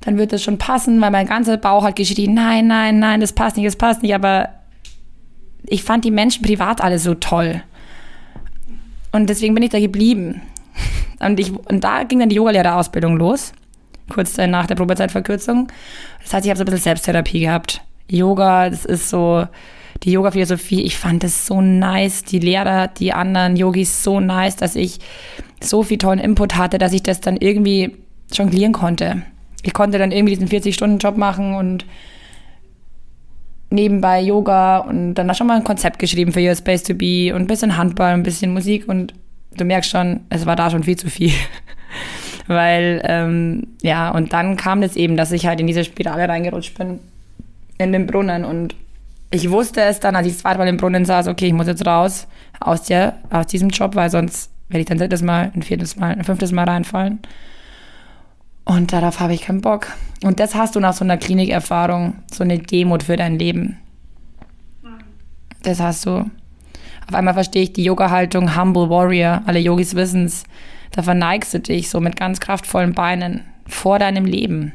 dann 0.01 0.19
wird 0.19 0.33
das 0.33 0.43
schon 0.43 0.59
passen, 0.59 1.01
weil 1.01 1.11
mein 1.11 1.27
ganzer 1.27 1.57
Bauch 1.57 1.85
hat 1.85 1.97
geschrien, 1.97 2.35
nein, 2.35 2.67
nein, 2.67 2.99
nein, 2.99 3.21
das 3.21 3.33
passt 3.33 3.57
nicht, 3.57 3.67
das 3.67 3.77
passt 3.77 4.03
nicht, 4.03 4.15
aber 4.15 4.49
ich 5.67 5.85
fand 5.85 6.05
die 6.05 6.11
Menschen 6.11 6.45
privat 6.45 6.83
alle 6.83 6.99
so 6.99 7.15
toll. 7.15 7.63
Und 9.13 9.29
deswegen 9.29 9.55
bin 9.55 9.63
ich 9.63 9.71
da 9.71 9.79
geblieben. 9.79 10.41
Und, 11.21 11.39
ich, 11.39 11.53
und 11.53 11.85
da 11.85 12.03
ging 12.05 12.19
dann 12.19 12.29
die 12.29 12.37
Yogalehrerausbildung 12.37 13.17
los, 13.17 13.53
kurz 14.11 14.37
nach 14.37 14.67
der 14.67 14.75
Probezeitverkürzung. 14.75 15.69
Das 16.23 16.35
heißt, 16.35 16.45
ich 16.45 16.51
habe 16.51 16.59
so 16.59 16.63
ein 16.63 16.67
bisschen 16.67 16.83
Selbsttherapie 16.83 17.41
gehabt. 17.41 17.83
Yoga, 18.09 18.69
das 18.69 18.85
ist 18.85 19.09
so, 19.09 19.47
die 20.03 20.13
Yoga-Philosophie, 20.13 20.83
ich 20.83 20.99
fand 20.99 21.23
es 21.25 21.47
so 21.47 21.61
nice, 21.61 22.25
die 22.25 22.41
Lehrer, 22.41 22.89
die 22.89 23.13
anderen 23.13 23.57
Yogis 23.57 24.03
so 24.03 24.21
nice, 24.21 24.57
dass 24.57 24.75
ich 24.75 24.99
so 25.63 25.83
viel 25.83 25.99
tollen 25.99 26.19
Input 26.19 26.57
hatte, 26.57 26.79
dass 26.79 26.93
ich 26.93 27.03
das 27.03 27.21
dann 27.21 27.37
irgendwie 27.37 27.97
jonglieren 28.33 28.73
konnte. 28.73 29.23
Ich 29.63 29.75
konnte 29.75 29.99
dann 29.99 30.11
irgendwie 30.11 30.35
diesen 30.35 30.49
40-Stunden-Job 30.49 31.17
machen 31.17 31.55
und 31.55 31.87
nebenbei 33.71 34.21
Yoga 34.21 34.79
und 34.79 35.15
dann 35.15 35.35
schon 35.35 35.47
mal 35.47 35.57
ein 35.57 35.65
Konzept 35.65 35.99
geschrieben 35.99 36.33
für 36.33 36.47
Your 36.47 36.57
Space 36.57 36.83
to 36.83 36.95
Be 36.95 37.33
und 37.33 37.43
ein 37.43 37.47
bisschen 37.47 37.77
Handball, 37.77 38.13
ein 38.13 38.25
bisschen 38.25 38.53
Musik 38.53 38.89
und 38.89 39.15
du 39.57 39.65
merkst 39.65 39.91
schon, 39.91 40.21
es 40.31 40.47
war 40.47 40.57
da 40.57 40.71
schon 40.71 40.83
viel 40.83 40.97
zu 40.97 41.09
viel. 41.09 41.33
Weil, 42.47 43.03
ähm, 43.05 43.69
ja, 43.83 44.11
und 44.11 44.33
dann 44.33 44.57
kam 44.57 44.81
das 44.81 44.97
eben, 44.97 45.17
dass 45.17 45.33
ich 45.33 45.47
halt 45.47 45.61
in 45.61 45.67
diese 45.67 45.85
Spirale 45.85 46.29
reingerutscht 46.29 46.77
bin, 46.77 46.99
in 47.79 47.93
den 47.93 48.07
Brunnen 48.07 48.45
und 48.45 48.75
ich 49.31 49.51
wusste 49.51 49.81
es 49.81 49.99
dann, 49.99 50.15
als 50.15 50.27
ich 50.27 50.37
zweimal 50.37 50.69
im 50.69 50.77
Brunnen 50.77 51.07
saß, 51.07 51.27
okay, 51.27 51.47
ich 51.47 51.53
muss 51.55 51.67
jetzt 51.67 51.87
raus 51.87 52.27
aus, 52.61 52.83
der, 52.83 53.15
aus 53.31 53.47
diesem 53.47 53.71
Job, 53.71 53.95
weil 53.95 54.11
sonst 54.11 54.51
werde 54.69 54.81
ich 54.81 54.87
dann 54.87 54.99
drittes 54.99 55.23
Mal, 55.23 55.51
ein 55.55 55.63
viertes 55.63 55.97
Mal, 55.97 56.13
ein 56.13 56.25
fünftes 56.25 56.53
Mal 56.53 56.65
reinfallen. 56.65 57.21
Und 58.65 58.93
darauf 58.93 59.21
habe 59.21 59.35
ich 59.35 59.43
keinen 59.43 59.63
Bock. 59.63 59.89
Und 60.23 60.39
das 60.39 60.55
hast 60.55 60.77
du 60.77 60.81
nach 60.81 60.93
so 60.93 61.05
einer 61.05 61.17
Klinikerfahrung, 61.17 62.15
so 62.31 62.45
eine 62.45 62.59
Demut 62.59 63.03
für 63.05 63.17
dein 63.17 63.39
Leben. 63.39 63.79
Das 65.63 65.81
hast 65.81 66.07
du. 66.07 66.31
Auf 67.09 67.15
einmal 67.15 67.35
verstehe 67.35 67.63
ich 67.63 67.73
die 67.73 67.85
Yoga-Haltung 67.85 68.57
Humble 68.57 68.89
Warrior. 68.89 69.43
Alle 69.47 69.59
Yogis 69.59 69.95
wissen 69.95 70.25
es. 70.25 70.45
Da 70.93 71.03
verneigst 71.03 71.55
du 71.55 71.61
dich 71.61 71.89
so 71.89 72.01
mit 72.01 72.17
ganz 72.17 72.41
kraftvollen 72.41 72.93
Beinen 72.93 73.43
vor 73.67 73.99
deinem 73.99 74.25
Leben. 74.25 74.73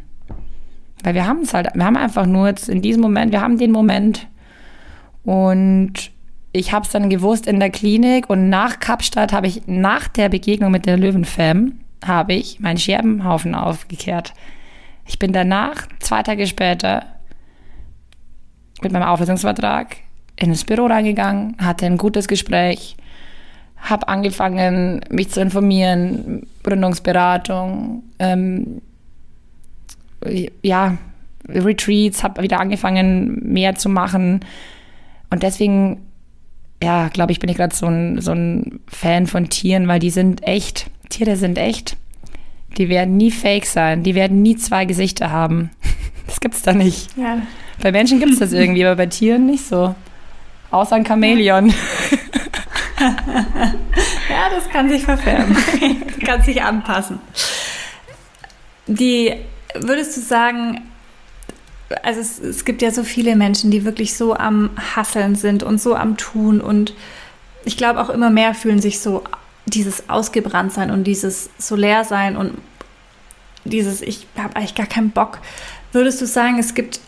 Weil 1.03 1.13
wir 1.13 1.27
haben 1.27 1.41
es 1.41 1.53
halt, 1.53 1.69
wir 1.73 1.85
haben 1.85 1.97
einfach 1.97 2.25
nur 2.25 2.47
jetzt 2.47 2.69
in 2.69 2.81
diesem 2.81 3.01
Moment, 3.01 3.31
wir 3.31 3.41
haben 3.41 3.57
den 3.57 3.71
Moment, 3.71 4.27
und 5.27 6.11
ich 6.53 6.71
habe 6.71 6.85
es 6.85 6.91
dann 6.93 7.09
gewusst 7.09 7.47
in 7.47 7.59
der 7.59 7.69
Klinik 7.69 8.29
und 8.29 8.47
nach 8.47 8.79
Kapstadt 8.79 9.33
habe 9.33 9.47
ich 9.47 9.67
nach 9.67 10.07
der 10.07 10.29
Begegnung 10.29 10.71
mit 10.71 10.85
der 10.85 10.95
Löwenfam 10.95 11.73
habe 12.05 12.33
ich 12.33 12.61
meinen 12.61 12.77
Scherbenhaufen 12.77 13.53
aufgekehrt. 13.53 14.33
Ich 15.05 15.19
bin 15.19 15.33
danach, 15.33 15.85
zwei 15.99 16.23
Tage 16.23 16.47
später, 16.47 17.05
mit 18.81 18.93
meinem 18.93 19.03
Auflösungsvertrag 19.03 19.97
in 20.37 20.51
das 20.51 20.63
Büro 20.63 20.85
reingegangen, 20.85 21.55
hatte 21.59 21.85
ein 21.85 21.97
gutes 21.97 22.27
Gespräch, 22.27 22.95
habe 23.77 24.07
angefangen, 24.07 25.01
mich 25.09 25.29
zu 25.29 25.41
informieren, 25.41 26.47
Gründungsberatung, 26.63 28.03
ähm, 28.19 28.81
ja, 30.61 30.97
Retreats, 31.47 32.23
habe 32.23 32.43
wieder 32.43 32.59
angefangen, 32.59 33.39
mehr 33.43 33.75
zu 33.75 33.89
machen, 33.89 34.41
und 35.29 35.43
deswegen, 35.43 36.01
ja, 36.81 37.09
glaube 37.09 37.31
ich, 37.31 37.39
bin 37.39 37.49
ich 37.49 37.57
gerade 37.57 37.75
so 37.75 37.87
ein, 37.87 38.21
so 38.21 38.31
ein 38.31 38.79
Fan 38.87 39.27
von 39.27 39.49
Tieren, 39.49 39.87
weil 39.87 39.99
die 39.99 40.09
sind 40.09 40.45
echt. 40.47 40.89
Tiere 41.09 41.35
sind 41.35 41.57
echt. 41.57 41.97
Die 42.77 42.89
werden 42.89 43.17
nie 43.17 43.31
fake 43.31 43.65
sein. 43.65 44.03
Die 44.03 44.15
werden 44.15 44.41
nie 44.41 44.55
zwei 44.55 44.85
Gesichter 44.85 45.31
haben. 45.31 45.71
Das 46.27 46.41
gibt's 46.41 46.61
da 46.61 46.73
nicht. 46.73 47.15
Ja. 47.15 47.41
Bei 47.81 47.93
Menschen 47.93 48.19
gibt 48.19 48.33
es 48.33 48.39
das 48.39 48.51
irgendwie, 48.51 48.83
aber 48.85 48.97
bei 48.97 49.05
Tieren 49.05 49.45
nicht 49.45 49.65
so. 49.65 49.95
Außer 50.71 50.95
ein 50.95 51.05
Chamäleon. 51.05 51.67
ja, 52.99 54.49
das 54.53 54.69
kann 54.69 54.89
sich 54.89 55.03
verfärben. 55.03 55.55
kann 56.25 56.41
sich 56.41 56.61
anpassen. 56.61 57.19
Die, 58.87 59.33
würdest 59.75 60.17
du 60.17 60.21
sagen, 60.21 60.81
also 62.03 62.19
es, 62.19 62.39
es, 62.39 62.65
gibt 62.65 62.81
ja 62.81 62.91
so 62.91 63.03
viele 63.03 63.35
Menschen, 63.35 63.71
die 63.71 63.85
wirklich 63.85 64.15
so 64.17 64.35
am 64.35 64.71
Hasseln 64.95 65.35
sind 65.35 65.63
und 65.63 65.79
so 65.81 65.95
am 65.95 66.17
Tun 66.17 66.59
und 66.59 66.93
ich 67.63 67.77
glaube 67.77 68.01
auch 68.01 68.09
immer 68.09 68.29
mehr 68.29 68.53
fühlen 68.53 68.81
sich 68.81 68.99
so 68.99 69.23
dieses 69.65 70.09
Ausgebranntsein 70.09 70.91
und 70.91 71.05
dieses 71.05 71.49
so 71.57 71.75
leer 71.75 72.03
sein 72.03 72.37
und 72.37 72.57
dieses 73.65 74.01
ich 74.01 74.27
habe 74.37 74.55
eigentlich 74.55 74.75
gar 74.75 74.85
keinen 74.85 75.11
Bock. 75.11 75.39
Würdest 75.91 76.21
du 76.21 76.25
sagen, 76.25 76.59
es 76.59 76.73
gibt 76.73 76.99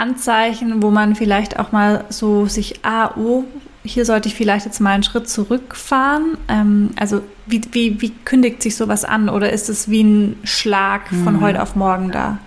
Anzeichen, 0.00 0.82
wo 0.82 0.90
man 0.90 1.14
vielleicht 1.14 1.58
auch 1.58 1.72
mal 1.72 2.04
so 2.08 2.46
sich, 2.46 2.84
ah, 2.84 3.12
oh, 3.16 3.44
hier 3.84 4.04
sollte 4.04 4.28
ich 4.28 4.34
vielleicht 4.34 4.66
jetzt 4.66 4.80
mal 4.80 4.90
einen 4.90 5.02
Schritt 5.02 5.28
zurückfahren? 5.28 6.36
Ähm, 6.48 6.90
also 6.96 7.22
wie, 7.46 7.62
wie, 7.72 8.00
wie 8.00 8.10
kündigt 8.10 8.62
sich 8.62 8.76
sowas 8.76 9.04
an 9.04 9.28
oder 9.28 9.52
ist 9.52 9.68
es 9.68 9.88
wie 9.90 10.02
ein 10.02 10.36
Schlag 10.44 11.08
von 11.08 11.34
hm. 11.36 11.40
heute 11.40 11.62
auf 11.62 11.76
morgen 11.76 12.10
da? 12.10 12.38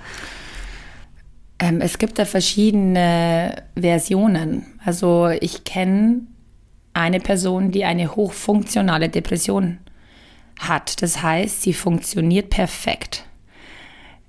Ähm, 1.60 1.82
es 1.82 1.98
gibt 1.98 2.20
da 2.20 2.26
verschiedene 2.26 3.64
Versionen. 3.76 4.66
Also 4.84 5.30
ich 5.30 5.64
kenne 5.64 6.22
eine 6.94 7.20
Person, 7.20 7.72
die 7.72 7.86
eine 7.86 8.16
hochfunktionale 8.16 9.10
Depression 9.10 9.80
hat. 10.60 11.02
Das 11.02 11.22
heißt, 11.24 11.62
sie 11.64 11.74
funktioniert 11.74 12.50
perfekt. 12.50 13.26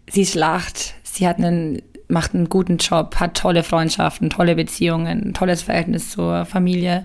Sie 0.08 0.24
schlacht, 0.24 0.94
sie 1.02 1.26
hat 1.26 1.38
einen 1.38 1.82
macht 2.08 2.34
einen 2.34 2.48
guten 2.48 2.78
Job, 2.78 3.16
hat 3.16 3.36
tolle 3.36 3.62
Freundschaften, 3.62 4.30
tolle 4.30 4.54
Beziehungen, 4.54 5.28
ein 5.28 5.34
tolles 5.34 5.62
Verhältnis 5.62 6.10
zur 6.10 6.44
Familie. 6.44 7.04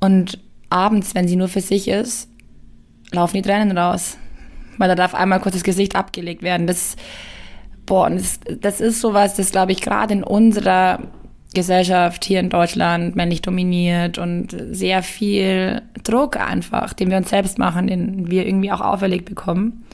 Und 0.00 0.38
abends, 0.70 1.14
wenn 1.14 1.28
sie 1.28 1.36
nur 1.36 1.48
für 1.48 1.60
sich 1.60 1.88
ist, 1.88 2.28
laufen 3.12 3.36
die 3.36 3.42
Tränen 3.42 3.76
raus. 3.76 4.16
Weil 4.78 4.88
da 4.88 4.94
darf 4.94 5.14
einmal 5.14 5.40
kurz 5.40 5.54
das 5.54 5.64
Gesicht 5.64 5.96
abgelegt 5.96 6.42
werden. 6.42 6.66
Das, 6.66 6.96
boah, 7.86 8.08
das, 8.08 8.40
das 8.60 8.80
ist 8.80 9.00
sowas, 9.00 9.36
das 9.36 9.52
glaube 9.52 9.72
ich 9.72 9.82
gerade 9.82 10.14
in 10.14 10.24
unserer 10.24 11.00
Gesellschaft 11.54 12.24
hier 12.24 12.40
in 12.40 12.48
Deutschland 12.48 13.14
männlich 13.14 13.42
dominiert 13.42 14.16
und 14.16 14.56
sehr 14.70 15.02
viel 15.02 15.82
Druck 16.02 16.38
einfach, 16.38 16.94
den 16.94 17.10
wir 17.10 17.18
uns 17.18 17.28
selbst 17.28 17.58
machen, 17.58 17.86
den 17.86 18.30
wir 18.30 18.46
irgendwie 18.46 18.72
auch 18.72 18.80
auferlegt 18.80 19.26
bekommen. 19.26 19.84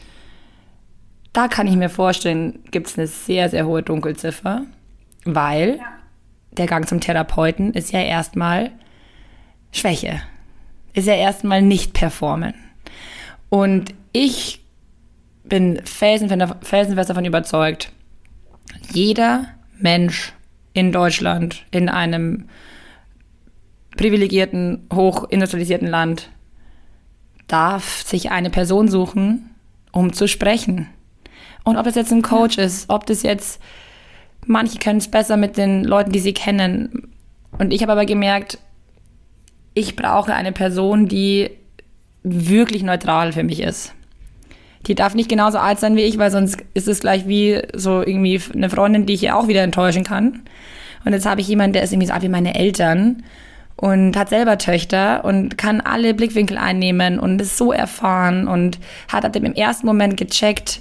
Da 1.38 1.46
kann 1.46 1.68
ich 1.68 1.77
mir 1.77 1.88
vorstellen, 1.88 2.64
gibt 2.72 2.88
es 2.88 2.98
eine 2.98 3.07
sehr, 3.07 3.48
sehr 3.48 3.64
hohe 3.64 3.85
Dunkelziffer, 3.85 4.62
weil 5.24 5.77
ja. 5.77 5.85
der 6.51 6.66
Gang 6.66 6.88
zum 6.88 6.98
Therapeuten 6.98 7.74
ist 7.74 7.92
ja 7.92 8.01
erstmal 8.01 8.72
Schwäche. 9.70 10.20
Ist 10.94 11.07
ja 11.07 11.14
erstmal 11.14 11.62
nicht 11.62 11.92
performen. 11.92 12.55
Und 13.51 13.94
ich 14.11 14.64
bin 15.44 15.81
felsenfest 15.85 17.09
davon 17.09 17.24
überzeugt, 17.24 17.92
jeder 18.90 19.46
Mensch 19.79 20.33
in 20.72 20.90
Deutschland, 20.90 21.64
in 21.70 21.88
einem 21.88 22.48
privilegierten, 23.96 24.88
hochindustrialisierten 24.92 25.87
Land, 25.87 26.31
darf 27.46 28.03
sich 28.03 28.33
eine 28.33 28.51
Person 28.51 28.88
suchen, 28.88 29.51
um 29.92 30.12
zu 30.12 30.27
sprechen. 30.27 30.88
Und 31.69 31.77
ob 31.77 31.85
das 31.85 31.97
jetzt 31.97 32.13
ein 32.13 32.23
Coach 32.23 32.57
ist, 32.57 32.89
ob 32.89 33.05
das 33.05 33.23
jetzt, 33.23 33.61
manche 34.47 34.79
können 34.79 35.01
es 35.01 35.09
besser 35.09 35.37
mit 35.37 35.59
den 35.59 35.85
Leuten, 35.85 36.13
die 36.13 36.19
sie 36.19 36.33
kennen. 36.33 37.13
Und 37.59 37.75
ich 37.75 37.83
habe 37.83 37.93
aber 37.93 38.07
gemerkt, 38.07 38.57
ich 39.75 39.95
brauche 39.95 40.33
eine 40.33 40.53
Person, 40.53 41.09
die 41.09 41.51
wirklich 42.23 42.83
neutral 42.83 43.33
für 43.33 43.43
mich 43.43 43.61
ist. 43.61 43.93
Die 44.87 44.95
darf 44.95 45.15
nicht 45.15 45.29
genauso 45.29 45.59
alt 45.59 45.79
sein 45.79 45.95
wie 45.95 46.05
ich, 46.05 46.17
weil 46.17 46.31
sonst 46.31 46.65
ist 46.73 46.89
es 46.89 47.01
gleich 47.01 47.29
wie 47.29 47.61
so 47.75 48.01
irgendwie 48.01 48.41
eine 48.55 48.71
Freundin, 48.71 49.05
die 49.05 49.13
ich 49.13 49.21
ja 49.21 49.35
auch 49.35 49.47
wieder 49.47 49.63
enttäuschen 49.63 50.05
kann. 50.05 50.45
Und 51.05 51.13
jetzt 51.13 51.27
habe 51.27 51.43
ich 51.43 51.49
jemanden, 51.49 51.75
der 51.75 51.83
ist 51.83 51.93
irgendwie 51.93 52.07
so 52.07 52.15
alt 52.15 52.23
wie 52.23 52.31
meine 52.31 52.55
Eltern 52.55 53.25
und 53.77 54.17
hat 54.17 54.31
selber 54.31 54.57
Töchter 54.57 55.23
und 55.23 55.59
kann 55.59 55.83
alle 55.83 56.15
Blickwinkel 56.15 56.57
einnehmen 56.57 57.19
und 57.19 57.43
ist 57.43 57.59
so 57.59 57.73
erfahren 57.73 58.49
und 58.49 58.79
hat 59.13 59.27
ab 59.27 59.35
dem 59.35 59.45
im 59.45 59.53
ersten 59.53 59.87
Moment 59.87 60.17
gecheckt, 60.17 60.81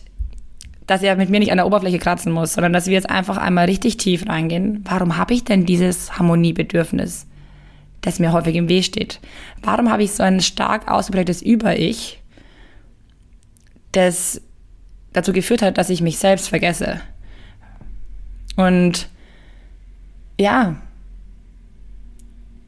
dass 0.87 1.03
er 1.03 1.17
mit 1.17 1.29
mir 1.29 1.39
nicht 1.39 1.51
an 1.51 1.57
der 1.57 1.67
Oberfläche 1.67 1.99
kratzen 1.99 2.31
muss, 2.31 2.53
sondern 2.53 2.73
dass 2.73 2.87
wir 2.87 2.93
jetzt 2.93 3.09
einfach 3.09 3.37
einmal 3.37 3.65
richtig 3.65 3.97
tief 3.97 4.27
reingehen. 4.27 4.83
Warum 4.85 5.17
habe 5.17 5.33
ich 5.33 5.43
denn 5.43 5.65
dieses 5.65 6.17
Harmoniebedürfnis, 6.17 7.27
das 8.01 8.19
mir 8.19 8.31
häufig 8.31 8.55
im 8.55 8.69
Weh 8.69 8.81
steht? 8.81 9.19
Warum 9.61 9.91
habe 9.91 10.03
ich 10.03 10.13
so 10.13 10.23
ein 10.23 10.39
stark 10.39 10.89
ausgeprägtes 10.89 11.41
Über-Ich, 11.41 12.23
das 13.91 14.41
dazu 15.11 15.33
geführt 15.33 15.61
hat, 15.61 15.77
dass 15.77 15.89
ich 15.89 16.01
mich 16.01 16.17
selbst 16.17 16.47
vergesse? 16.47 17.01
Und 18.55 19.09
ja, 20.39 20.77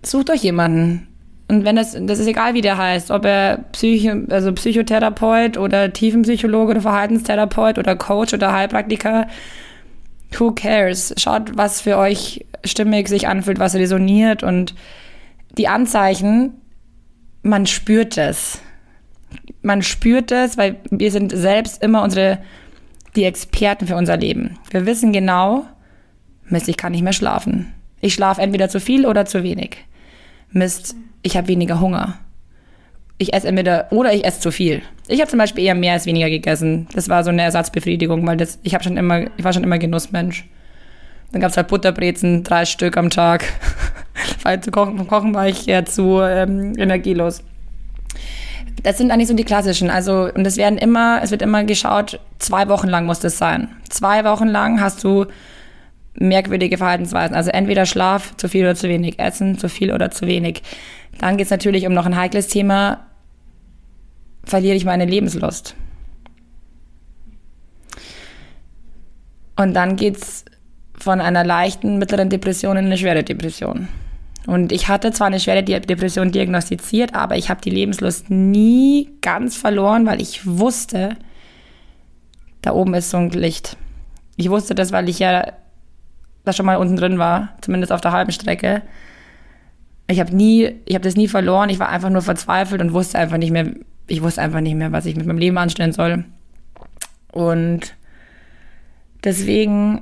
sucht 0.04 0.30
euch 0.30 0.44
jemanden. 0.44 1.09
Und 1.50 1.66
wenn 1.66 1.76
das, 1.76 1.98
das 2.00 2.20
ist 2.20 2.28
egal, 2.28 2.54
wie 2.54 2.62
der 2.62 2.78
heißt, 2.78 3.10
ob 3.10 3.26
er 3.26 3.66
Psycho, 3.72 4.22
also 4.30 4.54
Psychotherapeut 4.54 5.58
oder 5.58 5.92
Tiefenpsychologe 5.92 6.72
oder 6.72 6.82
Verhaltenstherapeut 6.82 7.80
oder 7.80 7.96
Coach 7.96 8.36
oder 8.36 8.54
Heilpraktiker, 8.54 9.28
who 10.38 10.52
cares? 10.52 11.14
Schaut, 11.18 11.58
was 11.58 11.82
für 11.82 11.98
euch 11.98 12.46
stimmig 12.64 13.08
sich 13.08 13.28
anfühlt, 13.28 13.58
was 13.58 13.74
resoniert 13.74 14.44
und 14.44 14.76
die 15.58 15.68
Anzeichen, 15.68 16.54
man 17.42 17.66
spürt 17.66 18.20
es. 18.20 18.62
Man 19.64 19.82
spürt 19.82 20.32
es, 20.32 20.56
weil 20.56 20.78
wir 20.92 21.12
sind 21.12 21.32
selbst 21.36 21.82
immer 21.82 22.04
unsere, 22.04 22.38
die 23.16 23.24
Experten 23.24 23.88
für 23.88 23.96
unser 23.96 24.18
Leben. 24.18 24.60
Wir 24.70 24.86
wissen 24.86 25.12
genau, 25.14 25.66
Mist, 26.46 26.70
ich 26.70 26.78
kann 26.78 26.92
nicht 26.92 27.04
mehr 27.04 27.14
schlafen. 27.14 27.74
Ich 28.02 28.14
schlafe 28.14 28.42
entweder 28.42 28.70
zu 28.70 28.80
viel 28.80 29.08
oder 29.08 29.26
zu 29.26 29.42
wenig. 29.42 29.78
Mist, 30.52 30.96
ich 31.22 31.38
habe 31.38 31.48
weniger 31.48 31.80
Hunger. 31.80 32.18
Ich 33.18 33.34
esse 33.34 33.48
entweder 33.48 33.92
oder 33.92 34.14
ich 34.14 34.24
esse 34.24 34.40
zu 34.40 34.52
viel. 34.52 34.82
Ich 35.08 35.20
habe 35.20 35.30
zum 35.30 35.40
Beispiel 35.40 35.66
eher 35.66 35.76
mehr 35.76 35.94
als 35.94 36.06
weniger 36.06 36.30
gegessen. 36.30 36.88
Das 36.94 37.10
war 37.10 37.24
so 37.24 37.30
eine 37.30 37.42
Ersatzbefriedigung, 37.42 38.26
weil 38.26 38.38
das, 38.38 38.60
ich 38.64 38.74
habe 38.74 38.84
schon 38.84 38.96
immer, 38.96 39.26
ich 39.36 39.44
war 39.44 39.52
schon 39.52 39.64
immer 39.64 39.78
Genussmensch. 39.78 40.46
Dann 41.32 41.42
gab 41.42 41.52
es 41.52 41.58
halt 41.58 41.68
Butterbrezen, 41.68 42.44
drei 42.44 42.66
Stück 42.66 42.98
am 42.98 43.10
Tag. 43.10 43.44
weil 44.44 44.62
zu 44.62 44.72
kochen, 44.72 45.06
kochen 45.08 45.34
war 45.34 45.48
ich 45.48 45.68
eher 45.68 45.86
zu 45.86 46.22
ähm, 46.22 46.76
energielos. 46.78 47.44
Das 48.84 48.98
sind 48.98 49.12
eigentlich 49.12 49.28
so 49.28 49.34
die 49.34 49.44
klassischen. 49.44 49.90
Also, 49.90 50.30
und 50.34 50.48
es 50.48 50.56
werden 50.56 50.78
immer, 50.78 51.20
es 51.22 51.32
wird 51.32 51.42
immer 51.42 51.64
geschaut, 51.66 52.20
zwei 52.40 52.70
Wochen 52.70 52.88
lang 52.88 53.06
muss 53.06 53.20
das 53.20 53.38
sein. 53.38 53.68
Zwei 53.90 54.24
Wochen 54.24 54.48
lang 54.48 54.80
hast 54.80 55.04
du 55.04 55.26
merkwürdige 56.14 56.78
Verhaltensweisen. 56.78 57.36
Also 57.36 57.50
entweder 57.52 57.86
Schlaf, 57.86 58.36
zu 58.38 58.48
viel 58.48 58.64
oder 58.64 58.76
zu 58.76 58.90
wenig, 58.90 59.20
Essen, 59.20 59.58
zu 59.58 59.70
viel 59.70 59.94
oder 59.94 60.12
zu 60.12 60.28
wenig. 60.28 60.64
Dann 61.20 61.38
geht 61.38 61.46
es 61.46 61.52
natürlich 61.52 61.86
um 61.86 61.94
noch 61.94 62.06
ein 62.06 62.16
heikles 62.16 62.48
Thema, 62.48 63.06
verliere 64.44 64.76
ich 64.76 64.86
meine 64.86 65.06
Lebenslust. 65.06 65.76
Und 69.56 69.74
dann 69.74 69.98
geht 69.98 70.18
es 70.18 70.46
von 70.98 71.20
einer 71.22 71.44
leichten, 71.44 71.98
mittleren 71.98 72.30
Depression 72.30 72.78
in 72.78 72.86
eine 72.86 72.98
schwere 72.98 73.24
Depression. 73.24 73.90
Und 74.48 74.72
ich 74.72 74.88
hatte 74.88 75.12
zwar 75.12 75.28
eine 75.28 75.40
schwere 75.40 75.64
Depression 75.64 76.32
diagnostiziert, 76.32 77.14
aber 77.14 77.36
ich 77.36 77.50
habe 77.50 77.62
die 77.62 77.70
Lebenslust 77.70 78.30
nie 78.30 79.10
ganz 79.22 79.58
verloren, 79.58 80.06
weil 80.06 80.22
ich 80.22 80.48
wusste, 80.48 81.18
da 82.62 82.72
oben 82.72 82.94
ist 82.94 83.10
so 83.10 83.18
ein 83.18 83.30
Licht. 83.32 83.78
Ich 84.38 84.50
wusste 84.50 84.76
das, 84.76 84.94
weil 84.94 85.10
ich 85.10 85.20
ja 85.20 85.52
da 86.46 86.54
schon 86.54 86.66
mal 86.66 86.78
unten 86.78 86.96
drin 86.96 87.20
war, 87.20 87.50
zumindest 87.62 87.92
auf 87.92 88.02
der 88.02 88.14
halben 88.14 88.32
Strecke. 88.32 88.82
Ich 90.10 90.20
habe 90.20 90.36
nie, 90.36 90.76
ich 90.86 90.96
habe 90.96 91.04
das 91.04 91.16
nie 91.16 91.28
verloren. 91.28 91.70
Ich 91.70 91.78
war 91.78 91.90
einfach 91.90 92.10
nur 92.10 92.24
verzweifelt 92.24 92.82
und 92.82 92.94
wusste 92.94 93.20
einfach 93.20 93.38
nicht 93.38 93.52
mehr, 93.52 93.68
ich 94.08 94.24
wusste 94.24 94.42
einfach 94.42 94.60
nicht 94.60 94.74
mehr, 94.74 94.92
was 94.92 95.06
ich 95.06 95.16
mit 95.16 95.28
meinem 95.28 95.38
Leben 95.38 95.58
anstellen 95.60 95.92
soll. 95.92 96.26
Und 97.32 97.94
deswegen, 99.24 100.02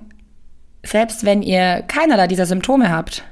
selbst 0.82 1.26
wenn 1.26 1.42
ihr 1.42 1.84
keinerlei 1.88 2.28
dieser 2.28 2.46
Symptome 2.46 2.90
habt, 2.90 3.26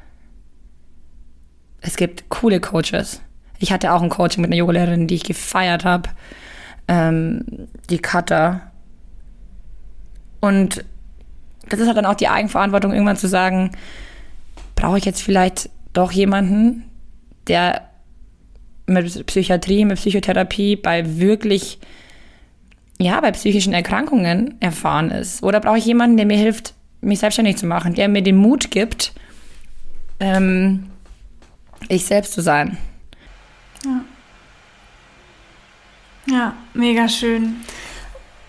es 1.79 1.95
gibt 1.95 2.27
coole 2.27 2.59
Coaches. 2.59 3.21
Ich 3.57 3.71
hatte 3.71 3.93
auch 3.93 4.01
ein 4.01 4.09
Coaching 4.09 4.41
mit 4.41 4.49
einer 4.49 4.57
Yogalehrerin, 4.57 5.07
die 5.07 5.15
ich 5.15 5.23
gefeiert 5.23 5.85
habe, 5.85 6.09
ähm, 6.89 7.45
die 7.89 7.99
Cutter. 7.99 8.69
Und 10.41 10.83
das 11.69 11.79
ist 11.79 11.88
halt 11.88 11.95
dann 11.95 12.05
auch 12.05 12.15
die 12.15 12.27
Eigenverantwortung, 12.27 12.91
irgendwann 12.91 13.15
zu 13.15 13.29
sagen, 13.29 13.71
brauche 14.75 14.97
ich 14.97 15.05
jetzt 15.05 15.21
vielleicht 15.21 15.69
doch 15.97 16.12
jemanden, 16.12 16.84
der 17.47 17.89
mit 18.88 19.25
Psychiatrie, 19.25 19.86
mit 19.86 19.97
Psychotherapie 19.97 20.75
bei 20.75 21.17
wirklich, 21.17 21.79
ja, 22.99 23.19
bei 23.19 23.31
psychischen 23.31 23.73
Erkrankungen 23.73 24.55
erfahren 24.62 25.12
ist? 25.12 25.43
Oder 25.43 25.60
brauche 25.60 25.77
ich 25.77 25.86
jemanden, 25.86 26.17
der 26.17 26.25
mir 26.25 26.38
hilft, 26.38 26.73
mich 27.01 27.19
selbstständig 27.19 27.58
zu 27.58 27.65
machen, 27.65 27.95
der 27.95 28.08
mir 28.08 28.21
den 28.21 28.38
Mut 28.38 28.71
gibt, 28.71 29.13
ähm, 30.19 30.88
ich 31.88 32.05
selbst 32.05 32.34
zu 32.34 32.41
sein? 32.41 32.77
Ja. 33.84 34.01
Ja, 36.27 36.53
mega 36.73 37.08
schön. 37.08 37.58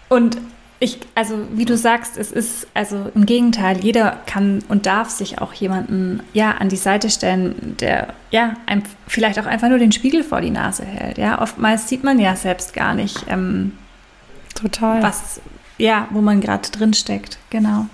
Und 0.08 0.38
ich, 0.78 0.98
also 1.14 1.38
wie 1.52 1.64
du 1.64 1.76
sagst, 1.76 2.18
es 2.18 2.30
ist 2.30 2.66
also 2.74 3.10
im 3.14 3.24
Gegenteil, 3.24 3.78
jeder 3.82 4.18
kann 4.26 4.62
und 4.68 4.84
darf 4.84 5.08
sich 5.08 5.40
auch 5.40 5.54
jemanden 5.54 6.22
ja 6.34 6.52
an 6.52 6.68
die 6.68 6.76
Seite 6.76 7.08
stellen, 7.08 7.76
der 7.80 8.14
ja 8.30 8.54
einem 8.66 8.82
vielleicht 9.06 9.38
auch 9.38 9.46
einfach 9.46 9.68
nur 9.68 9.78
den 9.78 9.92
Spiegel 9.92 10.22
vor 10.22 10.42
die 10.42 10.50
Nase 10.50 10.84
hält. 10.84 11.16
Ja, 11.16 11.40
oftmals 11.40 11.88
sieht 11.88 12.04
man 12.04 12.18
ja 12.18 12.36
selbst 12.36 12.74
gar 12.74 12.94
nicht, 12.94 13.24
ähm, 13.28 13.72
total, 14.54 15.02
was 15.02 15.40
ja, 15.78 16.08
wo 16.10 16.20
man 16.20 16.40
gerade 16.40 16.70
drin 16.70 16.94
steckt. 16.94 17.38
Genau. 17.50 17.86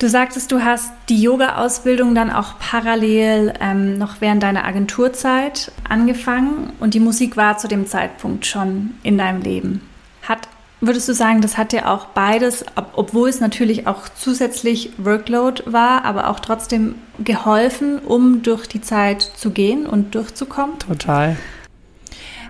Du 0.00 0.08
sagtest, 0.08 0.50
du 0.50 0.62
hast 0.62 0.92
die 1.08 1.22
Yoga-Ausbildung 1.22 2.14
dann 2.14 2.30
auch 2.30 2.58
parallel 2.58 3.54
ähm, 3.60 3.96
noch 3.96 4.20
während 4.20 4.42
deiner 4.42 4.64
Agenturzeit 4.64 5.70
angefangen 5.88 6.72
und 6.80 6.94
die 6.94 7.00
Musik 7.00 7.36
war 7.36 7.58
zu 7.58 7.68
dem 7.68 7.86
Zeitpunkt 7.86 8.46
schon 8.46 8.94
in 9.02 9.16
deinem 9.16 9.40
Leben. 9.40 9.80
Hat 10.22 10.48
Würdest 10.86 11.08
du 11.08 11.14
sagen, 11.14 11.40
das 11.40 11.56
hat 11.56 11.72
dir 11.72 11.90
auch 11.90 12.04
beides, 12.08 12.62
obwohl 12.94 13.30
es 13.30 13.40
natürlich 13.40 13.86
auch 13.86 14.06
zusätzlich 14.14 14.90
Workload 14.98 15.62
war, 15.64 16.04
aber 16.04 16.28
auch 16.28 16.40
trotzdem 16.40 16.96
geholfen, 17.18 18.00
um 18.00 18.42
durch 18.42 18.66
die 18.66 18.82
Zeit 18.82 19.22
zu 19.22 19.50
gehen 19.50 19.86
und 19.86 20.14
durchzukommen? 20.14 20.78
Total. 20.78 21.38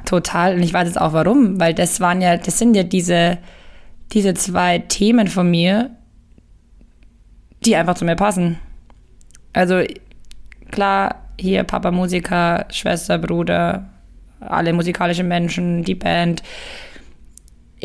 Total. 0.05 0.57
Und 0.57 0.65
ich 0.65 0.75
weiß 0.75 0.89
jetzt 0.89 1.01
auch 1.01 1.13
warum, 1.13 1.61
weil 1.61 1.75
das 1.75 2.01
waren 2.01 2.21
ja, 2.21 2.37
das 2.37 2.59
sind 2.59 2.75
ja 2.75 2.83
diese, 2.83 3.39
diese 4.13 4.35
zwei 4.35 4.81
Themen 4.81 5.29
von 5.29 5.49
mir, 5.49 5.91
die 7.65 7.77
einfach 7.77 7.95
zu 7.95 8.05
mir 8.05 8.17
passen. 8.17 8.59
Also 9.53 9.81
klar, 10.73 11.23
hier 11.39 11.63
Papa 11.63 11.93
Musiker, 11.93 12.67
Schwester, 12.73 13.17
Bruder, 13.19 13.89
alle 14.41 14.73
musikalischen 14.73 15.29
Menschen, 15.29 15.85
die 15.85 15.95
Band. 15.95 16.43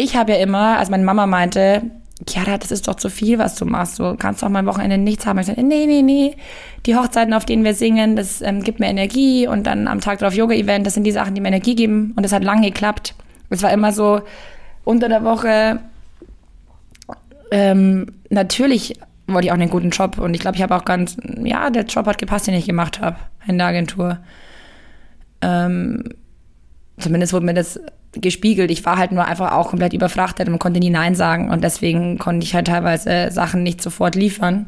Ich 0.02 0.16
habe 0.16 0.32
ja 0.32 0.38
immer, 0.38 0.80
als 0.80 0.90
meine 0.90 1.04
Mama 1.04 1.28
meinte, 1.28 1.82
Chiara, 2.26 2.58
das 2.58 2.72
ist 2.72 2.88
doch 2.88 2.96
zu 2.96 3.10
viel, 3.10 3.38
was 3.38 3.56
du 3.56 3.66
machst. 3.66 4.00
Du 4.00 4.16
kannst 4.16 4.42
doch 4.42 4.48
mal 4.48 4.60
am 4.60 4.66
Wochenende 4.66 4.98
nichts 4.98 5.26
haben. 5.26 5.40
Ich 5.40 5.48
sage, 5.48 5.62
nee, 5.62 5.88
nee, 5.88 6.02
nee. 6.02 6.38
Die 6.86 6.96
Hochzeiten, 6.96 7.34
auf 7.34 7.44
denen 7.44 7.66
wir 7.66 7.74
singen, 7.74 8.16
das 8.16 8.42
ähm, 8.42 8.64
gibt 8.64 8.80
mir 8.80 8.88
Energie. 8.88 9.46
Und 9.46 9.68
dann 9.68 9.90
am 9.90 10.00
Tag 10.00 10.20
darauf 10.20 10.34
Yoga-Event, 10.34 10.88
das 10.88 10.94
sind 10.94 11.04
die 11.04 11.12
Sachen, 11.12 11.36
die 11.36 11.42
mir 11.42 11.50
Energie 11.50 11.76
geben. 11.76 12.14
Und 12.16 12.24
das 12.24 12.32
hat 12.32 12.46
lange 12.46 12.68
geklappt. 12.68 13.14
Es 13.50 13.62
war 13.62 13.74
immer 13.74 13.92
so, 13.92 14.22
unter 14.86 15.10
der 15.10 15.26
Woche, 15.26 15.82
ähm, 17.52 18.06
natürlich 18.30 18.98
wollte 19.28 19.48
ich 19.48 19.52
auch 19.52 19.58
einen 19.58 19.70
guten 19.70 19.90
Job. 19.90 20.18
Und 20.18 20.34
ich 20.34 20.40
glaube, 20.40 20.56
ich 20.56 20.64
habe 20.64 20.78
auch 20.78 20.86
ganz, 20.86 21.18
ja, 21.44 21.70
der 21.70 21.84
Job 21.84 22.06
hat 22.06 22.18
gepasst, 22.18 22.48
den 22.48 22.54
ich 22.54 22.66
gemacht 22.66 23.02
habe 23.02 23.18
in 23.48 23.58
der 23.58 23.68
Agentur. 23.68 24.20
Ähm, 25.42 26.06
zumindest 26.98 27.34
wurde 27.34 27.48
mir 27.48 27.54
das 27.54 27.82
gespiegelt. 28.22 28.72
Ich 28.72 28.86
war 28.86 28.98
halt 28.98 29.12
nur 29.12 29.26
einfach 29.26 29.52
auch 29.52 29.70
komplett 29.70 29.94
überfrachtet 29.94 30.48
und 30.48 30.60
konnte 30.60 30.80
nie 30.80 30.90
Nein 30.90 31.16
sagen. 31.16 31.50
Und 31.50 31.64
deswegen 31.64 32.18
konnte 32.18 32.46
ich 32.46 32.56
halt 32.56 32.68
teilweise 32.68 33.30
Sachen 33.32 33.64
nicht 33.64 33.82
sofort 33.82 34.16
liefern. 34.16 34.68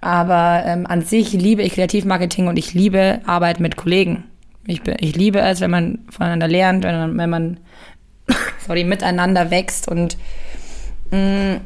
Aber 0.00 0.62
ähm, 0.66 0.86
an 0.86 1.02
sich 1.02 1.32
liebe 1.32 1.62
ich 1.62 1.74
Kreativmarketing 1.74 2.48
und 2.48 2.58
ich 2.58 2.74
liebe 2.74 3.20
Arbeit 3.26 3.60
mit 3.60 3.76
Kollegen. 3.76 4.24
Ich, 4.66 4.82
ich 4.98 5.16
liebe 5.16 5.40
es, 5.40 5.60
wenn 5.60 5.70
man 5.70 5.98
voneinander 6.10 6.48
lernt, 6.48 6.84
wenn 6.84 6.96
man, 6.96 7.18
wenn 7.18 7.30
man 7.30 7.60
sorry, 8.66 8.84
miteinander 8.84 9.50
wächst. 9.50 9.88
Und 9.88 10.16
mh, 11.10 11.18
mm, 11.18 11.60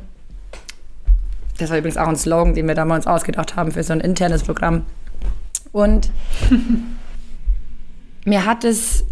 das 1.58 1.70
war 1.70 1.78
übrigens 1.78 1.96
auch 1.96 2.08
ein 2.08 2.16
Slogan, 2.16 2.54
den 2.54 2.68
wir 2.68 2.74
damals 2.74 3.06
ausgedacht 3.06 3.56
haben 3.56 3.72
für 3.72 3.82
so 3.82 3.92
ein 3.92 4.00
internes 4.00 4.44
Programm. 4.44 4.84
Und 5.72 6.10
mir 8.24 8.44
hat 8.44 8.64
es 8.64 9.04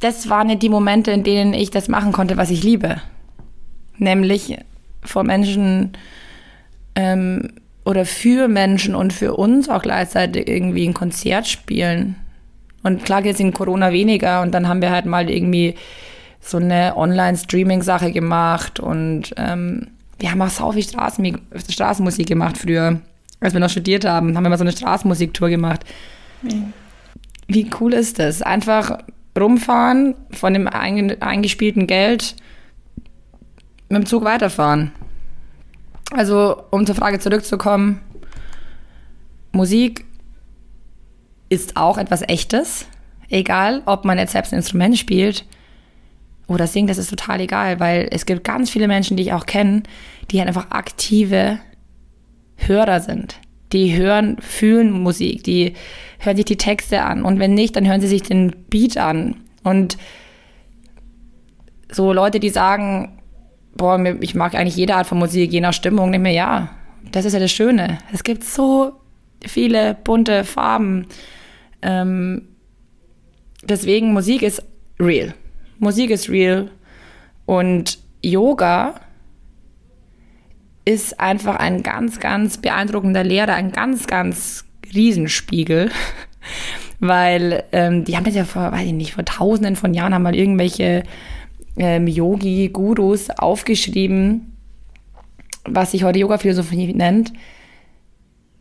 das 0.00 0.28
waren 0.28 0.48
nicht 0.48 0.62
die 0.62 0.68
Momente, 0.68 1.10
in 1.10 1.22
denen 1.22 1.54
ich 1.54 1.70
das 1.70 1.88
machen 1.88 2.12
konnte, 2.12 2.36
was 2.36 2.50
ich 2.50 2.62
liebe. 2.62 3.00
Nämlich 3.98 4.56
vor 5.02 5.24
Menschen 5.24 5.92
ähm, 6.94 7.52
oder 7.84 8.04
für 8.04 8.48
Menschen 8.48 8.94
und 8.94 9.12
für 9.12 9.34
uns 9.34 9.68
auch 9.68 9.82
gleichzeitig 9.82 10.48
irgendwie 10.48 10.86
ein 10.86 10.94
Konzert 10.94 11.46
spielen. 11.46 12.16
Und 12.82 13.04
klar 13.04 13.24
es 13.24 13.40
in 13.40 13.52
Corona 13.52 13.92
weniger 13.92 14.40
und 14.40 14.52
dann 14.52 14.68
haben 14.68 14.80
wir 14.80 14.90
halt 14.90 15.04
mal 15.04 15.28
irgendwie 15.28 15.74
so 16.40 16.56
eine 16.56 16.96
Online-Streaming-Sache 16.96 18.12
gemacht 18.12 18.80
und 18.80 19.34
ähm, 19.36 19.88
wir 20.18 20.30
haben 20.30 20.40
auch 20.40 20.48
sau 20.48 20.72
viel 20.72 20.82
Straßenmusik 20.82 22.26
gemacht 22.26 22.56
früher. 22.56 23.00
Als 23.40 23.52
wir 23.54 23.60
noch 23.60 23.70
studiert 23.70 24.04
haben, 24.06 24.36
haben 24.36 24.44
wir 24.44 24.50
mal 24.50 24.58
so 24.58 24.64
eine 24.64 24.72
Straßenmusiktour 24.72 25.50
gemacht. 25.50 25.84
Mhm. 26.42 26.72
Wie 27.48 27.68
cool 27.80 27.92
ist 27.94 28.18
das? 28.18 28.42
Einfach 28.42 28.98
rumfahren, 29.38 30.14
von 30.30 30.52
dem 30.54 30.68
eingespielten 30.68 31.86
Geld 31.86 32.36
mit 33.88 34.02
dem 34.02 34.06
Zug 34.06 34.24
weiterfahren. 34.24 34.92
Also, 36.12 36.62
um 36.70 36.86
zur 36.86 36.94
Frage 36.94 37.18
zurückzukommen, 37.18 38.00
Musik 39.52 40.04
ist 41.48 41.76
auch 41.76 41.98
etwas 41.98 42.22
Echtes. 42.22 42.86
Egal, 43.28 43.82
ob 43.86 44.04
man 44.04 44.18
jetzt 44.18 44.32
selbst 44.32 44.52
ein 44.52 44.56
Instrument 44.56 44.98
spielt 44.98 45.44
oder 46.48 46.66
singt, 46.66 46.90
das 46.90 46.98
ist 46.98 47.10
total 47.10 47.40
egal, 47.40 47.78
weil 47.78 48.08
es 48.10 48.26
gibt 48.26 48.42
ganz 48.42 48.70
viele 48.70 48.88
Menschen, 48.88 49.16
die 49.16 49.24
ich 49.24 49.32
auch 49.32 49.46
kenne, 49.46 49.84
die 50.30 50.38
halt 50.38 50.48
einfach 50.48 50.70
aktive 50.70 51.60
Hörer 52.56 53.00
sind 53.00 53.38
die 53.72 53.96
hören, 53.96 54.36
fühlen 54.40 54.90
Musik, 54.90 55.44
die 55.44 55.74
hören 56.20 56.36
sich 56.36 56.44
die 56.44 56.56
Texte 56.56 57.02
an 57.02 57.24
und 57.24 57.38
wenn 57.38 57.54
nicht, 57.54 57.74
dann 57.76 57.88
hören 57.88 58.00
sie 58.00 58.08
sich 58.08 58.22
den 58.22 58.54
Beat 58.68 58.96
an. 58.96 59.36
Und 59.62 59.98
so 61.90 62.12
Leute, 62.12 62.38
die 62.40 62.50
sagen, 62.50 63.20
boah, 63.74 63.98
ich 64.20 64.34
mag 64.34 64.54
eigentlich 64.54 64.76
jede 64.76 64.94
Art 64.94 65.06
von 65.06 65.18
Musik, 65.18 65.50
je 65.50 65.60
nach 65.60 65.72
Stimmung, 65.72 66.10
nehme 66.10 66.28
mir 66.28 66.34
ja, 66.34 66.70
das 67.10 67.24
ist 67.24 67.32
ja 67.32 67.40
das 67.40 67.50
Schöne. 67.50 67.98
Es 68.12 68.22
gibt 68.22 68.44
so 68.44 68.92
viele 69.46 69.94
bunte 70.04 70.44
Farben. 70.44 71.06
Ähm, 71.82 72.48
deswegen 73.64 74.12
Musik 74.12 74.42
ist 74.42 74.62
real. 75.00 75.34
Musik 75.78 76.10
ist 76.10 76.28
real 76.28 76.70
und 77.46 77.98
Yoga 78.22 79.00
ist 80.84 81.18
einfach 81.20 81.56
ein 81.56 81.82
ganz, 81.82 82.20
ganz 82.20 82.58
beeindruckender 82.58 83.24
Lehrer, 83.24 83.54
ein 83.54 83.72
ganz, 83.72 84.06
ganz 84.06 84.64
Riesenspiegel. 84.94 85.90
Weil 87.00 87.64
ähm, 87.72 88.04
die 88.04 88.16
haben 88.16 88.24
das 88.24 88.34
ja 88.34 88.44
vor, 88.44 88.72
weiß 88.72 88.86
ich 88.86 88.92
nicht, 88.92 89.14
vor 89.14 89.24
tausenden 89.24 89.76
von 89.76 89.94
Jahren 89.94 90.12
haben 90.12 90.22
mal 90.22 90.36
irgendwelche 90.36 91.02
ähm, 91.76 92.06
Yogi-Gurus 92.06 93.30
aufgeschrieben, 93.30 94.56
was 95.64 95.92
sich 95.92 96.04
heute 96.04 96.18
Yoga-Philosophie 96.18 96.92
nennt, 96.92 97.32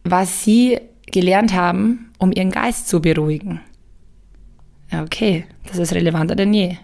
was 0.05 0.43
sie 0.43 0.79
gelernt 1.11 1.53
haben, 1.53 2.11
um 2.17 2.31
ihren 2.31 2.51
Geist 2.51 2.87
zu 2.87 3.01
beruhigen. 3.01 3.59
Okay, 4.91 5.45
das 5.67 5.77
ist 5.77 5.93
relevanter 5.93 6.35
denn 6.35 6.53
je. 6.53 6.77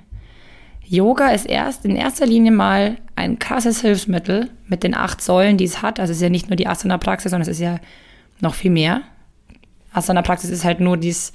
Yoga 0.88 1.30
ist 1.30 1.46
erst 1.46 1.86
in 1.86 1.96
erster 1.96 2.28
Linie 2.28 2.52
mal 2.52 2.98
ein 3.16 3.40
krasses 3.40 3.82
Hilfsmittel 3.82 4.50
mit 4.68 4.84
den 4.84 4.94
acht 4.94 5.22
Säulen, 5.22 5.58
die 5.58 5.64
es 5.64 5.82
hat. 5.82 6.00
Also 6.00 6.12
es 6.12 6.18
ist 6.18 6.24
ja 6.24 6.30
nicht 6.30 6.50
nur 6.50 6.56
die 6.56 6.68
Asana-Praxis, 6.68 7.32
sondern 7.32 7.50
es 7.50 7.58
ist 7.58 7.62
ja 7.62 7.80
noch 8.40 8.54
viel 8.54 8.72
mehr. 8.72 9.02
Asana-Praxis 9.96 10.50
ist 10.50 10.64
halt 10.64 10.80
nur 10.80 10.98
dies, 10.98 11.34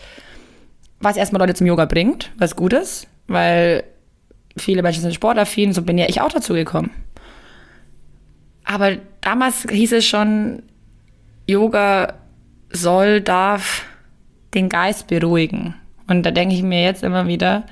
was 1.01 1.16
erstmal 1.16 1.40
Leute 1.40 1.55
zum 1.55 1.66
Yoga 1.66 1.87
bringt, 1.87 2.31
was 2.37 2.57
gut 2.57 2.73
ist, 2.73 3.07
weil 3.27 3.85
viele 4.57 4.83
Menschen 4.83 5.03
sind 5.03 5.14
sportaffin, 5.14 5.73
so 5.73 5.83
bin 5.83 5.99
ja 5.99 6.07
ich 6.09 6.20
auch 6.20 6.33
dazu 6.33 6.55
gekommen. 6.55 6.90
Aber 8.64 8.96
damals 9.20 9.66
hieß 9.68 9.92
es 9.92 10.07
schon, 10.07 10.62
Yoga 11.46 12.14
soll, 12.70 13.20
darf 13.20 13.85
den 14.55 14.68
Geist 14.68 15.09
beruhigen. 15.09 15.75
Und 16.07 16.25
da 16.25 16.31
denke 16.31 16.55
ich 16.55 16.62
mir 16.62 16.83
jetzt 16.83 17.03
immer 17.03 17.27
wieder, 17.27 17.64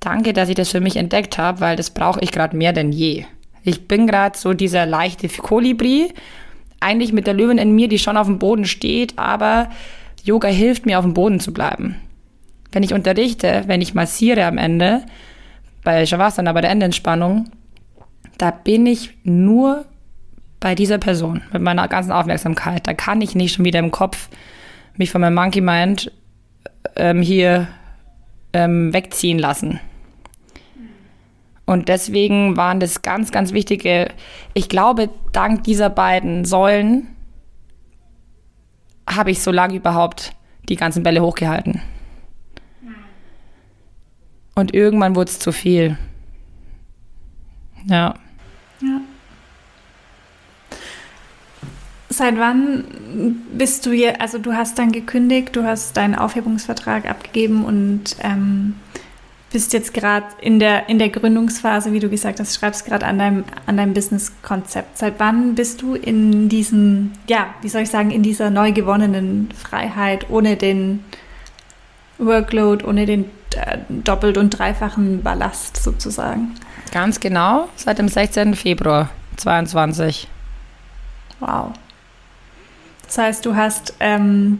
Danke, 0.00 0.32
dass 0.32 0.48
ich 0.48 0.54
das 0.54 0.70
für 0.70 0.80
mich 0.80 0.96
entdeckt 0.96 1.38
habe, 1.38 1.60
weil 1.60 1.76
das 1.76 1.90
brauche 1.90 2.20
ich 2.20 2.30
gerade 2.30 2.56
mehr 2.56 2.72
denn 2.72 2.92
je. 2.92 3.24
Ich 3.64 3.88
bin 3.88 4.06
gerade 4.06 4.38
so 4.38 4.54
dieser 4.54 4.86
leichte 4.86 5.28
Kolibri, 5.28 6.12
eigentlich 6.80 7.12
mit 7.12 7.26
der 7.26 7.34
Löwin 7.34 7.58
in 7.58 7.74
mir, 7.74 7.88
die 7.88 7.98
schon 7.98 8.16
auf 8.16 8.28
dem 8.28 8.38
Boden 8.38 8.64
steht, 8.64 9.18
aber 9.18 9.70
Yoga 10.28 10.48
hilft 10.48 10.84
mir, 10.84 10.98
auf 10.98 11.04
dem 11.04 11.14
Boden 11.14 11.40
zu 11.40 11.54
bleiben. 11.54 11.96
Wenn 12.70 12.82
ich 12.82 12.92
unterrichte, 12.92 13.64
wenn 13.66 13.80
ich 13.80 13.94
massiere 13.94 14.44
am 14.44 14.58
Ende, 14.58 15.02
bei 15.84 16.04
Shavasana, 16.04 16.52
bei 16.52 16.60
der 16.60 16.70
Endentspannung, 16.70 17.50
da 18.36 18.50
bin 18.50 18.84
ich 18.84 19.16
nur 19.24 19.86
bei 20.60 20.74
dieser 20.74 20.98
Person, 20.98 21.40
mit 21.50 21.62
meiner 21.62 21.88
ganzen 21.88 22.12
Aufmerksamkeit. 22.12 22.86
Da 22.86 22.92
kann 22.92 23.22
ich 23.22 23.34
nicht 23.34 23.54
schon 23.54 23.64
wieder 23.64 23.78
im 23.78 23.90
Kopf 23.90 24.28
mich 24.98 25.10
von 25.10 25.22
meinem 25.22 25.34
Monkey 25.34 25.62
Mind 25.62 26.12
ähm, 26.96 27.22
hier 27.22 27.68
ähm, 28.52 28.92
wegziehen 28.92 29.38
lassen. 29.38 29.80
Und 31.64 31.88
deswegen 31.88 32.56
waren 32.56 32.80
das 32.80 33.00
ganz, 33.00 33.30
ganz 33.30 33.52
wichtige, 33.52 34.08
ich 34.52 34.68
glaube, 34.68 35.08
dank 35.32 35.64
dieser 35.64 35.88
beiden 35.88 36.44
Säulen 36.44 37.08
habe 39.08 39.30
ich 39.30 39.42
so 39.42 39.50
lange 39.50 39.76
überhaupt 39.76 40.32
die 40.68 40.76
ganzen 40.76 41.02
Bälle 41.02 41.22
hochgehalten. 41.22 41.80
Und 44.54 44.74
irgendwann 44.74 45.14
wurde 45.14 45.30
es 45.30 45.38
zu 45.38 45.52
viel. 45.52 45.96
Ja. 47.86 48.14
Ja. 48.80 49.00
Seit 52.10 52.38
wann 52.38 52.84
bist 53.52 53.86
du 53.86 53.92
hier, 53.92 54.20
also 54.20 54.38
du 54.38 54.54
hast 54.54 54.78
dann 54.78 54.90
gekündigt, 54.90 55.54
du 55.54 55.62
hast 55.62 55.96
deinen 55.96 56.16
Aufhebungsvertrag 56.16 57.08
abgegeben 57.08 57.64
und 57.64 58.16
ähm, 58.20 58.74
bist 59.50 59.72
jetzt 59.72 59.94
gerade 59.94 60.26
in 60.40 60.58
der, 60.58 60.88
in 60.88 60.98
der 60.98 61.08
Gründungsphase, 61.08 61.92
wie 61.92 62.00
du 62.00 62.08
gesagt 62.08 62.38
hast, 62.38 62.54
schreibst 62.54 62.84
gerade 62.84 63.06
an 63.06 63.18
deinem, 63.18 63.44
an 63.66 63.76
deinem 63.76 63.94
Business-Konzept. 63.94 64.98
Seit 64.98 65.18
wann 65.18 65.54
bist 65.54 65.80
du 65.82 65.94
in 65.94 66.48
diesem, 66.48 67.12
ja, 67.28 67.54
wie 67.62 67.68
soll 67.68 67.82
ich 67.82 67.90
sagen, 67.90 68.10
in 68.10 68.22
dieser 68.22 68.50
neu 68.50 68.72
gewonnenen 68.72 69.50
Freiheit, 69.52 70.28
ohne 70.28 70.56
den 70.56 71.04
Workload, 72.18 72.84
ohne 72.84 73.06
den 73.06 73.24
äh, 73.56 73.78
doppelt 73.88 74.36
und 74.36 74.50
dreifachen 74.50 75.22
Ballast 75.22 75.82
sozusagen? 75.82 76.54
Ganz 76.92 77.20
genau, 77.20 77.68
seit 77.76 77.98
dem 77.98 78.08
16. 78.08 78.54
Februar 78.54 79.08
2022. 79.36 80.28
Wow. 81.40 81.72
Das 83.06 83.16
heißt, 83.16 83.46
du 83.46 83.56
hast 83.56 83.94
ähm, 84.00 84.58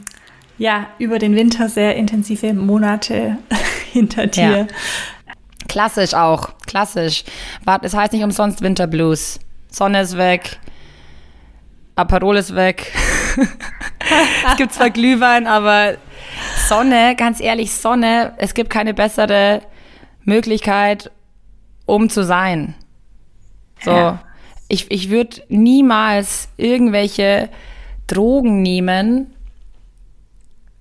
ja 0.59 0.87
über 0.99 1.19
den 1.19 1.35
Winter 1.35 1.69
sehr 1.69 1.97
intensive 1.97 2.53
Monate 2.53 3.39
hinter 3.93 4.27
dir. 4.27 4.59
Ja. 4.59 4.67
Klassisch 5.69 6.15
auch, 6.15 6.51
klassisch. 6.67 7.25
Es 7.83 7.95
heißt 7.95 8.13
nicht 8.13 8.25
umsonst 8.25 8.63
Winterblues. 8.63 9.39
Sonne 9.71 10.03
ist 10.03 10.17
weg. 10.17 10.59
Aperol 11.95 12.37
ist 12.37 12.55
weg. 12.55 12.93
es 14.51 14.57
gibt 14.57 14.73
zwar 14.73 14.91
Glühwein, 14.91 15.47
aber 15.47 15.97
Sonne, 16.69 17.15
ganz 17.17 17.41
ehrlich, 17.41 17.75
Sonne, 17.75 18.35
es 18.39 18.55
gibt 18.55 18.71
keine 18.71 18.95
bessere 18.95 19.63
Möglichkeit, 20.25 21.11
um 21.87 22.09
zu 22.09 22.25
sein. 22.25 22.75
So. 23.81 23.91
Ja. 23.91 24.23
Ich, 24.69 24.91
ich 24.91 25.11
würde 25.11 25.43
niemals 25.49 26.49
irgendwelche 26.57 27.49
Drogen 28.07 28.63
nehmen. 28.63 29.35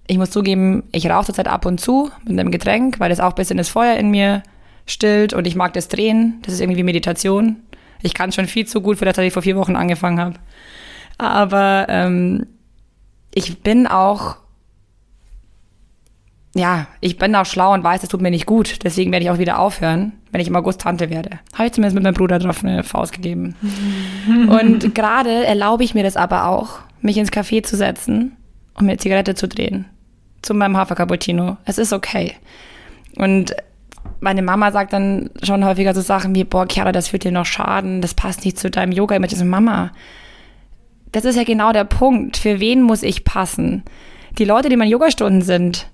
Ich 0.07 0.17
muss 0.17 0.31
zugeben, 0.31 0.83
ich 0.93 1.09
rauche 1.09 1.25
zurzeit 1.25 1.47
ab 1.49 1.65
und 1.65 1.79
zu 1.79 2.09
mit 2.23 2.39
einem 2.39 2.51
Getränk, 2.51 2.99
weil 2.99 3.09
das 3.09 3.19
auch 3.19 3.31
ein 3.31 3.35
bisschen 3.35 3.57
das 3.57 3.69
Feuer 3.69 3.97
in 3.97 4.09
mir 4.09 4.41
stillt 4.85 5.33
und 5.33 5.45
ich 5.45 5.55
mag 5.55 5.73
das 5.73 5.89
Drehen. 5.89 6.39
Das 6.43 6.53
ist 6.53 6.61
irgendwie 6.61 6.79
wie 6.79 6.83
Meditation. 6.83 7.57
Ich 8.01 8.13
kann 8.13 8.31
schon 8.31 8.47
viel 8.47 8.65
zu 8.65 8.81
gut 8.81 8.97
für 8.97 9.05
das, 9.05 9.15
dass 9.15 9.25
ich 9.25 9.33
vor 9.33 9.41
vier 9.41 9.57
Wochen 9.57 9.75
angefangen 9.75 10.19
habe. 10.19 10.35
Aber 11.17 11.87
ähm, 11.89 12.47
ich 13.33 13.61
bin 13.61 13.85
auch, 13.85 14.37
ja, 16.55 16.87
ich 17.01 17.17
bin 17.17 17.35
auch 17.35 17.45
schlau 17.45 17.73
und 17.73 17.83
weiß, 17.83 18.01
das 18.01 18.09
tut 18.09 18.21
mir 18.21 18.31
nicht 18.31 18.45
gut. 18.45 18.83
Deswegen 18.83 19.11
werde 19.11 19.25
ich 19.25 19.31
auch 19.31 19.39
wieder 19.39 19.59
aufhören, 19.59 20.13
wenn 20.31 20.41
ich 20.41 20.47
im 20.47 20.55
August 20.55 20.81
Tante 20.81 21.09
werde. 21.09 21.39
Habe 21.53 21.67
ich 21.67 21.73
zumindest 21.73 21.95
mit 21.95 22.03
meinem 22.03 22.13
Bruder 22.13 22.39
drauf 22.39 22.63
eine 22.63 22.83
Faust 22.83 23.13
gegeben. 23.13 23.55
und 24.47 24.95
gerade 24.95 25.45
erlaube 25.45 25.83
ich 25.83 25.93
mir 25.93 26.03
das 26.03 26.15
aber 26.15 26.45
auch, 26.45 26.79
mich 27.01 27.17
ins 27.17 27.31
Café 27.31 27.63
zu 27.63 27.75
setzen 27.75 28.37
und 28.75 28.85
mir 28.85 28.93
eine 28.93 28.99
Zigarette 28.99 29.35
zu 29.35 29.47
drehen. 29.47 29.85
Zu 30.41 30.53
meinem 30.53 30.77
Hafer-Cappuccino. 30.77 31.57
Es 31.65 31.77
ist 31.77 31.93
okay. 31.93 32.33
Und 33.17 33.55
meine 34.19 34.41
Mama 34.41 34.71
sagt 34.71 34.93
dann 34.93 35.29
schon 35.43 35.65
häufiger 35.65 35.93
so 35.93 36.01
Sachen 36.01 36.33
wie, 36.35 36.43
boah, 36.43 36.67
Chiara, 36.69 36.91
das 36.91 37.13
wird 37.13 37.23
dir 37.23 37.31
noch 37.31 37.45
schaden, 37.45 38.01
das 38.01 38.13
passt 38.13 38.45
nicht 38.45 38.57
zu 38.57 38.69
deinem 38.69 38.91
Yoga. 38.91 39.17
Ich 39.17 39.35
so, 39.35 39.45
Mama, 39.45 39.91
das 41.11 41.25
ist 41.25 41.35
ja 41.35 41.43
genau 41.43 41.71
der 41.71 41.83
Punkt. 41.83 42.37
Für 42.37 42.59
wen 42.59 42.81
muss 42.81 43.03
ich 43.03 43.23
passen? 43.23 43.83
Die 44.37 44.45
Leute, 44.45 44.69
die 44.69 44.75
meine 44.75 44.91
Yogastunden 44.91 45.41
sind, 45.41 45.87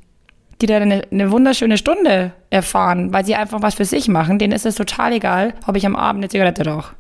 die 0.62 0.66
da 0.66 0.78
eine, 0.78 1.04
eine, 1.12 1.32
wunderschöne 1.32 1.78
Stunde 1.78 2.34
erfahren, 2.50 3.12
weil 3.14 3.26
sie 3.26 3.36
einfach 3.36 3.62
was 3.62 3.76
für 3.76 3.86
sich 3.86 4.08
machen, 4.08 4.39
denen 4.39 4.54
ist 4.54 4.66
es 4.66 4.76
total 4.76 5.14
egal, 5.14 5.54
ob 5.68 5.76
ich 5.76 5.86
am 5.86 5.96
Abend 5.96 6.22
eine 6.22 6.30
Zigarette 6.30 6.66
rauche. 6.66 6.96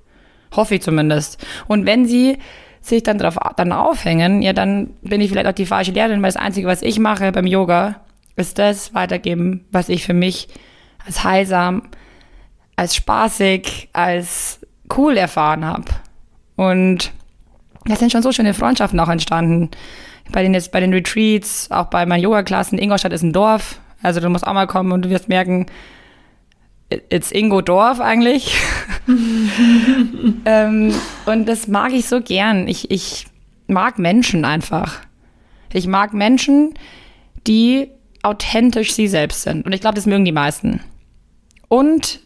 Hoffe 0.55 0.75
ich 0.75 0.81
zumindest. 0.81 1.43
Und 1.67 1.85
wenn 1.85 2.05
sie 2.05 2.37
sich 2.85 3.03
dann 3.03 3.17
darauf 3.17 3.37
dann 3.55 3.71
aufhängen, 3.71 4.41
ja, 4.41 4.53
dann 4.53 4.91
bin 5.01 5.21
ich 5.21 5.29
vielleicht 5.29 5.47
auch 5.47 5.53
die 5.53 5.65
falsche 5.65 5.91
Lehrerin, 5.91 6.21
weil 6.21 6.31
das 6.31 6.41
Einzige, 6.41 6.67
was 6.67 6.81
ich 6.81 6.99
mache 6.99 7.31
beim 7.31 7.47
Yoga, 7.47 8.01
ist 8.35 8.59
das 8.59 8.93
weitergeben, 8.93 9.65
was 9.71 9.89
ich 9.89 10.05
für 10.05 10.13
mich 10.13 10.47
als 11.05 11.23
heilsam, 11.23 11.83
als 12.75 12.95
spaßig, 12.95 13.89
als 13.93 14.59
cool 14.97 15.17
erfahren 15.17 15.65
habe. 15.65 15.85
Und 16.55 17.11
da 17.85 17.95
sind 17.95 18.11
schon 18.11 18.21
so 18.21 18.31
schöne 18.31 18.53
Freundschaften 18.53 18.99
auch 18.99 19.09
entstanden. 19.09 19.69
Bei 20.31 20.41
den, 20.41 20.53
jetzt 20.53 20.71
bei 20.71 20.79
den 20.79 20.93
Retreats, 20.93 21.69
auch 21.69 21.85
bei 21.85 22.05
meinen 22.05 22.23
Yoga-Klassen. 22.23 22.79
Ingolstadt 22.79 23.13
ist 23.13 23.23
ein 23.23 23.33
Dorf. 23.33 23.79
Also 24.01 24.19
du 24.19 24.29
musst 24.29 24.47
auch 24.47 24.53
mal 24.53 24.67
kommen 24.67 24.91
und 24.91 25.05
du 25.05 25.09
wirst 25.09 25.29
merken, 25.29 25.65
it's 27.09 27.31
Ingo 27.31 27.61
Dorf 27.61 27.99
eigentlich. 27.99 28.55
ähm, 30.45 30.93
und 31.25 31.45
das 31.47 31.67
mag 31.67 31.93
ich 31.93 32.07
so 32.07 32.21
gern. 32.21 32.67
Ich, 32.67 32.91
ich 32.91 33.27
mag 33.67 33.99
Menschen 33.99 34.45
einfach. 34.45 35.01
Ich 35.73 35.87
mag 35.87 36.13
Menschen, 36.13 36.73
die 37.47 37.89
authentisch 38.21 38.93
sie 38.93 39.07
selbst 39.07 39.43
sind. 39.43 39.65
Und 39.65 39.73
ich 39.73 39.81
glaube, 39.81 39.95
das 39.95 40.05
mögen 40.05 40.25
die 40.25 40.31
meisten 40.31 40.81
und 41.67 42.19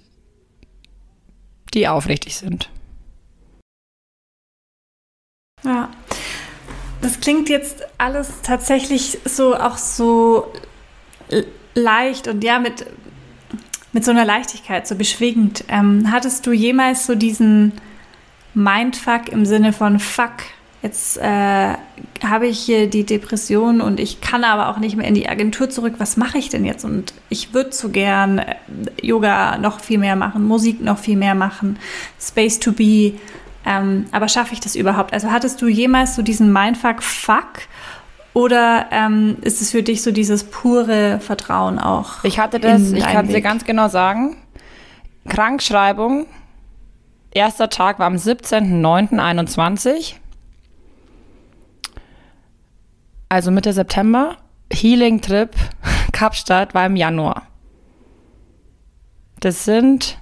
die 1.74 1.88
aufrichtig 1.88 2.36
sind. 2.36 2.70
Ja, 5.64 5.90
das 7.02 7.20
klingt 7.20 7.50
jetzt 7.50 7.84
alles 7.98 8.42
tatsächlich 8.44 9.18
so 9.26 9.56
auch 9.56 9.78
so 9.78 10.52
leicht 11.74 12.28
und 12.28 12.44
ja, 12.44 12.60
mit, 12.60 12.86
mit 13.98 14.06
so 14.06 14.12
einer 14.12 14.26
Leichtigkeit, 14.26 14.88
so 14.88 14.94
beschwingend. 14.94 15.64
Ähm, 15.70 16.10
hattest 16.12 16.46
du 16.46 16.52
jemals 16.52 17.08
so 17.08 17.16
diesen 17.16 17.72
Mindfuck 18.54 19.30
im 19.30 19.44
Sinne 19.44 19.74
von 19.74 19.98
Fuck, 19.98 20.34
jetzt 20.84 21.18
äh, 21.18 21.74
habe 22.24 22.46
ich 22.46 22.60
hier 22.60 22.92
die 22.92 23.08
Depression 23.08 23.82
und 23.82 24.00
ich 24.00 24.22
kann 24.22 24.44
aber 24.44 24.70
auch 24.70 24.78
nicht 24.78 24.98
mehr 24.98 25.08
in 25.08 25.16
die 25.16 25.28
Agentur 25.28 25.72
zurück. 25.72 25.96
Was 25.98 26.16
mache 26.16 26.38
ich 26.38 26.50
denn 26.50 26.64
jetzt? 26.64 26.86
Und 26.86 27.12
ich 27.30 27.56
würde 27.56 27.72
so 27.72 27.90
gern 27.90 28.38
äh, 28.38 28.54
Yoga 29.02 29.58
noch 29.58 29.80
viel 29.80 29.98
mehr 29.98 30.16
machen, 30.16 30.44
Musik 30.44 30.80
noch 30.80 31.00
viel 31.00 31.18
mehr 31.18 31.34
machen, 31.34 31.80
Space 32.22 32.60
to 32.60 32.74
be. 32.74 33.14
Ähm, 33.66 34.06
aber 34.12 34.28
schaffe 34.28 34.54
ich 34.54 34.60
das 34.60 34.76
überhaupt? 34.76 35.12
Also 35.12 35.32
hattest 35.32 35.60
du 35.60 35.68
jemals 35.68 36.16
so 36.16 36.22
diesen 36.22 36.54
Mindfuck, 36.54 37.02
fuck? 37.02 37.64
Oder 38.38 38.86
ähm, 38.92 39.38
ist 39.42 39.62
es 39.64 39.72
für 39.72 39.82
dich 39.82 40.04
so 40.04 40.12
dieses 40.12 40.44
pure 40.44 41.20
Vertrauen 41.20 41.80
auch? 41.80 42.24
Ich 42.24 42.38
hatte 42.38 42.60
das, 42.60 42.92
ich 42.92 43.04
kann 43.04 43.26
es 43.26 43.32
dir 43.32 43.42
ganz 43.42 43.66
genau 43.66 43.88
sagen. 43.88 44.38
Krankschreibung, 45.28 46.28
erster 47.32 47.70
Tag 47.70 47.98
war 47.98 48.06
am 48.06 48.14
17.09.21 48.14 50.18
also 53.28 53.50
Mitte 53.50 53.74
September. 53.74 54.38
Healing 54.72 55.20
Trip 55.20 55.50
Kapstadt 56.12 56.76
war 56.76 56.86
im 56.86 56.96
Januar. 56.96 57.48
Das 59.40 59.66
sind 59.66 60.20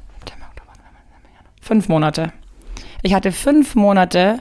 fünf 1.59 1.89
Monate. 1.89 2.31
Ich 3.01 3.13
hatte 3.13 3.33
fünf 3.33 3.75
Monate 3.75 4.39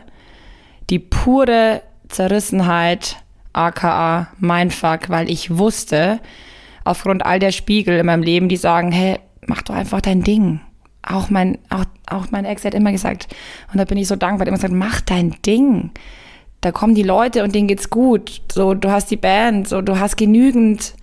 die 0.90 1.00
pure 1.00 1.82
Zerrissenheit, 2.08 3.16
aka 3.54 4.28
Mindfuck, 4.38 5.08
weil 5.08 5.30
ich 5.30 5.56
wusste, 5.56 6.20
aufgrund 6.84 7.24
all 7.24 7.38
der 7.38 7.52
Spiegel 7.52 7.98
in 7.98 8.06
meinem 8.06 8.22
Leben, 8.22 8.48
die 8.48 8.56
sagen, 8.56 8.92
hey, 8.92 9.18
mach 9.46 9.62
doch 9.62 9.74
einfach 9.74 10.00
dein 10.00 10.22
Ding. 10.22 10.60
Auch 11.02 11.30
mein, 11.30 11.58
auch, 11.70 11.84
auch 12.06 12.26
mein 12.30 12.44
Ex 12.44 12.64
hat 12.64 12.74
immer 12.74 12.92
gesagt, 12.92 13.34
und 13.72 13.78
da 13.78 13.84
bin 13.84 13.98
ich 13.98 14.08
so 14.08 14.16
dankbar, 14.16 14.40
hat 14.40 14.48
immer 14.48 14.56
gesagt, 14.56 14.74
mach 14.74 15.00
dein 15.00 15.36
Ding 15.46 15.90
da 16.64 16.72
kommen 16.72 16.94
die 16.94 17.02
Leute 17.02 17.44
und 17.44 17.54
denen 17.54 17.68
geht's 17.68 17.90
gut. 17.90 18.40
So, 18.50 18.72
du 18.72 18.90
hast 18.90 19.10
die 19.10 19.18
Band, 19.18 19.68
so, 19.68 19.82
du 19.82 19.98
hast 19.98 20.16
genügend 20.16 20.94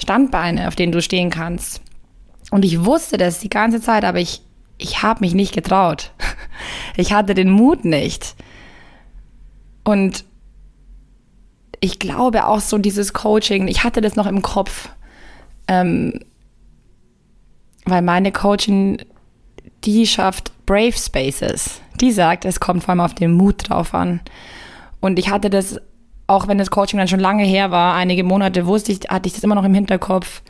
Standbeine, 0.00 0.68
auf 0.68 0.76
denen 0.76 0.92
du 0.92 1.02
stehen 1.02 1.30
kannst. 1.30 1.82
Und 2.52 2.64
ich 2.64 2.84
wusste 2.84 3.16
das 3.16 3.40
die 3.40 3.50
ganze 3.50 3.80
Zeit, 3.80 4.04
aber 4.04 4.20
ich, 4.20 4.42
ich 4.78 5.02
habe 5.02 5.20
mich 5.20 5.34
nicht 5.34 5.54
getraut. 5.54 6.12
Ich 6.96 7.12
hatte 7.12 7.34
den 7.34 7.50
Mut 7.50 7.84
nicht. 7.84 8.34
Und 9.84 10.24
ich 11.80 11.98
glaube 11.98 12.46
auch 12.46 12.60
so 12.60 12.78
dieses 12.78 13.12
Coaching, 13.12 13.68
ich 13.68 13.84
hatte 13.84 14.00
das 14.00 14.16
noch 14.16 14.26
im 14.26 14.42
Kopf, 14.42 14.88
ähm, 15.68 16.20
weil 17.84 18.02
meine 18.02 18.32
Coaching, 18.32 18.98
die 19.84 20.06
schafft 20.06 20.52
Brave 20.66 20.92
Spaces. 20.92 21.80
Die 22.00 22.12
sagt, 22.12 22.44
es 22.44 22.60
kommt 22.60 22.84
vor 22.84 22.90
allem 22.90 23.00
auf 23.00 23.14
den 23.14 23.32
Mut 23.32 23.68
drauf 23.68 23.94
an. 23.94 24.20
Und 25.00 25.18
ich 25.18 25.30
hatte 25.30 25.50
das, 25.50 25.80
auch 26.26 26.48
wenn 26.48 26.58
das 26.58 26.70
Coaching 26.70 26.98
dann 26.98 27.08
schon 27.08 27.20
lange 27.20 27.44
her 27.44 27.70
war, 27.70 27.94
einige 27.94 28.24
Monate 28.24 28.66
wusste 28.66 28.92
ich, 28.92 29.00
hatte 29.08 29.28
ich 29.28 29.34
das 29.34 29.44
immer 29.44 29.54
noch 29.54 29.64
im 29.64 29.74
Hinterkopf, 29.74 30.42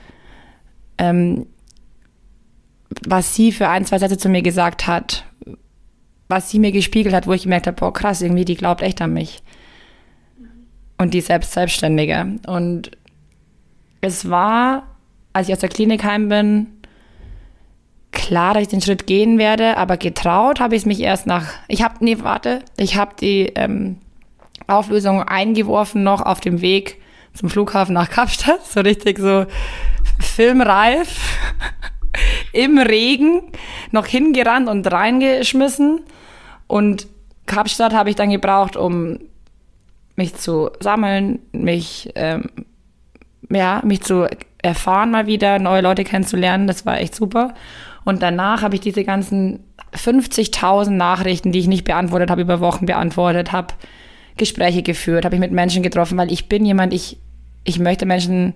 ähm, 0.99 1.47
was 3.07 3.35
sie 3.35 3.53
für 3.53 3.68
ein, 3.68 3.85
zwei 3.85 3.99
Sätze 3.99 4.18
zu 4.18 4.29
mir 4.29 4.43
gesagt 4.43 4.87
hat, 4.87 5.24
was 6.29 6.51
sie 6.51 6.59
mir 6.59 6.72
gespiegelt 6.72 7.14
hat, 7.14 7.26
wo 7.26 7.33
ich 7.33 7.45
gemerkt 7.45 7.66
habe, 7.66 7.76
boah, 7.76 7.93
krass, 7.93 8.22
irgendwie, 8.22 8.45
die 8.45 8.57
glaubt 8.57 8.83
echt 8.83 9.01
an 9.01 9.12
mich. 9.12 9.43
Und 10.99 11.14
die 11.14 11.20
selbst 11.20 11.53
Selbstständige. 11.53 12.38
Und 12.46 12.90
es 14.01 14.28
war, 14.28 14.84
als 15.32 15.49
ich 15.49 15.55
aus 15.55 15.61
der 15.61 15.68
Klinik 15.68 16.05
heim 16.05 16.28
bin, 16.28 16.66
klar, 18.12 18.55
dass 18.55 18.64
ich 18.64 18.68
den 18.68 18.80
Schritt 18.80 19.07
gehen 19.07 19.38
werde, 19.38 19.76
aber 19.76 19.96
getraut 19.96 20.61
habe 20.61 20.74
ich 20.74 20.82
es 20.82 20.86
mich 20.86 21.01
erst 21.01 21.26
nach. 21.26 21.46
Ich 21.68 21.82
habe, 21.82 21.96
nee, 22.01 22.18
warte, 22.20 22.61
ich 22.76 22.96
habe 22.96 23.14
die 23.20 23.53
ähm, 23.55 23.99
Auflösung 24.66 25.22
eingeworfen 25.22 26.03
noch 26.03 26.22
auf 26.22 26.40
dem 26.40 26.61
Weg 26.61 27.01
zum 27.34 27.49
Flughafen 27.49 27.94
nach 27.94 28.11
Kapstadt, 28.11 28.66
so 28.66 28.80
richtig 28.80 29.18
so 29.18 29.46
filmreif, 30.18 31.38
im 32.53 32.78
Regen, 32.78 33.42
noch 33.92 34.07
hingerannt 34.07 34.68
und 34.68 34.90
reingeschmissen. 34.90 36.01
Und 36.66 37.07
Kapstadt 37.46 37.94
habe 37.94 38.11
ich 38.11 38.16
dann 38.16 38.30
gebraucht, 38.30 38.76
um 38.76 39.20
mich 40.19 40.35
zu 40.35 40.71
sammeln, 40.81 41.39
mich, 41.53 42.11
ähm, 42.16 42.51
ja, 43.49 43.81
mich 43.85 44.03
zu 44.03 44.27
erfahren 44.61 45.12
mal 45.12 45.27
wieder, 45.27 45.59
neue 45.61 45.81
Leute 45.81 46.05
kennenzulernen. 46.05 46.66
Das 46.66 46.85
war 46.85 46.99
echt 46.99 47.14
super. 47.14 47.55
Und 48.05 48.21
danach 48.21 48.62
habe 48.62 48.75
ich 48.75 48.81
diese 48.81 49.05
ganzen 49.05 49.61
50.000 49.95 50.91
Nachrichten, 50.91 51.53
die 51.53 51.61
ich 51.61 51.69
nicht 51.69 51.85
beantwortet 51.85 52.31
habe, 52.31 52.43
über 52.43 52.61
Wochen 52.61 52.85
beantwortet 52.85 53.53
habe, 53.53 53.75
Gespräche 54.37 54.83
geführt, 54.83 55.25
habe 55.25 55.37
ich 55.37 55.41
mit 55.41 55.53
Menschen 55.53 55.83
getroffen, 55.83 56.19
weil 56.19 56.33
ich 56.33 56.49
bin 56.49 56.64
jemand, 56.64 56.93
ich, 56.93 57.19
ich 57.64 57.79
möchte 57.79 58.05
Menschen 58.05 58.55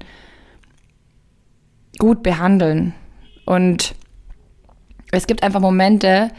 gut 1.99 2.23
behandeln. 2.25 2.93
Und 3.45 3.95
es 5.13 5.29
gibt 5.29 5.45
einfach 5.45 5.61
Momente, 5.61 6.31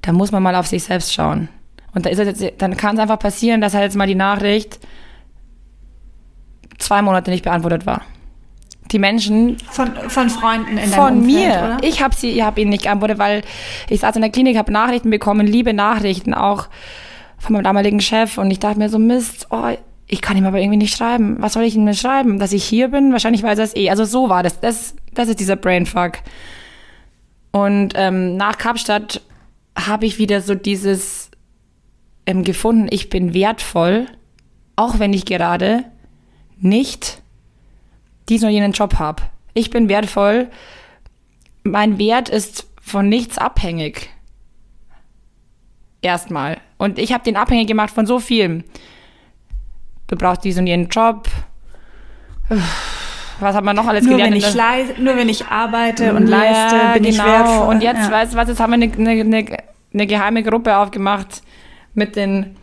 da 0.00 0.12
muss 0.12 0.32
man 0.32 0.42
mal 0.42 0.56
auf 0.56 0.66
sich 0.66 0.82
selbst 0.84 1.12
schauen. 1.12 1.48
Und 1.94 2.06
da 2.06 2.10
ist 2.10 2.18
jetzt, 2.18 2.44
dann 2.58 2.76
kann 2.76 2.96
es 2.96 3.02
einfach 3.02 3.18
passieren, 3.18 3.60
dass 3.60 3.74
halt 3.74 3.84
jetzt 3.84 3.96
mal 3.96 4.06
die 4.06 4.14
Nachricht 4.14 4.78
zwei 6.78 7.02
Monate 7.02 7.30
nicht 7.30 7.44
beantwortet 7.44 7.86
war. 7.86 8.02
Die 8.90 8.98
Menschen 8.98 9.58
von, 9.70 9.94
von 10.08 10.28
Freunden 10.28 10.76
in 10.76 10.90
von 10.90 11.18
Umfeld, 11.18 11.24
mir. 11.24 11.48
Oder? 11.48 11.78
Ich 11.82 12.02
habe 12.02 12.14
sie, 12.14 12.30
ich 12.30 12.42
habe 12.42 12.60
ihnen 12.60 12.70
nicht 12.70 12.84
geantwortet, 12.84 13.18
weil 13.18 13.42
ich 13.88 14.00
saß 14.00 14.16
in 14.16 14.22
der 14.22 14.30
Klinik, 14.30 14.56
habe 14.56 14.72
Nachrichten 14.72 15.10
bekommen, 15.10 15.46
liebe 15.46 15.72
Nachrichten 15.72 16.34
auch 16.34 16.68
von 17.38 17.54
meinem 17.54 17.64
damaligen 17.64 18.00
Chef 18.00 18.38
und 18.38 18.50
ich 18.50 18.58
dachte 18.58 18.78
mir 18.78 18.88
so 18.88 18.98
Mist, 18.98 19.46
oh, 19.50 19.70
ich 20.06 20.20
kann 20.20 20.36
ihm 20.36 20.44
aber 20.44 20.58
irgendwie 20.58 20.76
nicht 20.76 20.94
schreiben. 20.94 21.36
Was 21.40 21.54
soll 21.54 21.62
ich 21.62 21.74
ihm 21.74 21.86
denn 21.86 21.94
schreiben? 21.94 22.38
Dass 22.38 22.52
ich 22.52 22.64
hier 22.64 22.88
bin? 22.88 23.12
Wahrscheinlich 23.12 23.42
weiß 23.42 23.58
er 23.58 23.64
es 23.64 23.74
eh. 23.74 23.88
Also 23.88 24.04
so 24.04 24.28
war 24.28 24.42
das. 24.42 24.60
Das, 24.60 24.94
das 25.14 25.28
ist 25.28 25.40
dieser 25.40 25.56
Brainfuck. 25.56 26.18
Und 27.50 27.94
ähm, 27.96 28.36
nach 28.36 28.58
Kapstadt 28.58 29.22
habe 29.74 30.04
ich 30.04 30.18
wieder 30.18 30.42
so 30.42 30.54
dieses 30.54 31.21
ähm, 32.26 32.44
gefunden, 32.44 32.88
ich 32.90 33.08
bin 33.08 33.34
wertvoll, 33.34 34.06
auch 34.76 34.98
wenn 34.98 35.12
ich 35.12 35.24
gerade 35.24 35.84
nicht 36.58 37.22
diesen 38.28 38.46
oder 38.46 38.54
jenen 38.54 38.72
Job 38.72 38.98
habe. 38.98 39.22
Ich 39.54 39.70
bin 39.70 39.88
wertvoll. 39.88 40.48
Mein 41.64 41.98
Wert 41.98 42.28
ist 42.28 42.68
von 42.80 43.08
nichts 43.08 43.38
abhängig. 43.38 44.10
Erstmal. 46.00 46.58
Und 46.78 46.98
ich 46.98 47.12
habe 47.12 47.24
den 47.24 47.36
abhängig 47.36 47.68
gemacht 47.68 47.90
von 47.90 48.06
so 48.06 48.18
vielem. 48.18 48.64
Du 50.08 50.16
brauchst 50.16 50.44
diesen 50.44 50.60
und 50.60 50.66
jenen 50.66 50.88
Job. 50.88 51.28
Was 53.40 53.56
hat 53.56 53.64
man 53.64 53.76
noch 53.76 53.86
alles 53.86 54.04
nur 54.04 54.16
gelernt? 54.16 54.34
Wenn 54.34 54.90
ich 54.90 54.98
nur 54.98 55.16
wenn 55.16 55.28
ich 55.28 55.46
arbeite 55.46 56.14
und 56.14 56.28
ja, 56.28 56.38
leiste, 56.38 56.76
bin 56.94 57.04
ich 57.04 57.16
genau. 57.16 57.26
wertvoll. 57.26 57.68
Und 57.68 57.82
jetzt, 57.82 58.02
ja. 58.02 58.10
weißt 58.10 58.32
du 58.32 58.36
was, 58.36 58.48
jetzt 58.48 58.60
haben 58.60 58.70
wir 58.70 58.88
eine, 58.88 59.22
eine, 59.22 59.58
eine 59.92 60.06
geheime 60.06 60.42
Gruppe 60.42 60.76
aufgemacht 60.76 61.42
mit 61.94 62.16
den 62.16 62.56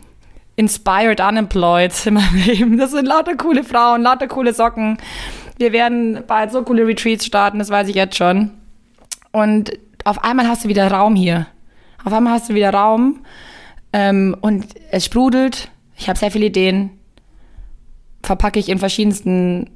Inspired 0.56 1.20
Unemployed 1.20 2.06
in 2.06 2.14
meinem 2.14 2.36
Leben. 2.44 2.78
Das 2.78 2.90
sind 2.90 3.06
lauter 3.06 3.36
coole 3.36 3.64
Frauen, 3.64 4.02
lauter 4.02 4.28
coole 4.28 4.52
Socken. 4.52 4.98
Wir 5.58 5.72
werden 5.72 6.22
bald 6.26 6.52
so 6.52 6.62
coole 6.62 6.86
Retreats 6.86 7.26
starten, 7.26 7.58
das 7.58 7.70
weiß 7.70 7.88
ich 7.88 7.94
jetzt 7.94 8.16
schon. 8.16 8.50
Und 9.32 9.72
auf 10.04 10.24
einmal 10.24 10.48
hast 10.48 10.64
du 10.64 10.68
wieder 10.68 10.90
Raum 10.90 11.14
hier. 11.14 11.46
Auf 12.04 12.12
einmal 12.12 12.32
hast 12.32 12.48
du 12.48 12.54
wieder 12.54 12.72
Raum 12.72 13.20
ähm, 13.92 14.36
und 14.40 14.66
es 14.90 15.04
sprudelt. 15.04 15.70
Ich 15.96 16.08
habe 16.08 16.18
sehr 16.18 16.30
viele 16.30 16.46
Ideen. 16.46 16.90
Verpacke 18.22 18.58
ich 18.58 18.68
in 18.68 18.78
verschiedensten 18.78 19.70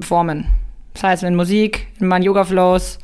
Formen. 0.00 0.46
Das 0.94 1.02
heißt, 1.02 1.22
in 1.22 1.36
Musik, 1.36 1.88
in 1.98 2.08
meinen 2.08 2.22
Yoga-Flows, 2.22 2.98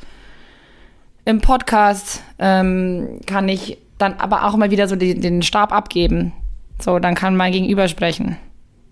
im 1.25 1.41
Podcast 1.41 2.23
ähm, 2.39 3.19
kann 3.25 3.49
ich 3.49 3.77
dann 3.97 4.13
aber 4.19 4.45
auch 4.45 4.55
mal 4.55 4.71
wieder 4.71 4.87
so 4.87 4.95
die, 4.95 5.19
den 5.19 5.41
Stab 5.41 5.71
abgeben. 5.71 6.33
So, 6.79 6.99
dann 6.99 7.15
kann 7.15 7.35
mein 7.35 7.51
Gegenüber 7.51 7.87
sprechen. 7.87 8.37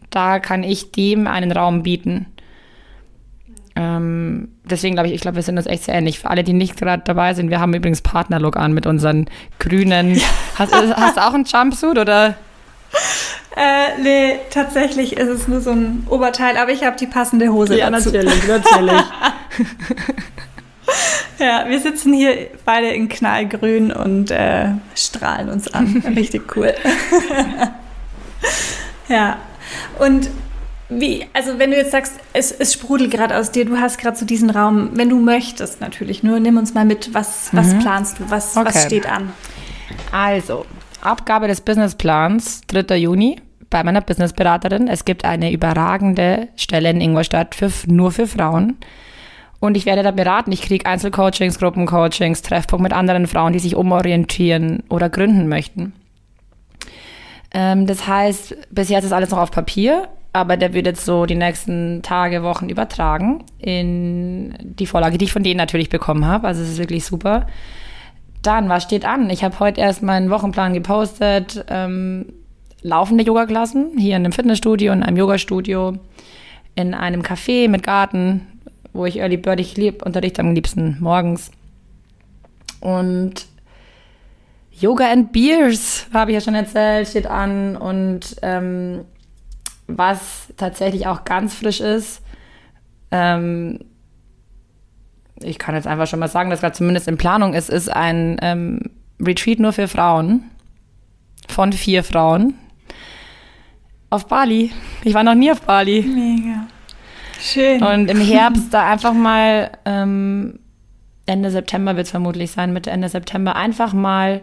Da 0.09 0.39
kann 0.39 0.63
ich 0.63 0.91
dem 0.91 1.27
einen 1.27 1.51
Raum 1.51 1.83
bieten. 1.83 2.27
Ähm, 3.75 4.49
deswegen 4.63 4.95
glaube 4.95 5.09
ich, 5.09 5.13
ich 5.13 5.21
glaube, 5.21 5.35
wir 5.35 5.43
sind 5.43 5.57
uns 5.57 5.67
echt 5.67 5.83
sehr 5.83 5.95
ähnlich. 5.95 6.19
Für 6.19 6.29
alle, 6.29 6.43
die 6.43 6.53
nicht 6.53 6.77
gerade 6.77 7.03
dabei 7.05 7.33
sind, 7.33 7.49
wir 7.49 7.59
haben 7.59 7.73
übrigens 7.73 8.01
Partnerlook 8.01 8.55
an 8.55 8.73
mit 8.73 8.85
unseren 8.85 9.29
grünen. 9.59 10.19
Hast, 10.57 10.73
hast 10.73 11.17
du 11.17 11.21
auch 11.21 11.33
einen 11.33 11.43
Jumpsuit 11.43 11.97
oder? 11.97 12.35
Äh, 13.57 14.01
nee, 14.01 14.39
tatsächlich 14.49 15.17
ist 15.17 15.27
es 15.27 15.47
nur 15.49 15.59
so 15.59 15.71
ein 15.71 16.07
Oberteil, 16.09 16.55
aber 16.55 16.71
ich 16.71 16.85
habe 16.85 16.95
die 16.95 17.07
passende 17.07 17.49
Hose 17.49 17.77
dazu. 17.77 17.91
natürlich, 17.91 18.47
natürlich. 18.47 19.01
Ja, 21.37 21.65
wir 21.67 21.81
sitzen 21.81 22.13
hier 22.13 22.47
beide 22.63 22.87
in 22.87 23.09
Knallgrün 23.09 23.91
und 23.91 24.31
äh, 24.31 24.69
strahlen 24.95 25.49
uns 25.49 25.67
an. 25.73 26.01
Richtig 26.15 26.55
cool. 26.55 26.73
ja. 29.09 29.37
Und 29.99 30.29
wie, 30.87 31.25
also 31.33 31.59
wenn 31.59 31.71
du 31.71 31.77
jetzt 31.77 31.91
sagst, 31.91 32.13
es, 32.31 32.51
es 32.51 32.73
sprudelt 32.73 33.11
gerade 33.11 33.35
aus 33.37 33.51
dir, 33.51 33.65
du 33.65 33.77
hast 33.77 33.97
gerade 33.97 34.15
so 34.15 34.25
diesen 34.25 34.49
Raum, 34.49 34.91
wenn 34.93 35.09
du 35.09 35.19
möchtest 35.19 35.81
natürlich, 35.81 36.23
nur 36.23 36.39
nimm 36.39 36.57
uns 36.57 36.73
mal 36.73 36.85
mit, 36.85 37.13
was, 37.13 37.49
was 37.51 37.77
planst 37.79 38.19
du, 38.19 38.29
was, 38.29 38.55
Okay. 38.55 38.67
was 38.67 38.83
steht 38.85 39.11
an? 39.11 39.33
Also, 40.11 40.65
Abgabe 41.01 41.47
des 41.47 41.61
Businessplans 41.61 42.61
3. 42.67 42.95
Juni 42.95 43.41
bei 43.69 43.83
meiner 43.83 44.01
Businessberaterin. 44.01 44.87
Es 44.87 45.05
gibt 45.05 45.25
eine 45.25 45.51
überragende 45.51 46.47
Stelle 46.55 46.89
in 46.91 47.01
Ingolstadt 47.01 47.55
für, 47.55 47.71
nur 47.87 48.11
für 48.11 48.27
Frauen. 48.27 48.77
Und 49.65 49.75
ich 49.75 49.85
werde 49.85 50.03
da 50.03 50.11
beraten. 50.11 50.51
Ich 50.51 50.61
kriege 50.61 50.85
Einzelcoachings, 50.85 51.59
Gruppencoachings, 51.59 52.41
Treffpunkt 52.41 52.83
mit 52.83 52.93
anderen 52.93 53.27
Frauen, 53.27 53.53
die 53.53 53.59
sich 53.59 53.75
umorientieren 53.75 54.83
oder 54.89 55.09
gründen 55.09 55.47
möchten. 55.47 55.93
Ähm, 57.51 57.87
das 57.87 58.07
heißt, 58.07 58.55
bisher 58.69 58.99
ist 58.99 59.05
das 59.05 59.11
alles 59.11 59.31
noch 59.31 59.39
auf 59.39 59.51
Papier, 59.51 60.07
aber 60.33 60.57
der 60.57 60.73
wird 60.73 60.85
jetzt 60.85 61.05
so 61.05 61.25
die 61.25 61.35
nächsten 61.35 62.01
Tage, 62.03 62.43
Wochen 62.43 62.69
übertragen 62.69 63.43
in 63.57 64.55
die 64.61 64.85
Vorlage, 64.85 65.17
die 65.17 65.25
ich 65.25 65.33
von 65.33 65.43
denen 65.43 65.57
natürlich 65.57 65.89
bekommen 65.89 66.25
habe. 66.25 66.47
Also 66.47 66.61
es 66.61 66.69
ist 66.71 66.77
wirklich 66.77 67.05
super. 67.05 67.47
Dann, 68.43 68.69
was 68.69 68.83
steht 68.83 69.05
an? 69.05 69.29
Ich 69.29 69.43
habe 69.43 69.59
heute 69.59 69.81
erst 69.81 70.03
meinen 70.03 70.29
Wochenplan 70.29 70.73
gepostet. 70.73 71.65
Ähm, 71.69 72.33
laufende 72.83 73.23
Yoga-Klassen 73.23 73.97
hier 73.97 74.15
in 74.15 74.23
einem 74.23 74.31
Fitnessstudio, 74.31 74.93
in 74.93 75.01
einem 75.01 75.17
Yogastudio, 75.17 75.93
in 76.75 76.93
einem 76.93 77.23
Café 77.23 77.67
mit 77.67 77.81
Garten, 77.81 78.54
wo 78.95 79.05
ich 79.05 79.17
Early 79.19 79.37
Bird, 79.37 79.59
ich 79.59 79.77
lieb, 79.77 80.03
unterrichte 80.03 80.41
am 80.41 80.53
liebsten 80.53 80.97
morgens. 80.99 81.51
Und 82.79 83.45
Yoga 84.71 85.11
and 85.11 85.31
Beers, 85.31 86.07
habe 86.13 86.31
ich 86.31 86.35
ja 86.35 86.41
schon 86.41 86.55
erzählt, 86.55 87.07
steht 87.07 87.27
an. 87.27 87.77
Und 87.77 88.35
ähm, 88.41 89.05
was 89.87 90.53
tatsächlich 90.57 91.07
auch 91.07 91.23
ganz 91.23 91.53
frisch 91.53 91.79
ist, 91.79 92.21
ähm, 93.11 93.79
ich 95.41 95.59
kann 95.59 95.75
jetzt 95.75 95.87
einfach 95.87 96.07
schon 96.07 96.19
mal 96.19 96.27
sagen, 96.27 96.49
dass 96.49 96.61
gerade 96.61 96.75
zumindest 96.75 97.07
in 97.07 97.17
Planung 97.17 97.53
ist, 97.53 97.69
ist 97.69 97.89
ein 97.89 98.37
ähm, 98.41 98.79
Retreat 99.21 99.59
nur 99.59 99.73
für 99.73 99.87
Frauen 99.87 100.43
von 101.49 101.73
vier 101.73 102.03
Frauen 102.03 102.55
auf 104.09 104.27
Bali. 104.27 104.71
Ich 105.03 105.13
war 105.13 105.23
noch 105.23 105.35
nie 105.35 105.51
auf 105.51 105.61
Bali. 105.61 106.01
Mega. 106.01 106.67
Schön. 107.39 107.83
Und 107.83 108.09
im 108.09 108.19
Herbst 108.19 108.73
da 108.73 108.89
einfach 108.89 109.13
mal, 109.13 109.71
ähm, 109.85 110.59
Ende 111.25 111.51
September 111.51 111.95
wird 111.95 112.05
es 112.05 112.11
vermutlich 112.11 112.51
sein, 112.51 112.73
Mitte, 112.73 112.91
Ende 112.91 113.09
September, 113.09 113.55
einfach 113.55 113.93
mal 113.93 114.41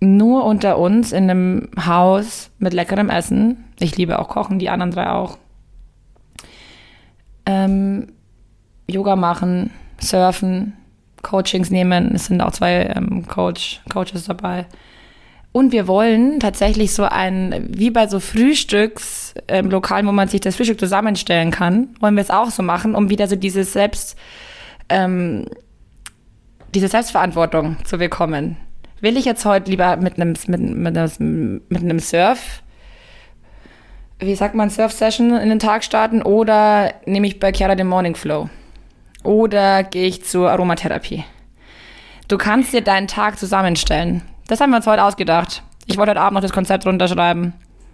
nur 0.00 0.44
unter 0.44 0.78
uns 0.78 1.12
in 1.12 1.30
einem 1.30 1.70
Haus 1.84 2.50
mit 2.58 2.74
leckerem 2.74 3.10
Essen. 3.10 3.64
Ich 3.78 3.96
liebe 3.96 4.18
auch 4.18 4.28
Kochen, 4.28 4.58
die 4.58 4.68
anderen 4.68 4.90
drei 4.90 5.10
auch. 5.10 5.38
Ähm, 7.46 8.12
Yoga 8.88 9.16
machen, 9.16 9.70
surfen, 9.98 10.74
Coachings 11.22 11.70
nehmen. 11.70 12.14
Es 12.14 12.26
sind 12.26 12.40
auch 12.40 12.52
zwei 12.52 12.92
ähm, 12.94 13.26
Coach, 13.26 13.80
Coaches 13.90 14.24
dabei. 14.24 14.66
Und 15.56 15.72
wir 15.72 15.88
wollen 15.88 16.38
tatsächlich 16.38 16.92
so 16.92 17.04
ein, 17.04 17.68
wie 17.70 17.88
bei 17.88 18.08
so 18.08 18.20
Frühstücks, 18.20 19.32
ähm, 19.48 19.72
wo 19.72 20.12
man 20.12 20.28
sich 20.28 20.42
das 20.42 20.54
Frühstück 20.54 20.78
zusammenstellen 20.78 21.50
kann, 21.50 21.96
wollen 21.98 22.14
wir 22.14 22.20
es 22.20 22.28
auch 22.28 22.50
so 22.50 22.62
machen, 22.62 22.94
um 22.94 23.08
wieder 23.08 23.26
so 23.26 23.36
dieses 23.36 23.72
Selbst, 23.72 24.18
ähm, 24.90 25.46
diese 26.74 26.88
Selbstverantwortung 26.88 27.78
zu 27.84 27.96
bekommen. 27.96 28.58
Will 29.00 29.16
ich 29.16 29.24
jetzt 29.24 29.46
heute 29.46 29.70
lieber 29.70 29.96
mit 29.96 30.20
einem, 30.20 30.34
mit, 30.46 30.60
mit, 30.60 31.70
mit 31.70 31.82
einem 31.82 32.00
Surf, 32.00 32.62
wie 34.18 34.34
sagt 34.34 34.54
man, 34.54 34.68
Surf-Session 34.68 35.34
in 35.38 35.48
den 35.48 35.58
Tag 35.58 35.84
starten 35.84 36.20
oder 36.20 36.92
nehme 37.06 37.26
ich 37.28 37.40
bei 37.40 37.50
Chiara 37.50 37.76
den 37.76 37.86
Morning 37.86 38.14
Flow? 38.14 38.50
Oder 39.22 39.84
gehe 39.84 40.06
ich 40.06 40.22
zur 40.22 40.50
Aromatherapie? 40.50 41.24
Du 42.28 42.36
kannst 42.36 42.74
dir 42.74 42.82
deinen 42.82 43.06
Tag 43.06 43.38
zusammenstellen. 43.38 44.20
Das 44.48 44.60
haben 44.60 44.70
wir 44.70 44.76
uns 44.76 44.86
heute 44.86 45.02
ausgedacht. 45.02 45.62
Ich 45.86 45.96
wollte 45.96 46.10
heute 46.10 46.20
Abend 46.20 46.34
noch 46.34 46.42
das 46.42 46.52
Konzept 46.52 46.86
runterschreiben. 46.86 47.52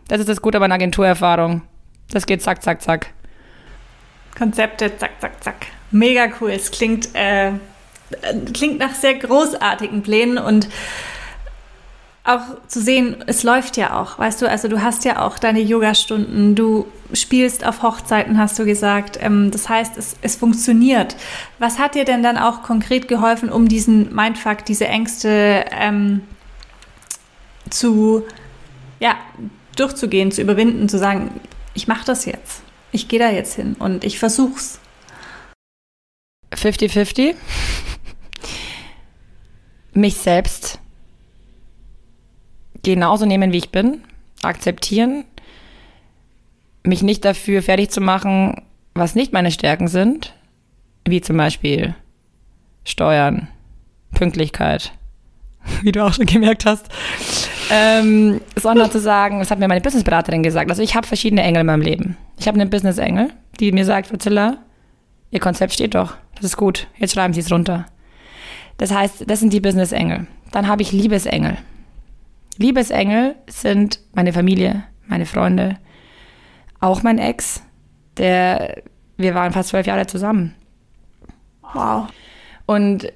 Das 0.09 0.21
ist 0.21 0.29
das 0.29 0.43
Gute 0.43 0.59
bei 0.59 0.67
einer 0.67 0.75
Agenturerfahrung. 0.75 1.63
Das 2.11 2.27
geht 2.27 2.43
zack, 2.43 2.63
zack, 2.63 2.83
zack. 2.83 3.11
Konzepte, 4.37 4.97
zack, 4.97 5.13
zack, 5.21 5.43
zack. 5.43 5.67
Mega 5.91 6.27
cool. 6.41 6.51
Es 6.51 6.71
klingt, 6.71 7.15
äh, 7.15 7.53
klingt 8.53 8.79
nach 8.79 8.95
sehr 8.95 9.15
großartigen 9.15 10.03
Plänen 10.03 10.39
und 10.39 10.69
auch 12.25 12.41
zu 12.69 12.81
sehen, 12.81 13.17
es 13.27 13.43
läuft 13.43 13.77
ja 13.77 14.01
auch, 14.01 14.19
weißt 14.19 14.43
du, 14.43 14.49
also 14.49 14.69
du 14.69 14.81
hast 14.81 15.05
ja 15.05 15.21
auch 15.21 15.41
deine 15.41 15.61
Yoga-Stunden, 15.61 16.55
du 16.55 16.87
spielst 17.13 17.67
auf 17.67 17.83
Hochzeiten, 17.83 18.39
hast 18.39 18.59
du 18.59 18.65
gesagt. 18.65 19.19
Ähm, 19.21 19.51
das 19.51 19.69
heißt, 19.69 19.97
es, 19.97 20.17
es 20.23 20.37
funktioniert. 20.37 21.17
Was 21.59 21.79
hat 21.79 21.95
dir 21.95 22.05
denn 22.05 22.23
dann 22.23 22.39
auch 22.39 22.63
konkret 22.63 23.09
geholfen, 23.09 23.51
um 23.51 23.67
diesen 23.69 24.15
Mindfuck, 24.15 24.65
diese 24.65 24.87
Ängste 24.87 25.65
ähm, 25.73 26.23
zu, 27.73 28.25
ja, 29.01 29.17
durchzugehen, 29.77 30.33
zu 30.33 30.43
überwinden, 30.43 30.89
zu 30.89 30.99
sagen, 30.99 31.41
ich 31.75 31.89
mache 31.89 32.05
das 32.05 32.25
jetzt. 32.25 32.63
Ich 32.93 33.09
gehe 33.09 33.19
da 33.19 33.31
jetzt 33.31 33.55
hin 33.55 33.75
und 33.79 34.05
ich 34.05 34.19
versuch's. 34.19 34.79
50-50. 36.53 37.35
Mich 39.95 40.17
selbst 40.17 40.79
genauso 42.83 43.27
nehmen, 43.27 43.53
wie 43.53 43.59
ich 43.59 43.71
bin, 43.71 44.03
akzeptieren, 44.43 45.25
mich 46.83 47.03
nicht 47.03 47.25
dafür 47.25 47.63
fertig 47.63 47.91
zu 47.91 48.01
machen, 48.01 48.63
was 48.95 49.15
nicht 49.15 49.33
meine 49.33 49.51
Stärken 49.51 49.89
sind, 49.89 50.35
wie 51.07 51.21
zum 51.21 51.37
Beispiel 51.37 51.95
Steuern, 52.85 53.49
Pünktlichkeit, 54.13 54.93
wie 55.83 55.93
du 55.93 56.05
auch 56.05 56.13
schon 56.13 56.27
gemerkt 56.27 56.67
hast, 56.67 56.89
ähm, 57.71 58.41
sondern 58.57 58.91
zu 58.91 59.01
sagen, 59.01 59.39
das 59.39 59.51
hat 59.51 59.59
mir 59.59 59.69
meine 59.69 59.81
Businessberaterin 59.81 60.43
gesagt. 60.43 60.71
Also 60.71 60.83
ich 60.83 60.95
habe 60.95 61.07
verschiedene 61.07 61.43
Engel 61.43 61.61
in 61.61 61.67
meinem 61.67 61.83
Leben. 61.83 62.17
Ich 62.39 62.49
habe 62.49 62.61
einen 62.61 62.71
Business-Engel, 62.71 63.31
die 63.61 63.73
mir 63.73 63.85
sagt, 63.85 64.09
Fazilla, 64.09 64.59
Ihr 65.31 65.41
Konzept 65.41 65.73
steht 65.73 65.95
doch, 65.95 66.15
das 66.35 66.45
ist 66.45 66.57
gut, 66.59 66.89
jetzt 66.99 67.15
schreiben 67.15 67.33
Sie 67.33 67.41
es 67.41 67.51
runter. 67.51 67.87
Das 68.77 68.93
heißt, 68.93 69.25
das 69.27 69.41
sind 69.41 69.53
die 69.53 69.61
Business-Engel. 69.61 70.27
Dann 70.51 70.69
habe 70.69 70.83
ich 70.83 70.93
Liebesengel. 70.93 71.57
Liebesengel 72.59 73.37
sind 73.49 74.01
meine 74.13 74.33
Familie, 74.35 74.85
meine 75.07 75.25
Freunde, 75.25 75.79
auch 76.81 77.03
mein 77.03 77.19
Ex, 77.19 77.63
der, 78.19 78.83
wir 79.17 79.35
waren 79.35 79.53
fast 79.53 79.71
zwölf 79.71 79.87
Jahre 79.87 80.07
zusammen. 80.07 80.55
Wow. 81.73 82.09
Und 82.67 83.11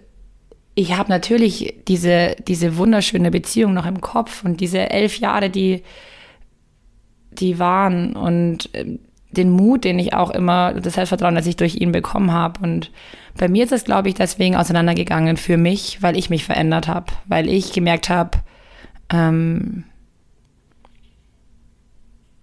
ich 0.78 0.96
habe 0.96 1.08
natürlich 1.08 1.74
diese, 1.88 2.36
diese 2.46 2.76
wunderschöne 2.76 3.30
Beziehung 3.30 3.72
noch 3.72 3.86
im 3.86 4.02
Kopf 4.02 4.44
und 4.44 4.60
diese 4.60 4.90
elf 4.90 5.18
Jahre, 5.18 5.48
die, 5.48 5.82
die 7.32 7.58
waren 7.58 8.14
und 8.14 8.68
ähm, 8.74 9.00
den 9.30 9.50
Mut, 9.50 9.84
den 9.84 9.98
ich 9.98 10.12
auch 10.12 10.30
immer, 10.30 10.74
das 10.74 10.94
Selbstvertrauen, 10.94 11.34
das 11.34 11.46
ich 11.46 11.56
durch 11.56 11.76
ihn 11.76 11.92
bekommen 11.92 12.30
habe. 12.30 12.60
Und 12.60 12.92
bei 13.36 13.48
mir 13.48 13.64
ist 13.64 13.72
es, 13.72 13.84
glaube 13.84 14.08
ich, 14.08 14.14
deswegen 14.14 14.54
auseinandergegangen 14.54 15.38
für 15.38 15.56
mich, 15.56 16.02
weil 16.02 16.16
ich 16.16 16.30
mich 16.30 16.44
verändert 16.44 16.88
habe, 16.88 17.12
weil 17.24 17.48
ich 17.48 17.72
gemerkt 17.72 18.10
habe, 18.10 18.38
ähm, 19.10 19.84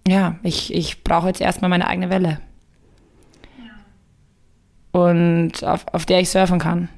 ja, 0.08 0.38
ich, 0.42 0.74
ich 0.74 1.04
brauche 1.04 1.28
jetzt 1.28 1.42
erstmal 1.42 1.70
meine 1.70 1.88
eigene 1.88 2.10
Welle. 2.10 2.40
Und 4.92 5.64
auf, 5.64 5.86
auf 5.94 6.06
der 6.06 6.20
ich 6.20 6.30
surfen 6.30 6.60
kann. 6.60 6.90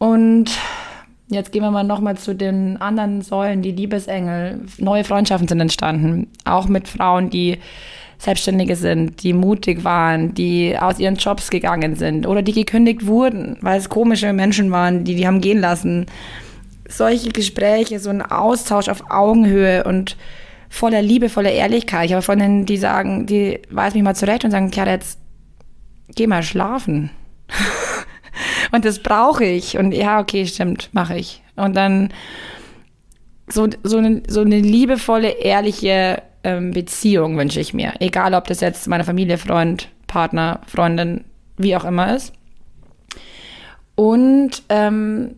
Und 0.00 0.50
jetzt 1.28 1.52
gehen 1.52 1.62
wir 1.62 1.70
mal 1.70 1.84
nochmal 1.84 2.16
zu 2.16 2.34
den 2.34 2.78
anderen 2.78 3.20
Säulen, 3.20 3.60
die 3.60 3.72
Liebesengel. 3.72 4.62
Neue 4.78 5.04
Freundschaften 5.04 5.46
sind 5.46 5.60
entstanden. 5.60 6.26
Auch 6.46 6.68
mit 6.68 6.88
Frauen, 6.88 7.28
die 7.28 7.58
Selbstständige 8.16 8.76
sind, 8.76 9.22
die 9.22 9.34
mutig 9.34 9.84
waren, 9.84 10.32
die 10.32 10.74
aus 10.78 10.98
ihren 10.98 11.16
Jobs 11.16 11.50
gegangen 11.50 11.96
sind 11.96 12.26
oder 12.26 12.40
die 12.40 12.52
gekündigt 12.52 13.06
wurden, 13.06 13.58
weil 13.60 13.78
es 13.78 13.90
komische 13.90 14.32
Menschen 14.32 14.70
waren, 14.70 15.04
die 15.04 15.16
die 15.16 15.26
haben 15.26 15.42
gehen 15.42 15.60
lassen. 15.60 16.06
Solche 16.88 17.28
Gespräche, 17.28 18.00
so 18.00 18.08
ein 18.08 18.22
Austausch 18.22 18.88
auf 18.88 19.10
Augenhöhe 19.10 19.84
und 19.84 20.16
voller 20.70 21.02
Liebe, 21.02 21.28
voller 21.28 21.52
Ehrlichkeit. 21.52 22.06
Ich 22.06 22.12
habe 22.12 22.22
Freundinnen, 22.22 22.64
die 22.64 22.78
sagen, 22.78 23.26
die 23.26 23.60
weisen 23.68 23.98
mich 23.98 24.04
mal 24.04 24.16
zurecht 24.16 24.46
und 24.46 24.50
sagen, 24.50 24.70
ja, 24.72 24.86
jetzt 24.86 25.18
geh 26.14 26.26
mal 26.26 26.42
schlafen. 26.42 27.10
und 28.72 28.84
das 28.84 29.00
brauche 29.00 29.44
ich. 29.44 29.78
Und 29.78 29.92
ja, 29.92 30.20
okay, 30.20 30.46
stimmt, 30.46 30.90
mache 30.92 31.16
ich. 31.16 31.42
Und 31.56 31.76
dann 31.76 32.12
so, 33.48 33.68
so, 33.82 33.98
eine, 33.98 34.22
so 34.28 34.40
eine 34.40 34.60
liebevolle, 34.60 35.30
ehrliche 35.30 36.22
ähm, 36.44 36.72
Beziehung 36.72 37.36
wünsche 37.36 37.60
ich 37.60 37.74
mir. 37.74 37.94
Egal, 38.00 38.34
ob 38.34 38.46
das 38.46 38.60
jetzt 38.60 38.88
meine 38.88 39.04
Familie, 39.04 39.38
Freund, 39.38 39.88
Partner, 40.06 40.60
Freundin, 40.66 41.24
wie 41.56 41.76
auch 41.76 41.84
immer 41.84 42.14
ist. 42.14 42.32
Und 43.94 44.62
ähm, 44.68 45.36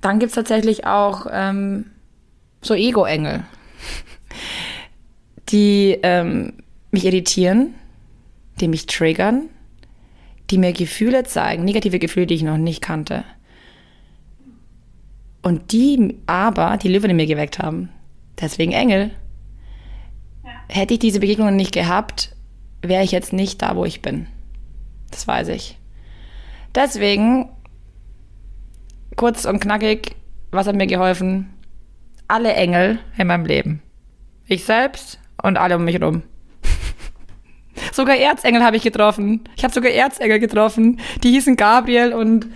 dann 0.00 0.18
gibt 0.18 0.30
es 0.30 0.36
tatsächlich 0.36 0.86
auch 0.86 1.26
ähm, 1.30 1.86
so 2.62 2.74
Ego-Engel 2.74 3.44
die 5.48 5.98
ähm, 6.02 6.52
mich 6.90 7.04
irritieren, 7.04 7.74
die 8.60 8.68
mich 8.68 8.86
triggern, 8.86 9.48
die 10.50 10.58
mir 10.58 10.72
Gefühle 10.72 11.24
zeigen, 11.24 11.64
negative 11.64 11.98
Gefühle, 11.98 12.26
die 12.26 12.34
ich 12.34 12.42
noch 12.42 12.56
nicht 12.56 12.82
kannte. 12.82 13.24
Und 15.42 15.72
die 15.72 16.16
aber 16.26 16.76
die 16.76 16.88
Löwen 16.88 17.10
in 17.10 17.16
mir 17.16 17.26
geweckt 17.26 17.58
haben. 17.58 17.90
Deswegen 18.40 18.72
Engel. 18.72 19.10
Ja. 20.44 20.50
Hätte 20.68 20.94
ich 20.94 21.00
diese 21.00 21.20
Begegnungen 21.20 21.56
nicht 21.56 21.72
gehabt, 21.72 22.34
wäre 22.82 23.04
ich 23.04 23.12
jetzt 23.12 23.32
nicht 23.32 23.62
da, 23.62 23.76
wo 23.76 23.84
ich 23.84 24.02
bin. 24.02 24.26
Das 25.10 25.26
weiß 25.26 25.48
ich. 25.48 25.78
Deswegen, 26.74 27.48
kurz 29.16 29.44
und 29.44 29.60
knackig, 29.60 30.14
was 30.50 30.66
hat 30.66 30.76
mir 30.76 30.86
geholfen? 30.86 31.50
Alle 32.26 32.52
Engel 32.52 32.98
in 33.16 33.26
meinem 33.26 33.46
Leben. 33.46 33.82
Ich 34.46 34.64
selbst 34.64 35.18
und 35.42 35.56
alle 35.56 35.76
um 35.76 35.84
mich 35.84 35.98
herum. 35.98 36.22
Sogar 37.98 38.16
Erzengel 38.16 38.62
habe 38.62 38.76
ich 38.76 38.82
getroffen. 38.82 39.42
Ich 39.56 39.64
habe 39.64 39.74
sogar 39.74 39.90
Erzengel 39.90 40.38
getroffen. 40.38 41.00
Die 41.22 41.32
hießen 41.32 41.56
Gabriel 41.56 42.14
und 42.14 42.46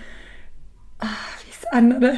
ach, 0.99 1.09
wie 1.45 1.51
ist 1.51 1.64
das 1.64 1.72
andere? 1.72 2.14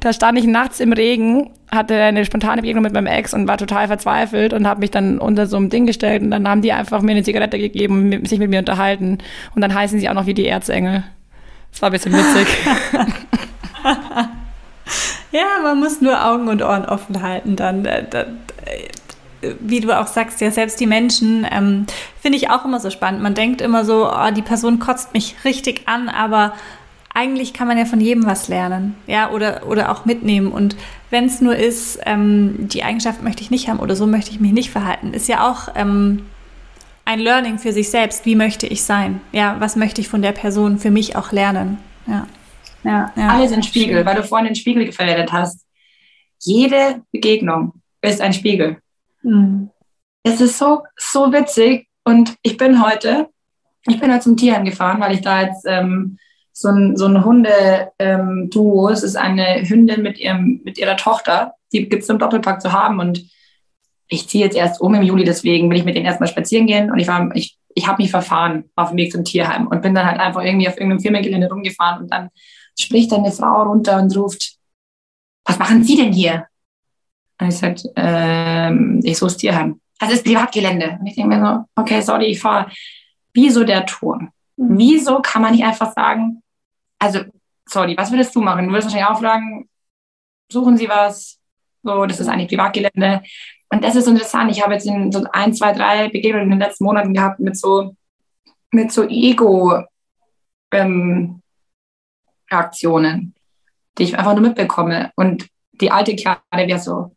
Da 0.00 0.12
stand 0.12 0.38
ich 0.38 0.44
nachts 0.44 0.80
im 0.80 0.92
Regen, 0.92 1.50
hatte 1.70 1.94
eine 1.94 2.24
spontane 2.24 2.62
Begegnung 2.62 2.82
mit 2.82 2.92
meinem 2.92 3.06
Ex 3.06 3.32
und 3.32 3.46
war 3.46 3.58
total 3.58 3.86
verzweifelt 3.86 4.52
und 4.52 4.66
habe 4.66 4.80
mich 4.80 4.90
dann 4.90 5.18
unter 5.18 5.46
so 5.46 5.56
einem 5.56 5.70
Ding 5.70 5.86
gestellt 5.86 6.22
und 6.22 6.32
dann 6.32 6.48
haben 6.48 6.62
die 6.62 6.72
einfach 6.72 7.00
mir 7.00 7.12
eine 7.12 7.22
Zigarette 7.22 7.58
gegeben 7.58 8.12
und 8.12 8.28
sich 8.28 8.40
mit 8.40 8.50
mir 8.50 8.58
unterhalten. 8.58 9.18
Und 9.54 9.62
dann 9.62 9.72
heißen 9.72 10.00
sie 10.00 10.08
auch 10.08 10.14
noch 10.14 10.26
wie 10.26 10.34
die 10.34 10.48
Erzengel. 10.48 11.04
Das 11.70 11.80
war 11.80 11.90
ein 11.90 11.92
bisschen 11.92 12.12
witzig. 12.12 12.48
ja, 15.32 15.46
man 15.62 15.78
muss 15.78 16.00
nur 16.00 16.26
Augen 16.26 16.48
und 16.48 16.62
Ohren 16.62 16.86
offen 16.86 17.22
halten, 17.22 17.54
dann, 17.54 17.84
äh, 17.84 18.04
dann 18.08 18.38
wie 19.60 19.80
du 19.80 19.98
auch 19.98 20.06
sagst, 20.06 20.40
ja, 20.40 20.50
selbst 20.50 20.80
die 20.80 20.86
Menschen, 20.86 21.46
ähm, 21.50 21.86
finde 22.20 22.38
ich 22.38 22.50
auch 22.50 22.64
immer 22.64 22.80
so 22.80 22.90
spannend. 22.90 23.22
Man 23.22 23.34
denkt 23.34 23.60
immer 23.60 23.84
so, 23.84 24.10
oh, 24.10 24.30
die 24.30 24.42
Person 24.42 24.78
kotzt 24.78 25.12
mich 25.12 25.36
richtig 25.44 25.86
an, 25.86 26.08
aber 26.08 26.54
eigentlich 27.14 27.52
kann 27.52 27.68
man 27.68 27.78
ja 27.78 27.84
von 27.84 28.00
jedem 28.00 28.26
was 28.26 28.48
lernen, 28.48 28.96
ja, 29.06 29.30
oder, 29.30 29.66
oder 29.68 29.92
auch 29.92 30.04
mitnehmen. 30.04 30.50
Und 30.50 30.76
wenn 31.10 31.26
es 31.26 31.40
nur 31.40 31.54
ist, 31.56 32.00
ähm, 32.06 32.56
die 32.58 32.82
Eigenschaft 32.82 33.22
möchte 33.22 33.42
ich 33.42 33.50
nicht 33.50 33.68
haben 33.68 33.78
oder 33.78 33.94
so 33.94 34.06
möchte 34.06 34.32
ich 34.32 34.40
mich 34.40 34.52
nicht 34.52 34.70
verhalten, 34.70 35.14
ist 35.14 35.28
ja 35.28 35.48
auch 35.48 35.68
ähm, 35.76 36.26
ein 37.04 37.20
Learning 37.20 37.58
für 37.58 37.72
sich 37.72 37.88
selbst. 37.90 38.26
Wie 38.26 38.34
möchte 38.34 38.66
ich 38.66 38.82
sein? 38.82 39.20
Ja, 39.32 39.56
was 39.60 39.76
möchte 39.76 40.00
ich 40.00 40.08
von 40.08 40.22
der 40.22 40.32
Person 40.32 40.78
für 40.78 40.90
mich 40.90 41.14
auch 41.16 41.30
lernen? 41.30 41.78
Ja. 42.06 42.26
Ja, 42.82 43.12
ja. 43.16 43.28
Alles 43.28 43.52
in 43.52 43.62
Spiegel, 43.62 44.04
weil 44.04 44.16
du 44.16 44.22
vorhin 44.24 44.46
den 44.46 44.54
Spiegel 44.54 44.92
verwendet 44.92 45.32
hast. 45.32 45.64
Jede 46.40 47.02
Begegnung 47.12 47.72
ist 48.02 48.20
ein 48.20 48.34
Spiegel. 48.34 48.78
Mhm. 49.24 49.70
Es 50.22 50.40
ist 50.40 50.58
so, 50.58 50.84
so 50.96 51.32
witzig. 51.32 51.88
Und 52.04 52.36
ich 52.42 52.56
bin 52.56 52.84
heute, 52.84 53.28
ich 53.86 53.98
bin 53.98 54.12
heute 54.12 54.22
zum 54.22 54.36
Tierheim 54.36 54.64
gefahren, 54.64 55.00
weil 55.00 55.14
ich 55.14 55.22
da 55.22 55.42
jetzt 55.42 55.64
ähm, 55.66 56.18
so 56.52 56.68
ein, 56.68 56.96
so 56.96 57.06
ein 57.06 57.24
Hunde-Duo, 57.24 58.88
ähm, 58.88 58.92
es 58.92 59.02
ist 59.02 59.16
eine 59.16 59.68
Hündin 59.68 60.02
mit, 60.02 60.18
ihrem, 60.18 60.60
mit 60.64 60.78
ihrer 60.78 60.96
Tochter, 60.96 61.54
die 61.72 61.88
gibt 61.88 62.04
es 62.04 62.08
im 62.08 62.18
Doppelpack 62.18 62.62
zu 62.62 62.72
haben. 62.72 63.00
Und 63.00 63.24
ich 64.08 64.28
ziehe 64.28 64.44
jetzt 64.44 64.56
erst 64.56 64.80
um 64.80 64.94
im 64.94 65.02
Juli, 65.02 65.24
deswegen 65.24 65.68
will 65.68 65.78
ich 65.78 65.84
mit 65.84 65.96
denen 65.96 66.06
erstmal 66.06 66.28
spazieren 66.28 66.66
gehen. 66.66 66.90
Und 66.90 66.98
ich 66.98 67.08
war, 67.08 67.34
ich, 67.34 67.58
ich 67.74 67.88
habe 67.88 68.02
mich 68.02 68.10
verfahren 68.10 68.70
auf 68.76 68.90
dem 68.90 68.98
Weg 68.98 69.12
zum 69.12 69.24
Tierheim 69.24 69.66
und 69.66 69.82
bin 69.82 69.94
dann 69.94 70.06
halt 70.06 70.20
einfach 70.20 70.42
irgendwie 70.42 70.68
auf 70.68 70.76
irgendeinem 70.76 71.00
Firmengelände 71.00 71.48
rumgefahren 71.48 72.02
und 72.02 72.12
dann 72.12 72.30
spricht 72.78 73.12
eine 73.12 73.32
Frau 73.32 73.62
runter 73.62 74.00
und 74.00 74.16
ruft, 74.16 74.56
was 75.44 75.58
machen 75.58 75.84
Sie 75.84 75.96
denn 75.96 76.12
hier? 76.12 76.46
Und 77.40 77.48
ich 77.48 77.56
sagte, 77.56 77.92
ähm, 77.96 79.00
ich 79.02 79.18
suche 79.18 79.36
Tierheim. 79.36 79.80
Das 79.98 80.12
ist 80.12 80.24
Privatgelände. 80.24 80.98
Und 81.00 81.06
ich 81.06 81.14
denke 81.14 81.36
mir 81.36 81.44
so, 81.44 81.80
okay, 81.80 82.00
sorry, 82.00 82.26
ich 82.26 82.40
fahre. 82.40 82.70
Wieso 83.32 83.64
der 83.64 83.86
Turm? 83.86 84.30
Mhm. 84.56 84.78
Wieso 84.78 85.20
kann 85.20 85.42
man 85.42 85.52
nicht 85.52 85.64
einfach 85.64 85.92
sagen, 85.92 86.42
also, 86.98 87.20
sorry, 87.68 87.96
was 87.96 88.10
würdest 88.10 88.34
du 88.34 88.40
machen? 88.40 88.66
Du 88.66 88.72
würdest 88.72 88.88
wahrscheinlich 88.88 89.08
auch 89.08 89.20
fragen, 89.20 89.68
suchen 90.50 90.76
Sie 90.76 90.88
was? 90.88 91.38
So, 91.82 92.06
das 92.06 92.20
ist 92.20 92.28
eigentlich 92.28 92.48
Privatgelände. 92.48 93.22
Und 93.70 93.84
das 93.84 93.96
ist 93.96 94.06
interessant. 94.06 94.50
Ich 94.50 94.62
habe 94.62 94.74
jetzt 94.74 94.86
in 94.86 95.12
so 95.12 95.24
ein, 95.32 95.52
zwei, 95.52 95.72
drei 95.72 96.08
Begegnungen 96.08 96.44
in 96.44 96.50
den 96.50 96.60
letzten 96.60 96.84
Monaten 96.84 97.12
gehabt 97.12 97.40
mit 97.40 97.56
so, 97.56 97.94
mit 98.70 98.92
so 98.92 99.06
Ego-Aktionen, 99.06 101.42
ähm, 102.52 103.34
die 103.98 104.04
ich 104.04 104.18
einfach 104.18 104.34
nur 104.34 104.42
mitbekomme. 104.42 105.12
Und 105.16 105.48
die 105.72 105.90
alte 105.90 106.16
Chiara 106.16 106.40
wäre 106.52 106.78
so, 106.78 107.14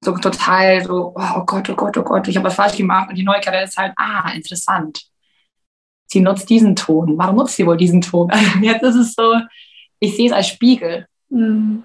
so 0.00 0.16
total 0.16 0.84
so, 0.84 1.14
oh 1.16 1.44
Gott, 1.44 1.68
oh 1.70 1.74
Gott, 1.74 1.96
oh 1.96 2.02
Gott, 2.02 2.28
ich 2.28 2.36
habe 2.36 2.46
was 2.46 2.54
falsch 2.54 2.76
gemacht. 2.76 3.10
Und 3.10 3.16
die 3.16 3.24
Neugierde 3.24 3.62
ist 3.62 3.76
halt, 3.76 3.92
ah, 3.96 4.30
interessant. 4.32 5.02
Sie 6.06 6.20
nutzt 6.20 6.48
diesen 6.48 6.76
Ton. 6.76 7.18
Warum 7.18 7.36
nutzt 7.36 7.56
sie 7.56 7.66
wohl 7.66 7.76
diesen 7.76 8.00
Ton? 8.00 8.30
Jetzt 8.62 8.82
ist 8.82 8.96
es 8.96 9.14
so, 9.14 9.34
ich 9.98 10.16
sehe 10.16 10.28
es 10.28 10.32
als 10.32 10.48
Spiegel. 10.48 11.06
Mhm. 11.28 11.84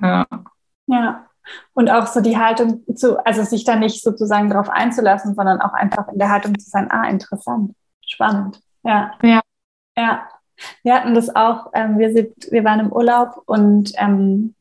Ja. 0.00 0.26
Ja. 0.86 1.26
Und 1.72 1.90
auch 1.90 2.06
so 2.06 2.20
die 2.20 2.36
Haltung 2.36 2.84
zu, 2.94 3.24
also 3.24 3.42
sich 3.42 3.64
da 3.64 3.76
nicht 3.76 4.02
sozusagen 4.02 4.50
darauf 4.50 4.68
einzulassen, 4.68 5.34
sondern 5.34 5.60
auch 5.60 5.72
einfach 5.72 6.08
in 6.08 6.18
der 6.18 6.30
Haltung 6.30 6.58
zu 6.58 6.68
sein, 6.68 6.90
ah, 6.90 7.08
interessant, 7.08 7.74
spannend. 8.06 8.60
Ja. 8.82 9.12
Ja. 9.22 9.40
Ja. 9.96 10.28
Wir 10.82 10.94
hatten 10.94 11.14
das 11.14 11.34
auch, 11.34 11.70
ähm, 11.72 11.98
wir, 11.98 12.12
sind, 12.12 12.34
wir 12.50 12.64
waren 12.64 12.80
im 12.80 12.92
Urlaub 12.92 13.42
und 13.46 13.92
ähm, 13.96 14.54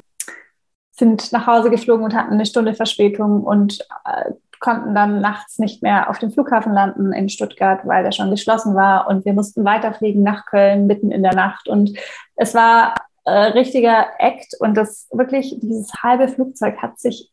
sind 0.99 1.31
nach 1.31 1.47
Hause 1.47 1.69
geflogen 1.69 2.05
und 2.05 2.13
hatten 2.13 2.33
eine 2.33 2.45
Stunde 2.45 2.73
Verspätung 2.73 3.43
und 3.43 3.79
äh, 4.05 4.31
konnten 4.59 4.93
dann 4.93 5.21
nachts 5.21 5.57
nicht 5.57 5.81
mehr 5.81 6.09
auf 6.09 6.19
dem 6.19 6.31
Flughafen 6.31 6.73
landen 6.73 7.13
in 7.13 7.29
Stuttgart, 7.29 7.85
weil 7.85 8.03
der 8.03 8.11
schon 8.11 8.29
geschlossen 8.29 8.75
war. 8.75 9.07
Und 9.07 9.25
wir 9.25 9.33
mussten 9.33 9.63
weiterfliegen 9.63 10.21
nach 10.21 10.45
Köln 10.45 10.85
mitten 10.85 11.11
in 11.11 11.23
der 11.23 11.33
Nacht. 11.33 11.67
Und 11.67 11.97
es 12.35 12.53
war 12.53 12.93
äh, 13.23 13.31
richtiger 13.31 14.07
Act. 14.19 14.55
Und 14.59 14.75
das 14.75 15.07
wirklich, 15.11 15.57
dieses 15.61 15.91
halbe 16.03 16.27
Flugzeug 16.27 16.77
hat 16.77 16.99
sich 16.99 17.31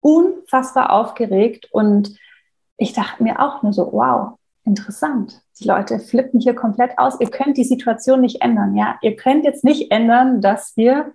unfassbar 0.00 0.90
aufgeregt. 0.90 1.68
Und 1.70 2.16
ich 2.76 2.92
dachte 2.92 3.22
mir 3.22 3.40
auch 3.40 3.62
nur 3.62 3.72
so, 3.72 3.92
wow, 3.92 4.38
interessant. 4.64 5.40
Die 5.60 5.68
Leute 5.68 5.98
flippen 5.98 6.40
hier 6.40 6.54
komplett 6.54 6.98
aus. 6.98 7.20
Ihr 7.20 7.30
könnt 7.30 7.58
die 7.58 7.64
Situation 7.64 8.22
nicht 8.22 8.40
ändern. 8.40 8.74
Ja, 8.74 8.98
ihr 9.02 9.16
könnt 9.16 9.44
jetzt 9.44 9.64
nicht 9.64 9.90
ändern, 9.90 10.40
dass 10.40 10.76
wir 10.76 11.12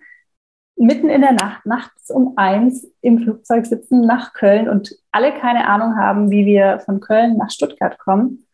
mitten 0.79 1.09
in 1.09 1.21
der 1.21 1.33
Nacht, 1.33 1.65
nachts 1.65 2.09
um 2.09 2.33
eins 2.37 2.87
im 3.01 3.19
Flugzeug 3.19 3.65
sitzen 3.65 4.01
nach 4.01 4.33
Köln 4.33 4.69
und 4.69 4.95
alle 5.11 5.33
keine 5.33 5.67
Ahnung 5.67 5.97
haben, 5.97 6.31
wie 6.31 6.45
wir 6.45 6.79
von 6.79 7.01
Köln 7.01 7.37
nach 7.37 7.51
Stuttgart 7.51 7.99
kommen. 7.99 8.45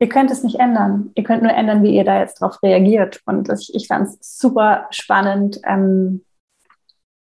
Ihr 0.00 0.08
könnt 0.08 0.30
es 0.30 0.42
nicht 0.42 0.58
ändern. 0.58 1.12
Ihr 1.14 1.24
könnt 1.24 1.42
nur 1.42 1.52
ändern, 1.52 1.82
wie 1.82 1.94
ihr 1.94 2.04
da 2.04 2.18
jetzt 2.18 2.40
drauf 2.40 2.62
reagiert. 2.62 3.20
Und 3.26 3.48
ich, 3.50 3.74
ich 3.74 3.86
fand 3.86 4.08
es 4.08 4.38
super 4.38 4.86
spannend, 4.90 5.60
ähm, 5.64 6.24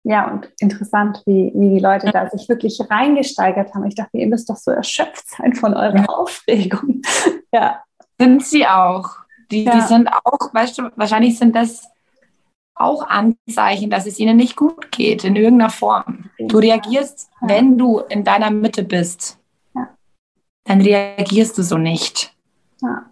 ja, 0.04 0.28
und 0.28 0.50
interessant, 0.58 1.22
wie, 1.26 1.52
wie 1.54 1.74
die 1.74 1.78
Leute 1.78 2.10
da 2.10 2.28
sich 2.28 2.48
wirklich 2.48 2.80
reingesteigert 2.90 3.72
haben. 3.72 3.86
Ich 3.86 3.94
dachte, 3.94 4.18
ihr 4.18 4.26
müsst 4.26 4.50
doch 4.50 4.56
so 4.56 4.72
erschöpft 4.72 5.28
sein 5.28 5.54
von 5.54 5.74
eurer 5.74 6.10
Aufregung. 6.10 7.02
ja. 7.52 7.82
Sind 8.18 8.44
sie 8.44 8.66
auch. 8.66 9.10
Die, 9.52 9.64
ja. 9.64 9.74
die 9.74 9.80
sind 9.82 10.08
auch, 10.08 10.52
weißt 10.52 10.78
du, 10.78 10.90
wahrscheinlich 10.96 11.38
sind 11.38 11.54
das 11.54 11.91
auch 12.74 13.06
Anzeichen, 13.06 13.90
dass 13.90 14.06
es 14.06 14.18
ihnen 14.18 14.36
nicht 14.36 14.56
gut 14.56 14.90
geht 14.90 15.24
in 15.24 15.36
irgendeiner 15.36 15.70
Form. 15.70 16.30
Du 16.38 16.58
reagierst, 16.58 17.30
ja. 17.40 17.48
wenn 17.48 17.78
du 17.78 18.00
in 18.08 18.24
deiner 18.24 18.50
Mitte 18.50 18.82
bist, 18.82 19.38
ja. 19.74 19.88
dann 20.64 20.80
reagierst 20.80 21.58
du 21.58 21.62
so 21.62 21.78
nicht. 21.78 22.34
Ja. 22.80 23.06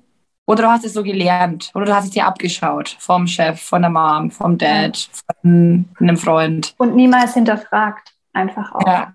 Oder 0.47 0.65
du 0.65 0.69
hast 0.71 0.85
es 0.85 0.95
so 0.95 1.05
gelernt, 1.05 1.71
oder 1.75 1.85
du 1.85 1.95
hast 1.95 2.07
es 2.07 2.11
dir 2.11 2.27
abgeschaut 2.27 2.97
vom 2.99 3.29
Chef, 3.29 3.61
von 3.61 3.83
der 3.83 3.91
Mom, 3.91 4.33
vom 4.33 4.59
Dad, 4.59 5.09
von 5.41 5.89
einem 6.01 6.17
Freund. 6.17 6.75
Und 6.77 6.97
niemals 6.97 7.35
hinterfragt, 7.35 8.13
einfach 8.33 8.73
auch. 8.73 9.07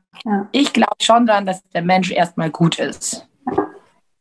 Ich 0.53 0.71
glaube 0.71 0.95
schon 1.01 1.25
daran, 1.25 1.45
dass 1.45 1.61
der 1.69 1.81
Mensch 1.81 2.11
erstmal 2.11 2.49
gut 2.49 2.79
ist. 2.79 3.27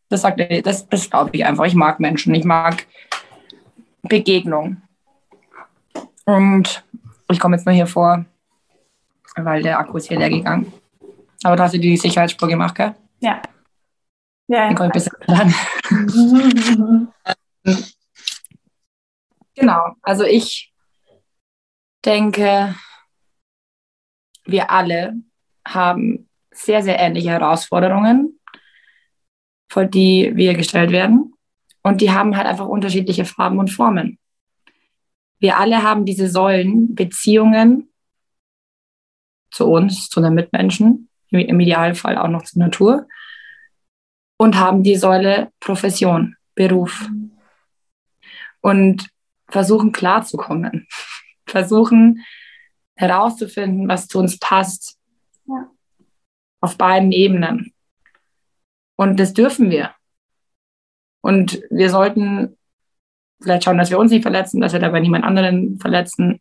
Das, 0.09 0.22
sagt, 0.22 0.41
das, 0.66 0.89
das 0.89 1.09
glaube 1.09 1.31
ich 1.35 1.45
einfach. 1.45 1.64
Ich 1.66 1.75
mag 1.75 2.01
Menschen, 2.01 2.35
ich 2.35 2.45
mag 2.45 2.85
Begegnung. 4.03 4.83
Und 6.25 6.85
ich 7.31 7.39
komme 7.41 7.57
jetzt 7.57 7.66
nur 7.66 7.75
hier 7.75 7.87
vor, 7.87 8.25
weil 9.37 9.62
der 9.62 9.79
Akku 9.79 9.97
ist 9.97 10.09
hier 10.09 10.18
leer 10.18 10.31
gegangen. 10.31 10.72
Aber 11.43 11.57
da 11.57 11.64
hast 11.64 11.75
du 11.75 11.79
die 11.79 11.97
Sicherheitsspur 11.97 12.49
gemacht, 12.49 12.75
gell? 12.75 12.95
Ja. 13.20 13.43
Ja, 14.47 14.70
ja. 14.70 14.70
Ich 14.70 14.81
ein 14.81 14.93
genau, 19.55 19.95
also 20.03 20.25
ich 20.25 20.72
denke, 22.05 22.75
wir 24.45 24.70
alle 24.70 25.14
haben 25.66 26.29
sehr, 26.51 26.83
sehr 26.83 26.99
ähnliche 26.99 27.31
Herausforderungen, 27.31 28.39
vor 29.70 29.87
die 29.87 30.33
wir 30.35 30.55
gestellt 30.55 30.93
werden. 30.93 31.35
Und 31.83 32.01
die 32.01 32.11
haben 32.11 32.37
halt 32.37 32.47
einfach 32.47 32.66
unterschiedliche 32.66 33.25
Farben 33.25 33.59
und 33.59 33.68
Formen. 33.68 34.18
Wir 35.45 35.59
alle 35.59 35.82
haben 35.82 36.07
diese 36.07 36.26
Säulen, 36.26 36.95
Beziehungen 36.95 37.92
zu 39.51 39.66
uns, 39.66 40.09
zu 40.09 40.22
den 40.22 40.32
Mitmenschen, 40.32 41.11
im 41.28 41.61
Idealfall 41.61 42.16
auch 42.16 42.28
noch 42.28 42.45
zur 42.45 42.61
Natur, 42.61 43.07
und 44.38 44.57
haben 44.57 44.82
die 44.82 44.97
Säule 44.97 45.53
Profession, 45.61 46.34
Beruf. 46.55 47.11
Und 48.62 49.11
versuchen 49.51 49.92
klarzukommen, 49.92 50.88
versuchen 51.47 52.24
herauszufinden, 52.97 53.86
was 53.86 54.09
zu 54.09 54.20
uns 54.20 54.38
passt. 54.38 54.99
Ja. 55.47 55.70
Auf 56.62 56.78
beiden 56.78 57.12
Ebenen. 57.12 57.74
Und 58.97 59.20
das 59.20 59.34
dürfen 59.34 59.70
wir. 59.70 59.95
Und 61.20 61.61
wir 61.68 61.90
sollten 61.90 62.57
vielleicht 63.45 63.64
schauen, 63.64 63.78
dass 63.78 63.90
wir 63.90 63.99
uns 63.99 64.11
nicht 64.11 64.22
verletzen, 64.22 64.61
dass 64.61 64.72
wir 64.72 64.80
dabei 64.80 65.01
niemand 65.01 65.24
anderen 65.24 65.78
verletzen. 65.78 66.40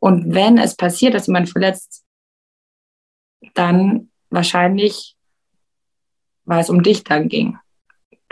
Und 0.00 0.34
wenn 0.34 0.58
es 0.58 0.76
passiert, 0.76 1.14
dass 1.14 1.26
jemand 1.26 1.48
verletzt, 1.48 2.04
dann 3.54 4.10
wahrscheinlich, 4.30 5.16
weil 6.44 6.60
es 6.60 6.70
um 6.70 6.82
dich 6.82 7.04
dann 7.04 7.28
ging. 7.28 7.58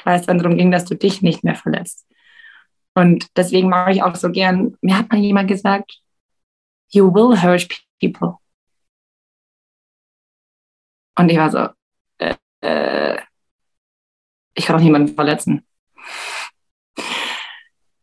Weil 0.04 0.20
es 0.20 0.26
dann 0.26 0.38
darum 0.38 0.56
ging, 0.56 0.70
dass 0.70 0.84
du 0.84 0.94
dich 0.94 1.22
nicht 1.22 1.44
mehr 1.44 1.54
verletzt. 1.54 2.06
Und 2.94 3.26
deswegen 3.36 3.68
mache 3.68 3.92
ich 3.92 4.02
auch 4.02 4.14
so 4.14 4.30
gern, 4.30 4.76
mir 4.80 4.98
hat 4.98 5.10
mal 5.10 5.20
jemand 5.20 5.48
gesagt, 5.48 6.00
you 6.90 7.12
will 7.12 7.40
hurt 7.42 7.68
people. 8.00 8.38
Und 11.18 11.30
ich 11.30 11.36
war 11.36 11.50
so, 11.50 11.68
äh, 12.18 12.34
äh, 12.60 13.20
ich 14.54 14.66
kann 14.66 14.76
auch 14.76 14.80
niemanden 14.80 15.14
verletzen. 15.14 15.66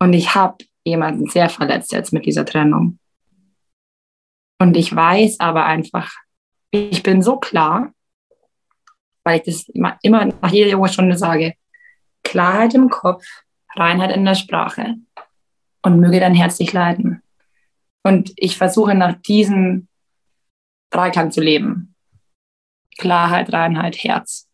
Und 0.04 0.12
ich 0.12 0.36
habe 0.36 0.58
jemanden 0.84 1.30
sehr 1.30 1.48
verletzt 1.50 1.94
jetzt 1.94 2.12
mit 2.12 2.26
dieser 2.26 2.44
Trennung. 2.44 3.00
Und 4.60 4.76
ich 4.76 4.94
weiß 4.94 5.40
aber 5.40 5.64
einfach, 5.64 6.12
ich 6.72 7.04
bin 7.04 7.22
so 7.22 7.38
klar, 7.38 7.94
weil 9.24 9.38
ich 9.38 9.46
das 9.46 9.70
immer, 9.70 9.98
immer 10.02 10.26
nach 10.26 10.52
jeder 10.52 10.72
Yogastunde 10.72 11.18
sage, 11.18 11.54
Klarheit 12.22 12.74
im 12.74 12.90
Kopf, 12.90 13.24
Reinheit 13.78 14.14
in 14.14 14.26
der 14.26 14.36
Sprache 14.36 14.96
und 15.84 16.02
möge 16.02 16.20
dein 16.20 16.36
Herz 16.36 16.58
dich 16.58 16.74
leiten. 16.74 17.22
Und 18.04 18.34
ich 18.36 18.58
versuche 18.58 18.96
nach 18.96 19.14
diesem 19.22 19.88
Dreiklang 20.90 21.32
zu 21.32 21.40
leben. 21.40 21.96
Klarheit, 22.98 23.54
Reinheit, 23.54 24.04
Herz. 24.04 24.50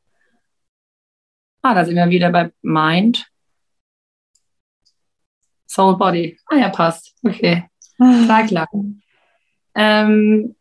Ah, 1.63 1.73
da 1.73 1.85
sind 1.85 1.95
wir 1.95 2.11
wieder 2.11 2.29
bei 2.29 2.51
Mind, 2.61 3.31
Soul 5.69 5.97
Body. 5.97 6.37
Ah 6.47 6.57
ja, 6.57 6.69
passt. 6.69 7.15
Okay. 7.23 7.69
Klar, 7.97 8.47
klar. 8.47 8.67
Ähm, 9.75 10.55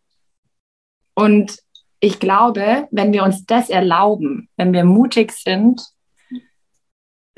und 1.14 1.58
ich 2.00 2.20
glaube, 2.20 2.88
wenn 2.90 3.12
wir 3.12 3.24
uns 3.24 3.46
das 3.46 3.70
erlauben, 3.70 4.48
wenn 4.56 4.72
wir 4.72 4.84
mutig 4.84 5.32
sind, 5.32 5.82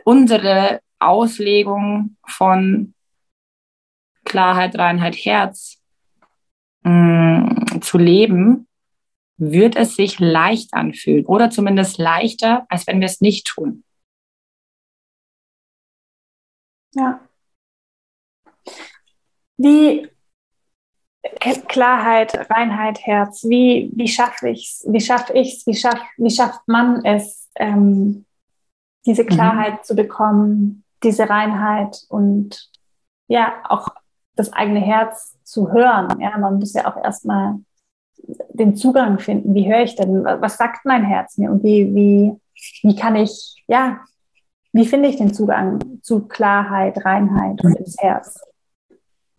unsere 0.05 0.81
Auslegung 0.99 2.17
von 2.27 2.95
Klarheit, 4.25 4.77
Reinheit, 4.77 5.17
Herz 5.17 5.81
mh, 6.83 7.41
mm, 7.73 7.83
zu 7.83 7.99
leben, 7.99 8.67
wird 9.37 9.77
es 9.77 9.97
sich 9.97 10.19
leicht 10.19 10.75
anfühlen 10.75 11.25
oder 11.25 11.51
zumindest 11.51 11.99
leichter, 11.99 12.67
als 12.69 12.87
wenn 12.87 13.01
wir 13.01 13.07
es 13.07 13.21
nicht 13.21 13.47
tun. 13.47 13.85
Ja. 16.95 17.30
Wie 19.63 20.09
Klarheit, 21.69 22.51
Reinheit, 22.51 23.01
Herz, 23.05 23.45
wie, 23.45 23.91
wie 23.95 24.09
schaffe 24.09 24.49
ich 24.49 24.67
es? 24.67 24.87
Wie 24.91 25.01
schaffe 25.01 25.35
ich 25.35 25.59
es? 25.59 25.67
Wie, 25.67 25.75
schaff, 25.75 26.01
wie 26.17 26.31
schafft 26.31 26.67
man 26.67 27.05
es, 27.05 27.51
ähm, 27.57 28.25
diese 29.05 29.25
mhm. 29.25 29.29
Klarheit 29.29 29.75
mhm. 29.75 29.83
zu 29.83 29.97
bekommen, 29.97 30.85
diese 31.03 31.29
Reinheit 31.29 32.05
und 32.09 32.71
ja, 33.29 33.53
auch 33.69 33.89
das 34.35 34.51
eigene 34.55 34.81
Herz 34.81 35.37
zu 35.45 35.71
hören? 35.71 36.19
Ja, 36.21 36.39
man 36.39 36.59
muss 36.59 36.73
ja 36.73 36.91
auch 36.91 36.97
erstmal 36.97 37.57
den 38.55 38.77
Zugang 38.77 39.19
finden. 39.19 39.55
Wie 39.55 39.71
höre 39.71 39.83
ich 39.83 39.95
denn? 39.95 40.25
Was 40.25 40.57
sagt 40.57 40.87
mein 40.87 41.05
Herz 41.05 41.37
mir? 41.37 41.51
Und 41.51 41.63
wie, 41.63 41.95
wie, 41.95 42.41
wie 42.83 42.97
kann 42.97 43.15
ich, 43.15 43.63
ja, 43.69 44.01
wie 44.73 44.87
finde 44.87 45.11
ich 45.11 45.17
den 45.17 45.35
Zugang 45.35 46.01
zu 46.01 46.29
Klarheit, 46.29 47.05
Reinheit 47.05 47.63
und 47.63 47.77
ins 47.77 47.97
Herz? 47.99 48.41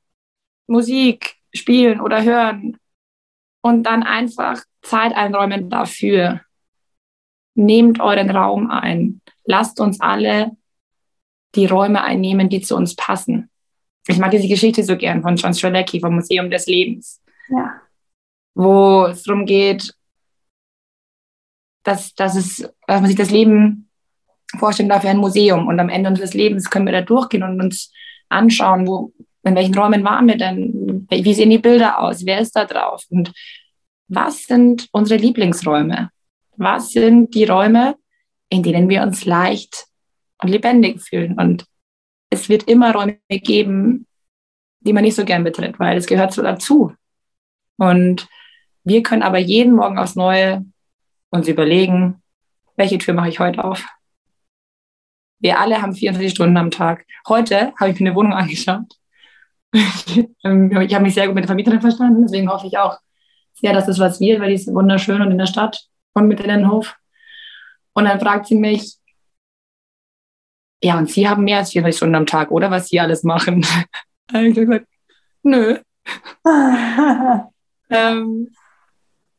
Musik, 0.67 1.37
spielen 1.55 2.01
oder 2.01 2.23
hören. 2.23 2.77
Und 3.65 3.85
dann 3.85 4.03
einfach 4.03 4.62
Zeit 4.83 5.17
einräumen 5.17 5.71
dafür. 5.71 6.43
Nehmt 7.55 7.99
euren 7.99 8.29
Raum 8.29 8.71
ein. 8.71 9.23
Lasst 9.47 9.81
uns 9.81 10.03
alle 10.03 10.51
die 11.55 11.65
Räume 11.65 12.03
einnehmen, 12.03 12.51
die 12.51 12.61
zu 12.61 12.77
uns 12.77 12.95
passen. 12.95 13.49
Ich 14.07 14.19
mag 14.19 14.33
diese 14.33 14.49
Geschichte 14.49 14.83
so 14.85 14.99
gern 14.99 15.23
von 15.23 15.37
John 15.37 15.55
Strzelecki 15.55 15.99
vom 15.99 16.17
Museum 16.17 16.51
des 16.51 16.67
Lebens. 16.67 17.23
Ja. 17.49 17.81
Wo 18.55 19.07
es 19.07 19.23
darum 19.23 19.47
geht, 19.47 19.95
dass, 21.85 22.15
dass, 22.15 22.37
es, 22.37 22.71
dass 22.87 23.01
man 23.01 23.07
sich 23.07 23.17
das 23.17 23.31
Leben 23.31 23.89
vorstellen 24.59 24.91
darf 24.91 25.05
wie 25.05 25.09
ein 25.09 25.17
Museum. 25.17 25.69
Und 25.69 25.81
am 25.81 25.89
Ende 25.89 26.11
unseres 26.11 26.35
Lebens 26.35 26.69
können 26.69 26.85
wir 26.85 26.93
da 26.93 27.01
durchgehen 27.01 27.43
und 27.43 27.62
uns 27.62 27.91
anschauen, 28.29 28.87
wo, 28.87 29.15
in 29.43 29.55
welchen 29.55 29.75
Räumen 29.75 30.05
waren 30.05 30.29
wir 30.29 30.37
denn? 30.37 30.84
Wie 31.11 31.35
sehen 31.35 31.51
die 31.51 31.59
Bilder 31.59 32.01
aus? 32.01 32.25
Wer 32.25 32.41
ist 32.41 32.55
da 32.57 32.65
drauf? 32.65 33.05
Und 33.11 33.33
was 34.09 34.45
sind 34.45 34.89
unsere 34.93 35.21
Lieblingsräume? 35.21 36.11
Was 36.57 36.91
sind 36.91 37.35
die 37.35 37.45
Räume, 37.45 37.97
in 38.49 38.63
denen 38.63 38.89
wir 38.89 39.03
uns 39.03 39.25
leicht 39.25 39.87
und 40.43 40.49
lebendig 40.49 41.03
fühlen? 41.03 41.39
Und 41.39 41.65
es 42.31 42.49
wird 42.49 42.65
immer 42.65 42.95
Räume 42.95 43.19
geben, 43.29 44.07
die 44.81 44.93
man 44.93 45.05
nicht 45.05 45.17
so 45.17 45.25
gern 45.25 45.45
betritt, 45.45 45.79
weil 45.79 45.97
es 45.97 46.07
gehört 46.07 46.33
so 46.33 46.43
dazu. 46.43 46.93
Und 47.79 48.29
wir 48.85 49.03
können 49.03 49.23
aber 49.23 49.39
jeden 49.39 49.75
Morgen 49.75 49.99
aufs 49.99 50.15
Neue 50.15 50.65
uns 51.31 51.49
überlegen, 51.49 52.23
welche 52.77 52.99
Tür 52.99 53.15
mache 53.15 53.29
ich 53.29 53.41
heute 53.41 53.65
auf? 53.65 53.85
Wir 55.41 55.59
alle 55.59 55.83
haben 55.83 55.95
24 55.95 56.33
Stunden 56.33 56.57
am 56.57 56.71
Tag. 56.71 57.07
Heute 57.29 57.73
habe 57.79 57.91
ich 57.91 58.01
mir 58.01 58.09
eine 58.09 58.17
Wohnung 58.17 58.33
angeschaut. 58.35 58.95
Ähm, 60.45 60.70
ich 60.83 60.95
habe 60.95 61.05
mich 61.05 61.14
sehr 61.14 61.27
gut 61.27 61.35
mit 61.35 61.45
der 61.45 61.49
Vermieterin 61.49 61.81
verstanden, 61.81 62.22
deswegen 62.22 62.51
hoffe 62.51 62.66
ich 62.66 62.77
auch 62.77 62.99
sehr, 63.55 63.72
dass 63.72 63.87
das 63.87 63.99
was 63.99 64.20
wird, 64.20 64.41
weil 64.41 64.49
die 64.49 64.55
ist 64.55 64.72
wunderschön 64.72 65.22
und 65.22 65.31
in 65.31 65.39
der 65.39 65.47
Stadt 65.47 65.87
und 66.12 66.29
mit 66.29 66.41
in 66.41 66.49
den 66.49 66.70
Hof. 66.70 66.97
Und 67.95 68.05
dann 68.05 68.20
fragt 68.20 68.47
sie 68.47 68.57
mich, 68.57 68.99
ja, 70.83 70.99
und 70.99 71.11
Sie 71.11 71.27
haben 71.27 71.45
mehr 71.45 71.59
als 71.59 71.70
24 71.70 71.97
Stunden 71.97 72.14
am 72.14 72.27
Tag, 72.27 72.51
oder? 72.51 72.70
Was 72.70 72.89
Sie 72.89 73.01
alles 73.01 73.22
machen. 73.22 73.62
da 74.27 74.39
habe 74.39 74.49
ich 74.49 74.55
gesagt, 74.55 74.87
nö. 75.43 75.79
ähm, 77.91 78.51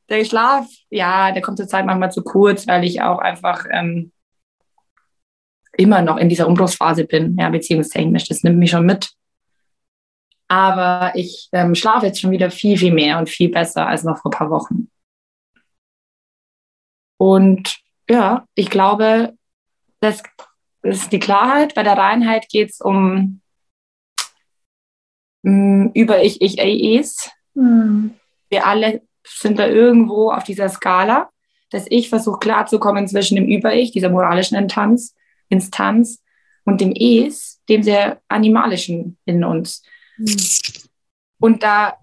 der 0.10 0.26
Schlaf, 0.26 0.68
ja, 0.90 1.32
der 1.32 1.44
kommt 1.44 1.58
zur 1.58 1.68
Zeit 1.68 1.86
manchmal 1.86 2.12
zu 2.12 2.24
kurz, 2.24 2.68
weil 2.68 2.84
ich 2.84 3.02
auch 3.02 3.20
einfach 3.20 3.66
ähm, 3.72 4.12
immer 5.78 6.02
noch 6.02 6.18
in 6.18 6.30
dieser 6.30 6.48
Umbruchsphase 6.48 7.06
bin, 7.06 7.38
ja, 7.38 7.50
beziehungstechnisch. 7.50 8.28
Das 8.28 8.42
nimmt 8.42 8.58
mich 8.58 8.72
schon 8.72 8.86
mit. 8.86 9.12
Aber 10.48 11.12
ich 11.16 11.50
ähm, 11.52 11.74
schlafe 11.76 12.06
jetzt 12.06 12.22
schon 12.22 12.32
wieder 12.32 12.52
viel, 12.52 12.78
viel 12.78 12.94
mehr 12.94 13.18
und 13.18 13.30
viel 13.30 13.50
besser 13.50 13.88
als 13.88 14.04
noch 14.04 14.20
vor 14.20 14.32
ein 14.32 14.38
paar 14.38 14.50
Wochen. 14.50 14.90
Und 17.18 17.78
ja, 18.10 18.46
ich 18.54 18.70
glaube, 18.70 19.34
das 20.00 20.22
ist 20.84 21.12
die 21.12 21.20
Klarheit. 21.20 21.74
Bei 21.74 21.84
der 21.84 21.98
Reinheit 21.98 22.48
geht 22.50 22.72
es 22.72 22.82
um 22.82 23.42
mh, 25.44 25.52
mm, 25.52 25.92
über 25.94 26.24
Ich, 26.24 26.42
Ich, 26.42 26.60
AEs. 26.60 27.32
Mhm. 27.56 28.16
Wir 28.50 28.68
alle 28.68 29.02
sind 29.26 29.58
da 29.58 29.68
irgendwo 29.68 30.32
auf 30.32 30.44
dieser 30.44 30.70
Skala, 30.70 31.30
dass 31.72 31.86
ich 31.90 32.10
versuche 32.10 32.40
klarzukommen 32.40 33.08
zwischen 33.08 33.36
dem 33.36 33.48
Über-Ich, 33.48 33.92
dieser 33.92 34.10
moralischen 34.10 34.58
Instanz, 34.58 35.16
Instanz 35.50 36.24
und 36.64 36.80
dem 36.80 36.94
Es, 36.96 37.62
dem 37.68 37.82
sehr 37.82 38.22
animalischen 38.28 39.18
in 39.26 39.44
uns. 39.44 39.84
Mhm. 40.18 40.38
Und 41.40 41.64
da 41.64 41.98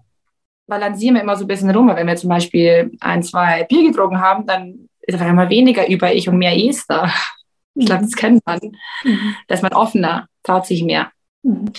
balancieren 0.67 1.15
wir 1.15 1.21
immer 1.21 1.35
so 1.35 1.43
ein 1.45 1.47
bisschen 1.47 1.69
rum. 1.71 1.87
Wenn 1.87 2.07
wir 2.07 2.15
zum 2.15 2.29
Beispiel 2.29 2.91
ein, 2.99 3.23
zwei 3.23 3.63
Bier 3.63 3.83
getrunken 3.83 4.19
haben, 4.19 4.45
dann 4.45 4.89
ist 5.01 5.15
einfach 5.15 5.29
immer 5.29 5.49
weniger 5.49 5.87
Über-Ich 5.87 6.29
und 6.29 6.37
mehr 6.37 6.55
Es 6.55 6.85
da. 6.87 7.11
Ich 7.75 7.87
glaube, 7.87 8.03
das 8.03 8.13
kennt 8.13 8.45
man, 8.45 8.59
mhm. 9.03 9.35
dass 9.47 9.61
man 9.61 9.73
offener, 9.73 10.27
traut 10.43 10.65
sich 10.65 10.83
mehr. 10.83 11.11
Mhm. 11.41 11.73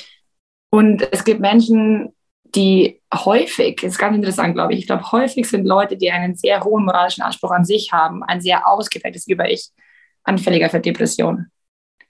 Und 0.70 1.08
es 1.12 1.24
gibt 1.24 1.40
Menschen, 1.40 2.12
die 2.54 3.00
häufig, 3.12 3.76
das 3.76 3.92
ist 3.92 3.98
ganz 3.98 4.16
interessant, 4.16 4.54
glaube 4.54 4.72
ich, 4.72 4.80
ich 4.80 4.86
glaube, 4.86 5.10
häufig 5.12 5.48
sind 5.48 5.64
Leute, 5.64 5.96
die 5.96 6.10
einen 6.10 6.34
sehr 6.34 6.62
hohen 6.64 6.84
moralischen 6.84 7.22
Anspruch 7.22 7.50
an 7.52 7.64
sich 7.64 7.92
haben, 7.92 8.22
ein 8.24 8.40
sehr 8.40 8.66
ausgeprägtes 8.66 9.26
Über-Ich, 9.26 9.70
anfälliger 10.24 10.70
für 10.70 10.80
Depressionen. 10.80 11.50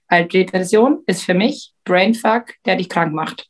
Weil 0.07 0.25
Depression 0.25 1.03
ist 1.07 1.23
für 1.23 1.33
mich 1.33 1.73
Brainfuck, 1.83 2.53
der 2.65 2.75
dich 2.75 2.89
krank 2.89 3.13
macht. 3.13 3.47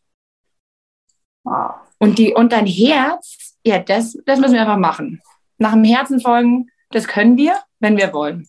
Wow. 1.45 1.75
Und, 1.99 2.17
die, 2.19 2.33
und 2.33 2.51
dein 2.51 2.67
Herz, 2.67 3.57
ja, 3.65 3.79
das, 3.79 4.17
das 4.25 4.39
müssen 4.39 4.53
wir 4.53 4.61
einfach 4.61 4.77
machen. 4.77 5.21
Nach 5.57 5.71
dem 5.71 5.85
Herzen 5.85 6.19
folgen, 6.19 6.69
das 6.91 7.07
können 7.07 7.37
wir, 7.37 7.57
wenn 7.79 7.95
wir 7.95 8.11
wollen 8.11 8.47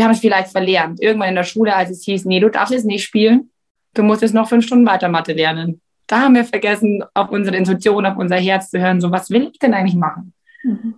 wir 0.00 0.04
haben 0.04 0.12
es 0.12 0.20
vielleicht 0.20 0.50
verlernt. 0.50 0.98
Irgendwann 1.02 1.28
in 1.28 1.34
der 1.34 1.44
Schule, 1.44 1.76
als 1.76 1.90
es 1.90 2.04
hieß, 2.04 2.24
nee, 2.24 2.40
du 2.40 2.48
darfst 2.48 2.72
jetzt 2.72 2.86
nicht 2.86 3.04
spielen, 3.04 3.50
du 3.92 4.02
musst 4.02 4.22
jetzt 4.22 4.32
noch 4.32 4.48
fünf 4.48 4.64
Stunden 4.64 4.86
weiter 4.86 5.10
Mathe 5.10 5.34
lernen. 5.34 5.82
Da 6.06 6.20
haben 6.22 6.34
wir 6.34 6.44
vergessen, 6.46 7.04
auf 7.12 7.28
unsere 7.28 7.56
Intuition, 7.56 8.06
auf 8.06 8.16
unser 8.16 8.36
Herz 8.36 8.70
zu 8.70 8.80
hören, 8.80 9.02
so 9.02 9.10
was 9.10 9.28
will 9.28 9.50
ich 9.52 9.58
denn 9.58 9.74
eigentlich 9.74 9.96
machen? 9.96 10.32
Mhm. 10.62 10.94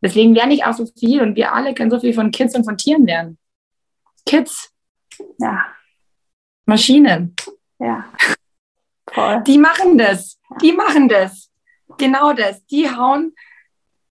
Deswegen 0.00 0.34
lerne 0.34 0.54
ich 0.54 0.64
auch 0.64 0.72
so 0.72 0.86
viel 0.86 1.20
und 1.20 1.36
wir 1.36 1.52
alle 1.52 1.74
können 1.74 1.90
so 1.90 2.00
viel 2.00 2.14
von 2.14 2.30
Kids 2.30 2.54
und 2.56 2.64
von 2.64 2.78
Tieren 2.78 3.06
lernen. 3.06 3.36
Kids. 4.24 4.72
Ja. 5.38 5.66
Maschinen. 6.64 7.34
Ja. 7.78 8.06
Voll. 9.16 9.42
Die 9.44 9.56
machen 9.56 9.96
das. 9.96 10.38
Die 10.60 10.72
machen 10.72 11.08
das. 11.08 11.50
Genau 11.96 12.34
das. 12.34 12.64
Die 12.66 12.86
hauen 12.86 13.32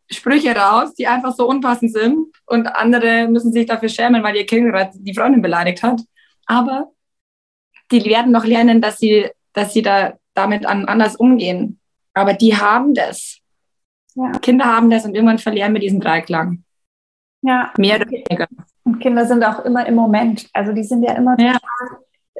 Sprüche 0.09 0.55
raus, 0.55 0.95
die 0.95 1.05
einfach 1.05 1.35
so 1.35 1.47
unpassend 1.47 1.93
sind 1.93 2.27
und 2.47 2.67
andere 2.67 3.27
müssen 3.27 3.53
sich 3.53 3.67
dafür 3.67 3.89
schämen, 3.89 4.23
weil 4.23 4.35
ihr 4.35 4.47
Kind 4.47 4.71
gerade 4.71 4.91
die 4.95 5.13
Freundin 5.13 5.43
beleidigt 5.43 5.83
hat. 5.83 6.01
Aber 6.47 6.91
die 7.91 8.03
werden 8.05 8.31
noch 8.31 8.45
lernen, 8.45 8.81
dass 8.81 8.97
sie, 8.97 9.29
dass 9.53 9.73
sie 9.73 9.83
da 9.83 10.13
damit 10.33 10.65
an, 10.65 10.85
anders 10.85 11.15
umgehen. 11.15 11.79
Aber 12.15 12.33
die 12.33 12.57
haben 12.57 12.95
das. 12.95 13.37
Ja. 14.15 14.31
Kinder 14.39 14.65
haben 14.65 14.89
das 14.89 15.05
und 15.05 15.13
irgendwann 15.13 15.37
verlieren 15.37 15.73
wir 15.73 15.81
diesen 15.81 15.99
Dreiklang. 15.99 16.63
Ja. 17.43 17.71
Mehr 17.77 17.97
oder 17.97 18.09
weniger. 18.09 18.47
Und 18.83 18.99
Kinder 18.99 19.27
sind 19.27 19.43
auch 19.43 19.65
immer 19.65 19.85
im 19.85 19.93
Moment. 19.93 20.49
Also 20.53 20.71
die 20.71 20.83
sind 20.83 21.03
ja 21.03 21.13
immer 21.13 21.39
ja. 21.39 21.59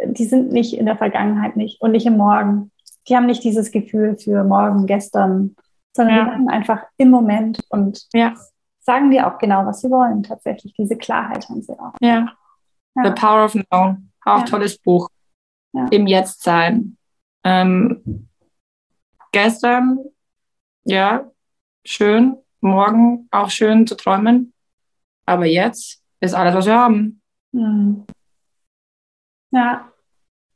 Die 0.05 0.25
sind 0.25 0.51
nicht 0.51 0.73
in 0.77 0.85
der 0.85 0.97
Vergangenheit 0.97 1.55
nicht 1.55 1.81
und 1.81 1.91
nicht 1.91 2.05
im 2.05 2.17
Morgen. 2.17 2.71
Die 3.07 3.15
haben 3.15 3.25
nicht 3.25 3.43
dieses 3.43 3.71
Gefühl 3.71 4.17
für 4.17 4.43
morgen, 4.43 4.87
gestern, 4.87 5.55
sondern 5.95 6.15
ja. 6.15 6.23
die 6.23 6.29
machen 6.29 6.49
einfach 6.49 6.83
im 6.97 7.09
Moment 7.09 7.63
und 7.69 8.05
ja. 8.13 8.33
sagen 8.79 9.11
dir 9.11 9.27
auch 9.27 9.37
genau, 9.37 9.65
was 9.65 9.81
sie 9.81 9.89
wollen. 9.89 10.23
Tatsächlich, 10.23 10.73
diese 10.73 10.97
Klarheit 10.97 11.47
haben 11.47 11.61
sie 11.61 11.73
auch. 11.73 11.93
Ja. 12.01 12.33
ja. 12.95 13.03
The 13.03 13.11
Power 13.11 13.45
of 13.45 13.55
Now, 13.55 13.97
auch 14.25 14.43
tolles 14.43 14.77
Buch. 14.77 15.09
Im 15.91 16.07
Jetzt 16.07 16.41
sein. 16.41 16.97
Ähm, 17.43 18.29
gestern, 19.33 19.99
ja, 20.85 21.29
schön. 21.85 22.37
Morgen 22.61 23.27
auch 23.29 23.49
schön 23.49 23.85
zu 23.85 23.95
träumen. 23.95 24.53
Aber 25.25 25.45
jetzt 25.45 26.01
ist 26.21 26.33
alles, 26.33 26.55
was 26.55 26.65
wir 26.65 26.75
haben. 26.75 27.21
Mhm. 27.51 28.05
Ja, 29.55 29.89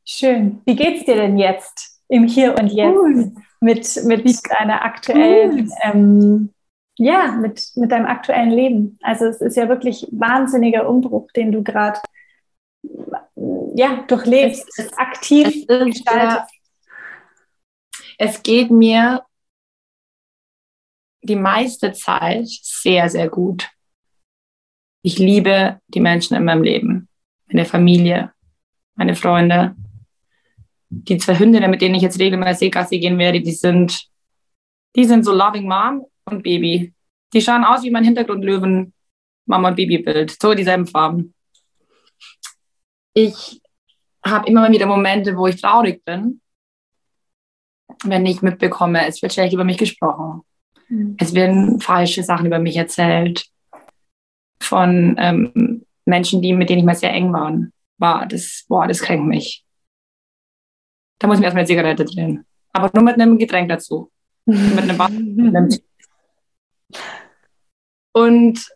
schön. 0.04 0.60
Wie 0.66 0.76
geht's 0.76 1.06
dir 1.06 1.16
denn 1.16 1.38
jetzt 1.38 2.02
im 2.08 2.28
Hier 2.28 2.54
und 2.58 2.68
Jetzt? 2.68 2.96
Cool 2.96 3.32
mit, 3.60 4.04
mit 4.04 4.40
deiner 4.50 4.82
aktuellen, 4.82 5.70
ähm, 5.82 6.52
ja, 6.98 7.32
mit, 7.32 7.70
mit 7.76 7.92
deinem 7.92 8.06
aktuellen 8.06 8.50
Leben. 8.50 8.98
Also 9.02 9.26
es 9.26 9.40
ist 9.40 9.56
ja 9.56 9.68
wirklich 9.68 10.06
wahnsinniger 10.10 10.88
Umbruch, 10.88 11.30
den 11.32 11.52
du 11.52 11.62
gerade 11.62 12.00
ja, 13.74 14.02
durchlebst, 14.06 14.66
es, 14.76 14.86
es 14.86 14.98
aktiv 14.98 15.46
es 15.68 15.86
ist, 15.86 16.04
Ja, 16.06 16.46
es 18.18 18.42
geht 18.42 18.70
mir 18.70 19.24
die 21.22 21.36
meiste 21.36 21.92
Zeit 21.92 22.48
sehr, 22.48 23.08
sehr 23.08 23.28
gut. 23.28 23.70
Ich 25.02 25.18
liebe 25.18 25.80
die 25.88 26.00
Menschen 26.00 26.36
in 26.36 26.44
meinem 26.44 26.62
Leben, 26.62 27.08
meine 27.46 27.64
Familie, 27.64 28.32
meine 28.94 29.14
Freunde, 29.14 29.74
die 30.88 31.18
zwei 31.18 31.38
Hündinnen, 31.38 31.70
mit 31.70 31.80
denen 31.80 31.94
ich 31.94 32.02
jetzt 32.02 32.18
regelmäßig 32.18 32.72
Gassi 32.72 32.98
gehen 32.98 33.18
werde, 33.18 33.40
die 33.40 33.52
sind, 33.52 34.08
die 34.96 35.04
sind 35.04 35.24
so 35.24 35.32
loving 35.32 35.68
Mom 35.68 36.04
und 36.24 36.42
Baby. 36.42 36.92
Die 37.32 37.40
schauen 37.40 37.64
aus 37.64 37.82
wie 37.82 37.90
mein 37.90 38.04
Hintergrundlöwen 38.04 38.92
Mama 39.46 39.68
und 39.68 39.76
Babybild, 39.76 40.36
so 40.40 40.54
dieselben 40.54 40.86
Farben. 40.86 41.34
Ich 43.14 43.60
habe 44.24 44.48
immer 44.48 44.62
mal 44.62 44.72
wieder 44.72 44.86
Momente, 44.86 45.36
wo 45.36 45.46
ich 45.46 45.60
traurig 45.60 46.04
bin, 46.04 46.40
wenn 48.04 48.26
ich 48.26 48.42
mitbekomme, 48.42 49.06
es 49.06 49.20
wird 49.22 49.32
schlecht 49.32 49.52
über 49.52 49.64
mich 49.64 49.78
gesprochen. 49.78 50.42
Mhm. 50.88 51.16
Es 51.18 51.34
werden 51.34 51.80
falsche 51.80 52.22
Sachen 52.22 52.46
über 52.46 52.58
mich 52.58 52.76
erzählt 52.76 53.46
von 54.62 55.16
ähm, 55.18 55.84
Menschen, 56.04 56.42
die, 56.42 56.52
mit 56.52 56.68
denen 56.68 56.80
ich 56.80 56.84
mal 56.84 56.94
sehr 56.94 57.12
eng 57.12 57.32
waren. 57.32 57.72
War 58.00 58.26
das, 58.26 58.64
boah, 58.66 58.86
das 58.86 59.02
kränkt 59.02 59.26
mich. 59.26 59.64
Da 61.18 61.26
muss 61.26 61.36
ich 61.36 61.40
mir 61.40 61.46
erstmal 61.46 61.60
eine 61.60 61.68
Zigarette 61.68 62.04
drehen. 62.04 62.46
Aber 62.72 62.90
nur 62.94 63.04
mit 63.04 63.14
einem 63.14 63.38
Getränk 63.38 63.68
dazu. 63.68 64.10
mit 64.46 64.78
einem 64.78 64.98
Wasser. 64.98 65.78
Und 68.12 68.68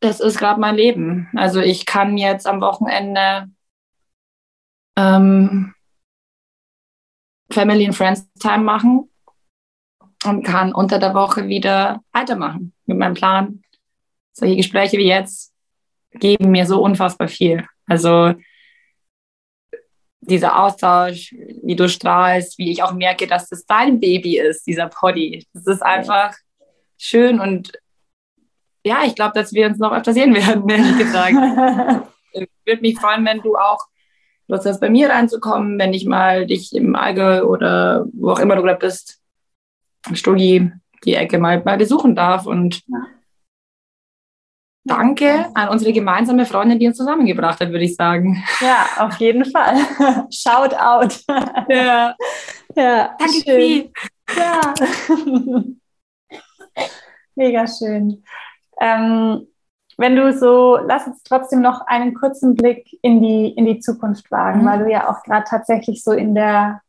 das 0.00 0.20
ist 0.20 0.38
gerade 0.38 0.60
mein 0.60 0.74
Leben. 0.74 1.28
Also 1.34 1.60
ich 1.60 1.86
kann 1.86 2.18
jetzt 2.18 2.46
am 2.46 2.60
Wochenende 2.60 3.48
ähm, 4.96 5.74
Family 7.52 7.86
and 7.86 7.96
Friends 7.96 8.28
Time 8.40 8.64
machen 8.64 9.10
und 10.24 10.42
kann 10.42 10.74
unter 10.74 10.98
der 10.98 11.14
Woche 11.14 11.46
wieder 11.46 12.02
weitermachen 12.12 12.74
mit 12.86 12.98
meinem 12.98 13.14
Plan. 13.14 13.62
Solche 14.32 14.56
Gespräche 14.56 14.98
wie 14.98 15.06
jetzt 15.06 15.54
geben 16.12 16.50
mir 16.50 16.66
so 16.66 16.82
unfassbar 16.82 17.28
viel. 17.28 17.66
Also 17.88 18.34
dieser 20.20 20.62
Austausch, 20.62 21.34
wie 21.62 21.76
du 21.76 21.88
strahlst, 21.88 22.58
wie 22.58 22.70
ich 22.70 22.82
auch 22.82 22.92
merke, 22.92 23.26
dass 23.26 23.48
das 23.48 23.64
dein 23.66 23.98
Baby 23.98 24.38
ist, 24.38 24.66
dieser 24.66 24.88
Poddy. 24.88 25.46
Das 25.54 25.66
ist 25.66 25.82
einfach 25.82 26.34
schön 26.98 27.40
und 27.40 27.72
ja, 28.84 29.04
ich 29.04 29.14
glaube, 29.14 29.32
dass 29.34 29.52
wir 29.52 29.66
uns 29.66 29.78
noch 29.78 29.92
öfter 29.92 30.12
sehen 30.12 30.34
werden, 30.34 30.68
ehrlich 30.68 30.98
gesagt. 30.98 31.34
ich 32.32 32.48
würde 32.66 32.80
mich 32.82 32.98
freuen, 32.98 33.24
wenn 33.24 33.40
du 33.40 33.56
auch 33.56 33.80
Lust 34.48 34.66
hast, 34.66 34.80
bei 34.80 34.88
mir 34.88 35.10
reinzukommen, 35.10 35.78
wenn 35.78 35.92
ich 35.92 36.06
mal 36.06 36.46
dich 36.46 36.74
im 36.74 36.94
Allgäu 36.96 37.42
oder 37.42 38.06
wo 38.12 38.30
auch 38.30 38.38
immer 38.38 38.56
du 38.56 38.62
gerade 38.62 38.78
bist, 38.78 39.20
Studi, 40.14 40.72
die 41.04 41.14
Ecke 41.14 41.38
mal, 41.38 41.62
mal 41.64 41.76
besuchen 41.76 42.14
darf. 42.14 42.46
Und 42.46 42.82
ja. 42.86 43.06
Danke 44.88 45.46
an 45.54 45.68
unsere 45.68 45.92
gemeinsame 45.92 46.46
Freundin, 46.46 46.78
die 46.78 46.86
uns 46.86 46.96
zusammengebracht 46.96 47.60
hat, 47.60 47.70
würde 47.70 47.84
ich 47.84 47.94
sagen. 47.94 48.42
Ja, 48.60 48.86
auf 48.98 49.16
jeden 49.18 49.44
Fall. 49.44 49.76
Shout 50.30 50.74
out. 50.74 51.20
Ja. 51.68 52.14
Ja, 52.74 53.16
danke 53.18 53.42
schön. 53.44 53.92
Ja. 54.36 54.74
Mega 57.34 57.66
schön. 57.66 58.24
Ähm, 58.80 59.46
wenn 59.96 60.14
du 60.14 60.32
so, 60.32 60.78
lass 60.86 61.06
uns 61.06 61.22
trotzdem 61.24 61.60
noch 61.60 61.80
einen 61.86 62.14
kurzen 62.14 62.54
Blick 62.54 62.96
in 63.02 63.20
die, 63.20 63.48
in 63.50 63.66
die 63.66 63.80
Zukunft 63.80 64.30
wagen, 64.30 64.62
mhm. 64.62 64.66
weil 64.66 64.78
du 64.84 64.90
ja 64.90 65.10
auch 65.10 65.22
gerade 65.24 65.44
tatsächlich 65.48 66.02
so 66.04 66.12
in 66.12 66.34
der, 66.34 66.80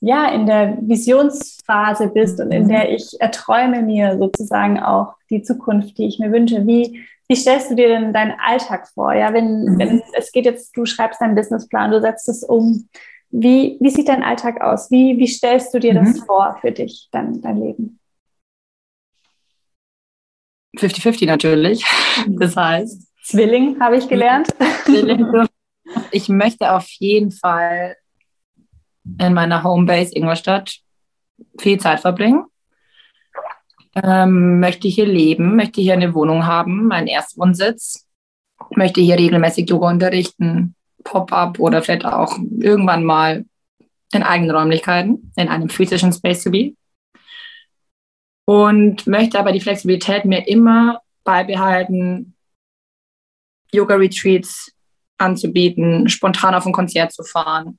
ja, 0.00 0.28
in 0.32 0.46
der 0.46 0.78
Visionsphase 0.80 2.08
bist 2.08 2.40
und 2.40 2.52
in 2.52 2.64
mhm. 2.64 2.68
der 2.68 2.92
ich 2.92 3.20
erträume 3.20 3.82
mir 3.82 4.16
sozusagen 4.18 4.78
auch 4.80 5.14
die 5.30 5.42
Zukunft, 5.42 5.98
die 5.98 6.06
ich 6.06 6.18
mir 6.18 6.30
wünsche. 6.30 6.66
Wie, 6.66 7.04
wie 7.28 7.36
stellst 7.36 7.70
du 7.70 7.74
dir 7.74 7.88
denn 7.88 8.12
deinen 8.12 8.34
Alltag 8.38 8.88
vor? 8.88 9.12
Ja, 9.12 9.32
wenn, 9.32 9.64
mhm. 9.64 9.78
wenn 9.78 10.02
es 10.14 10.30
geht 10.30 10.44
jetzt, 10.44 10.76
du 10.76 10.86
schreibst 10.86 11.20
deinen 11.20 11.34
Businessplan, 11.34 11.90
du 11.90 12.00
setzt 12.00 12.28
es 12.28 12.44
um. 12.44 12.88
Wie, 13.30 13.76
wie 13.80 13.90
sieht 13.90 14.08
dein 14.08 14.22
Alltag 14.22 14.60
aus? 14.60 14.90
Wie, 14.90 15.18
wie 15.18 15.26
stellst 15.26 15.74
du 15.74 15.80
dir 15.80 15.92
mhm. 15.92 16.06
das 16.06 16.20
vor 16.20 16.56
für 16.60 16.72
dich, 16.72 17.08
dein, 17.10 17.42
dein 17.42 17.58
Leben? 17.58 17.98
50-50 20.76 21.26
natürlich. 21.26 21.84
Mhm. 22.26 22.38
Das 22.38 22.56
heißt. 22.56 23.08
Zwilling 23.24 23.80
habe 23.80 23.96
ich 23.96 24.08
gelernt. 24.08 24.48
Ich 26.12 26.28
möchte 26.28 26.72
auf 26.72 26.86
jeden 26.98 27.30
Fall 27.30 27.96
in 29.18 29.34
meiner 29.34 29.62
Homebase 29.62 30.14
Ingolstadt 30.14 30.78
viel 31.58 31.78
Zeit 31.78 32.00
verbringen. 32.00 32.44
Ähm, 33.94 34.60
möchte 34.60 34.88
hier 34.88 35.06
leben, 35.06 35.56
möchte 35.56 35.80
hier 35.80 35.94
eine 35.94 36.14
Wohnung 36.14 36.46
haben, 36.46 36.86
meinen 36.86 37.06
Erstwohnsitz, 37.06 38.06
möchte 38.76 39.00
hier 39.00 39.18
regelmäßig 39.18 39.68
Yoga 39.68 39.88
unterrichten, 39.88 40.74
Pop-up 41.04 41.58
oder 41.58 41.82
vielleicht 41.82 42.04
auch 42.04 42.38
irgendwann 42.60 43.04
mal 43.04 43.44
in 44.12 44.22
eigenen 44.22 44.54
Räumlichkeiten, 44.54 45.32
in 45.36 45.48
einem 45.48 45.68
physischen 45.68 46.12
Space 46.12 46.44
to 46.44 46.50
be 46.50 46.74
und 48.48 49.06
möchte 49.06 49.38
aber 49.38 49.52
die 49.52 49.60
Flexibilität 49.60 50.24
mir 50.24 50.48
immer 50.48 51.02
beibehalten, 51.22 52.34
Yoga-Retreats 53.72 54.72
anzubieten, 55.18 56.08
spontan 56.08 56.54
auf 56.54 56.64
ein 56.64 56.72
Konzert 56.72 57.12
zu 57.12 57.24
fahren, 57.24 57.78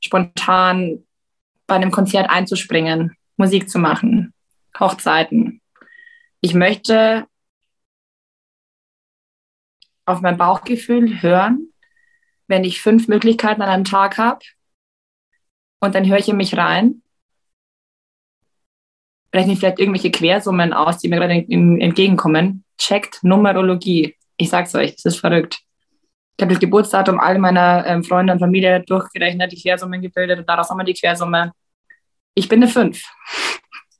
spontan 0.00 1.04
bei 1.66 1.76
einem 1.76 1.90
Konzert 1.90 2.28
einzuspringen, 2.30 3.16
Musik 3.36 3.70
zu 3.70 3.78
machen, 3.78 4.34
Hochzeiten. 4.78 5.60
Ich 6.40 6.54
möchte 6.54 7.26
auf 10.06 10.20
mein 10.20 10.36
Bauchgefühl 10.36 11.22
hören, 11.22 11.72
wenn 12.48 12.64
ich 12.64 12.82
fünf 12.82 13.06
Möglichkeiten 13.08 13.62
an 13.62 13.68
einem 13.68 13.84
Tag 13.84 14.18
habe 14.18 14.40
und 15.78 15.94
dann 15.94 16.08
höre 16.08 16.18
ich 16.18 16.28
in 16.28 16.36
mich 16.36 16.56
rein 16.56 17.02
rechne 19.34 19.56
vielleicht 19.56 19.78
irgendwelche 19.78 20.10
Quersummen 20.10 20.72
aus, 20.72 20.98
die 20.98 21.08
mir 21.08 21.16
gerade 21.16 21.34
entgegenkommen. 21.34 22.64
Checkt 22.78 23.22
Numerologie. 23.22 24.16
Ich 24.36 24.50
sag's 24.50 24.74
euch, 24.74 24.96
das 24.96 25.14
ist 25.14 25.20
verrückt. 25.20 25.60
Ich 26.40 26.42
habe 26.42 26.54
das 26.54 26.60
Geburtsdatum 26.60 27.20
all 27.20 27.38
meiner 27.38 27.84
ähm, 27.86 28.02
Freunde 28.02 28.32
und 28.32 28.38
Familie 28.38 28.80
durchgerechnet, 28.80 29.52
die 29.52 29.60
Quersummen 29.60 30.00
gebildet 30.00 30.38
und 30.38 30.48
daraus 30.48 30.70
haben 30.70 30.78
wir 30.78 30.84
die 30.84 30.94
Quersumme. 30.94 31.52
Ich 32.34 32.48
bin 32.48 32.62
eine 32.62 32.72
5. 32.72 32.98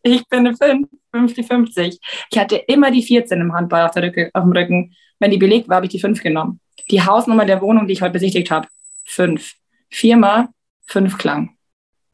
Ich 0.03 0.27
bin 0.27 0.47
eine 0.47 0.57
5, 0.57 0.89
50, 1.15 1.47
50. 1.47 1.99
Ich 2.31 2.39
hatte 2.39 2.57
immer 2.57 2.91
die 2.91 3.03
14 3.03 3.39
im 3.43 3.53
Handball 3.53 3.85
auf, 3.85 3.91
der 3.91 4.05
Rücke, 4.05 4.31
auf 4.33 4.45
dem 4.45 4.53
Rücken. 4.53 4.97
Wenn 5.19 5.31
die 5.31 5.37
belegt 5.37 5.69
war, 5.69 5.77
habe 5.77 5.85
ich 5.85 5.93
die 5.93 6.01
5 6.01 6.23
genommen. 6.23 6.61
Die 6.91 7.03
Hausnummer 7.03 7.45
der 7.45 7.61
Wohnung, 7.61 7.87
die 7.87 7.93
ich 7.93 8.01
heute 8.01 8.15
besichtigt 8.15 8.51
habe, 8.51 8.69
5. 9.05 9.57
Viermal 9.91 10.49
5 10.87 11.19
klang. 11.19 11.59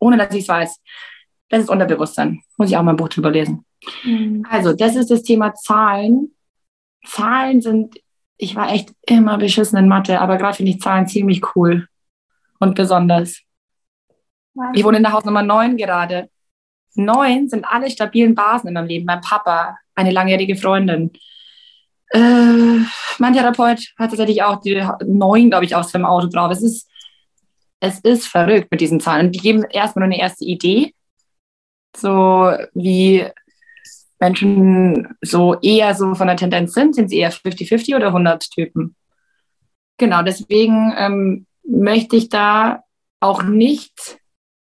Ohne 0.00 0.16
dass 0.16 0.34
ich 0.34 0.42
es 0.42 0.48
weiß. 0.48 0.82
Das 1.50 1.60
ist 1.60 1.70
Unterbewusstsein. 1.70 2.42
Muss 2.56 2.68
ich 2.68 2.76
auch 2.76 2.82
mal 2.82 2.94
ein 2.94 2.96
Buch 2.96 3.10
drüber 3.10 3.30
lesen. 3.30 3.64
Mhm. 4.02 4.44
Also, 4.50 4.72
das 4.72 4.96
ist 4.96 5.08
das 5.08 5.22
Thema 5.22 5.54
Zahlen. 5.54 6.32
Zahlen 7.04 7.62
sind, 7.62 8.00
ich 8.36 8.54
war 8.54 8.72
echt 8.72 8.92
immer 9.02 9.38
beschissen 9.38 9.78
in 9.78 9.88
Mathe, 9.88 10.20
aber 10.20 10.36
gerade 10.36 10.56
finde 10.56 10.72
ich 10.72 10.80
Zahlen 10.80 11.06
ziemlich 11.06 11.42
cool 11.54 11.88
und 12.58 12.74
besonders. 12.74 13.40
Ich 14.74 14.84
wohne 14.84 14.98
in 14.98 15.02
der 15.02 15.12
Haus 15.12 15.24
Nummer 15.24 15.42
9 15.42 15.76
gerade. 15.76 16.30
Neun 16.94 17.48
sind 17.48 17.64
alle 17.64 17.90
stabilen 17.90 18.34
Basen 18.34 18.68
in 18.68 18.74
meinem 18.74 18.86
Leben. 18.86 19.04
Mein 19.04 19.20
Papa, 19.20 19.76
eine 19.94 20.12
langjährige 20.12 20.56
Freundin. 20.56 21.12
Äh, 22.10 22.80
mein 23.18 23.34
Therapeut 23.34 23.80
hat 23.98 24.10
tatsächlich 24.10 24.42
auch 24.42 24.60
die 24.60 24.82
neun, 25.04 25.50
glaube 25.50 25.66
ich, 25.66 25.74
aus 25.74 25.90
seinem 25.90 26.06
Auto 26.06 26.28
drauf. 26.28 26.50
Es 26.52 26.62
ist, 26.62 26.88
es 27.80 28.00
ist 28.00 28.26
verrückt 28.26 28.70
mit 28.70 28.80
diesen 28.80 29.00
Zahlen. 29.00 29.32
Die 29.32 29.40
geben 29.40 29.64
erstmal 29.64 30.06
nur 30.06 30.14
eine 30.14 30.22
erste 30.22 30.44
Idee 30.44 30.94
so 31.96 32.52
wie 32.74 33.24
Menschen 34.18 35.16
so 35.20 35.58
eher 35.60 35.94
so 35.94 36.14
von 36.14 36.26
der 36.26 36.36
Tendenz 36.36 36.72
sind, 36.72 36.94
sind 36.94 37.08
sie 37.08 37.18
eher 37.18 37.32
50-50 37.32 37.96
oder 37.96 38.08
100 38.08 38.50
Typen. 38.50 38.96
Genau, 39.98 40.22
deswegen 40.22 40.94
ähm, 40.96 41.46
möchte 41.64 42.16
ich 42.16 42.28
da 42.28 42.82
auch 43.20 43.42
nicht 43.42 44.18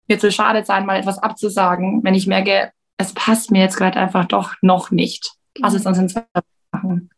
mir 0.07 0.19
zu 0.19 0.31
schade 0.31 0.63
sein, 0.65 0.85
mal 0.85 0.99
etwas 0.99 1.19
abzusagen, 1.19 2.03
wenn 2.03 2.13
ich 2.13 2.27
merke, 2.27 2.71
es 2.97 3.13
passt 3.13 3.51
mir 3.51 3.61
jetzt 3.61 3.77
gerade 3.77 3.99
einfach 3.99 4.25
doch 4.25 4.55
noch 4.61 4.91
nicht. 4.91 5.33
Lass 5.57 5.73
es 5.73 5.85
uns 5.85 5.97
in 5.97 6.09
zwei 6.09 6.25
machen. 6.71 7.09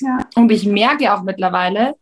Ja. 0.00 0.18
Und 0.34 0.50
ich 0.52 0.66
merke 0.66 1.14
auch 1.14 1.22
mittlerweile, 1.22 1.94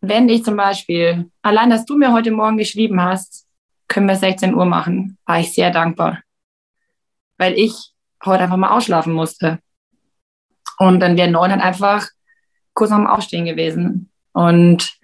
wenn 0.00 0.28
ich 0.28 0.44
zum 0.44 0.56
Beispiel, 0.56 1.30
allein, 1.42 1.70
dass 1.70 1.84
du 1.84 1.96
mir 1.96 2.12
heute 2.12 2.30
Morgen 2.30 2.58
geschrieben 2.58 3.00
hast, 3.02 3.46
können 3.88 4.06
wir 4.06 4.16
16 4.16 4.54
Uhr 4.54 4.64
machen, 4.64 5.18
war 5.24 5.40
ich 5.40 5.54
sehr 5.54 5.70
dankbar. 5.70 6.23
Weil 7.38 7.58
ich 7.58 7.92
heute 8.24 8.44
einfach 8.44 8.56
mal 8.56 8.76
ausschlafen 8.76 9.12
musste. 9.12 9.58
Und 10.78 11.00
dann 11.00 11.16
wäre 11.16 11.30
neun 11.30 11.50
halt 11.50 11.62
einfach 11.62 12.08
kurz 12.74 12.90
nach 12.90 12.98
dem 12.98 13.06
Aufstehen 13.06 13.44
gewesen. 13.44 14.10
Und 14.32 14.98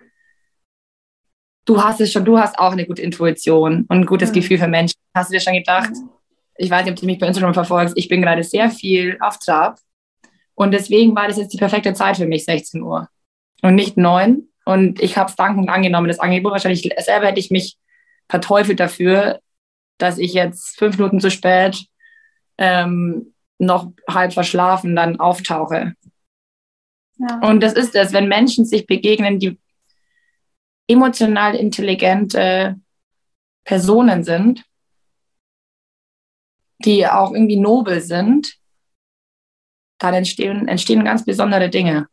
du 1.64 1.82
hast 1.82 2.00
es 2.00 2.12
schon, 2.12 2.24
du 2.24 2.38
hast 2.38 2.58
auch 2.58 2.72
eine 2.72 2.86
gute 2.86 3.02
Intuition 3.02 3.86
und 3.88 3.90
ein 4.00 4.06
gutes 4.06 4.30
mhm. 4.30 4.34
Gefühl 4.34 4.58
für 4.58 4.68
Menschen. 4.68 4.96
Hast 5.14 5.30
du 5.30 5.34
dir 5.34 5.40
schon 5.40 5.54
gedacht, 5.54 5.90
mhm. 5.90 6.10
ich 6.56 6.70
weiß 6.70 6.84
nicht, 6.84 6.92
ob 6.92 7.00
du 7.00 7.06
mich 7.06 7.18
bei 7.18 7.26
Instagram 7.26 7.54
verfolgst, 7.54 7.96
ich 7.96 8.08
bin 8.08 8.22
gerade 8.22 8.42
sehr 8.42 8.70
viel 8.70 9.16
auf 9.20 9.38
Trab. 9.38 9.78
Und 10.54 10.72
deswegen 10.72 11.14
war 11.14 11.28
das 11.28 11.38
jetzt 11.38 11.52
die 11.52 11.58
perfekte 11.58 11.94
Zeit 11.94 12.16
für 12.16 12.26
mich, 12.26 12.44
16 12.44 12.82
Uhr. 12.82 13.08
Und 13.62 13.74
nicht 13.76 13.96
neun. 13.96 14.48
Und 14.64 15.00
ich 15.00 15.16
habe 15.16 15.30
es 15.30 15.36
dankend 15.36 15.70
angenommen, 15.70 16.08
das 16.08 16.20
Angebot. 16.20 16.52
Wahrscheinlich 16.52 16.82
selber 16.98 17.26
hätte 17.28 17.40
ich 17.40 17.50
mich 17.50 17.78
verteufelt 18.28 18.78
dafür, 18.78 19.40
dass 19.98 20.18
ich 20.18 20.34
jetzt 20.34 20.78
fünf 20.78 20.98
Minuten 20.98 21.20
zu 21.20 21.30
spät 21.30 21.86
ähm, 22.60 23.34
noch 23.58 23.92
halb 24.08 24.32
verschlafen 24.32 24.94
dann 24.94 25.18
auftauche. 25.18 25.94
Ja. 27.16 27.40
Und 27.40 27.60
das 27.60 27.72
ist 27.72 27.94
es, 27.96 28.12
wenn 28.12 28.28
Menschen 28.28 28.64
sich 28.64 28.86
begegnen, 28.86 29.38
die 29.38 29.58
emotional 30.86 31.54
intelligente 31.56 32.80
Personen 33.64 34.24
sind, 34.24 34.64
die 36.84 37.06
auch 37.06 37.32
irgendwie 37.32 37.58
nobel 37.58 38.00
sind, 38.00 38.56
dann 39.98 40.14
entstehen, 40.14 40.66
entstehen 40.68 41.04
ganz 41.04 41.24
besondere 41.24 41.68
Dinge. 41.68 42.08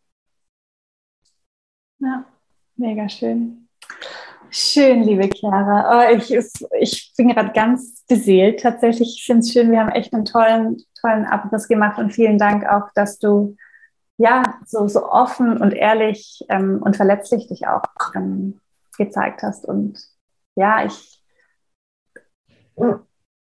Ja, 1.99 2.25
mega 2.75 3.07
schön. 3.07 3.66
Schön, 4.49 5.03
liebe 5.03 5.29
Chiara. 5.29 6.11
Oh, 6.11 6.15
ich, 6.15 6.33
ich 6.79 7.13
bin 7.17 7.29
gerade 7.29 7.51
ganz 7.51 8.05
beseelt 8.07 8.61
tatsächlich. 8.61 9.15
Ich 9.17 9.25
finde 9.25 9.41
es 9.41 9.51
schön, 9.51 9.71
wir 9.71 9.79
haben 9.79 9.89
echt 9.89 10.13
einen 10.13 10.25
tollen, 10.25 10.77
tollen 10.99 11.25
Abriss 11.25 11.67
gemacht 11.67 11.97
und 11.97 12.13
vielen 12.13 12.37
Dank 12.37 12.65
auch, 12.65 12.89
dass 12.95 13.19
du 13.19 13.57
ja 14.17 14.43
so, 14.65 14.87
so 14.87 15.09
offen 15.09 15.57
und 15.57 15.73
ehrlich 15.73 16.45
ähm, 16.49 16.81
und 16.81 16.95
verletzlich 16.95 17.47
dich 17.47 17.67
auch 17.67 17.83
ähm, 18.15 18.59
gezeigt 18.97 19.43
hast. 19.43 19.65
Und 19.65 19.99
ja, 20.55 20.85
ich, 20.85 21.21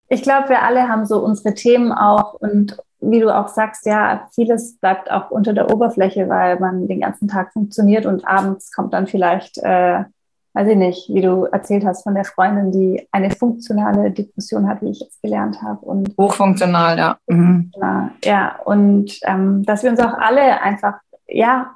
ich 0.10 0.24
glaube, 0.24 0.50
wir 0.50 0.64
alle 0.64 0.90
haben 0.90 1.06
so 1.06 1.24
unsere 1.24 1.54
Themen 1.54 1.92
auch 1.92 2.34
und 2.34 2.78
wie 3.00 3.20
du 3.20 3.34
auch 3.34 3.48
sagst, 3.48 3.86
ja, 3.86 4.28
vieles 4.34 4.78
bleibt 4.80 5.12
auch 5.12 5.30
unter 5.30 5.54
der 5.54 5.72
Oberfläche, 5.72 6.28
weil 6.30 6.60
man 6.60 6.88
den 6.88 7.02
ganzen 7.02 7.28
Tag 7.28 7.54
funktioniert 7.54 8.06
und 8.06 8.28
abends 8.28 8.72
kommt 8.72 8.94
dann 8.94 9.06
vielleicht, 9.06 9.60
äh, 9.60 10.06
weiß 10.56 10.70
ich 10.70 10.78
nicht, 10.78 11.10
wie 11.14 11.22
du 11.22 11.44
erzählt 11.44 11.86
hast 11.86 12.04
von 12.04 12.16
der 12.16 12.24
Freundin, 12.24 12.72
die 12.72 13.08
eine 13.12 13.30
funktionale 13.30 14.10
Depression 14.10 14.68
hat, 14.68 14.82
wie 14.82 14.92
ich 14.92 15.02
jetzt 15.02 15.22
gelernt 15.22 15.62
habe. 15.62 15.86
Und 15.86 16.16
Hochfunktional, 16.18 16.98
ja. 16.98 17.18
Mhm. 17.28 17.72
Ja, 18.24 18.56
und 18.64 19.20
ähm, 19.24 19.64
dass 19.64 19.84
wir 19.84 19.92
uns 19.92 20.00
auch 20.00 20.14
alle 20.14 20.62
einfach, 20.62 20.96
ja, 21.28 21.76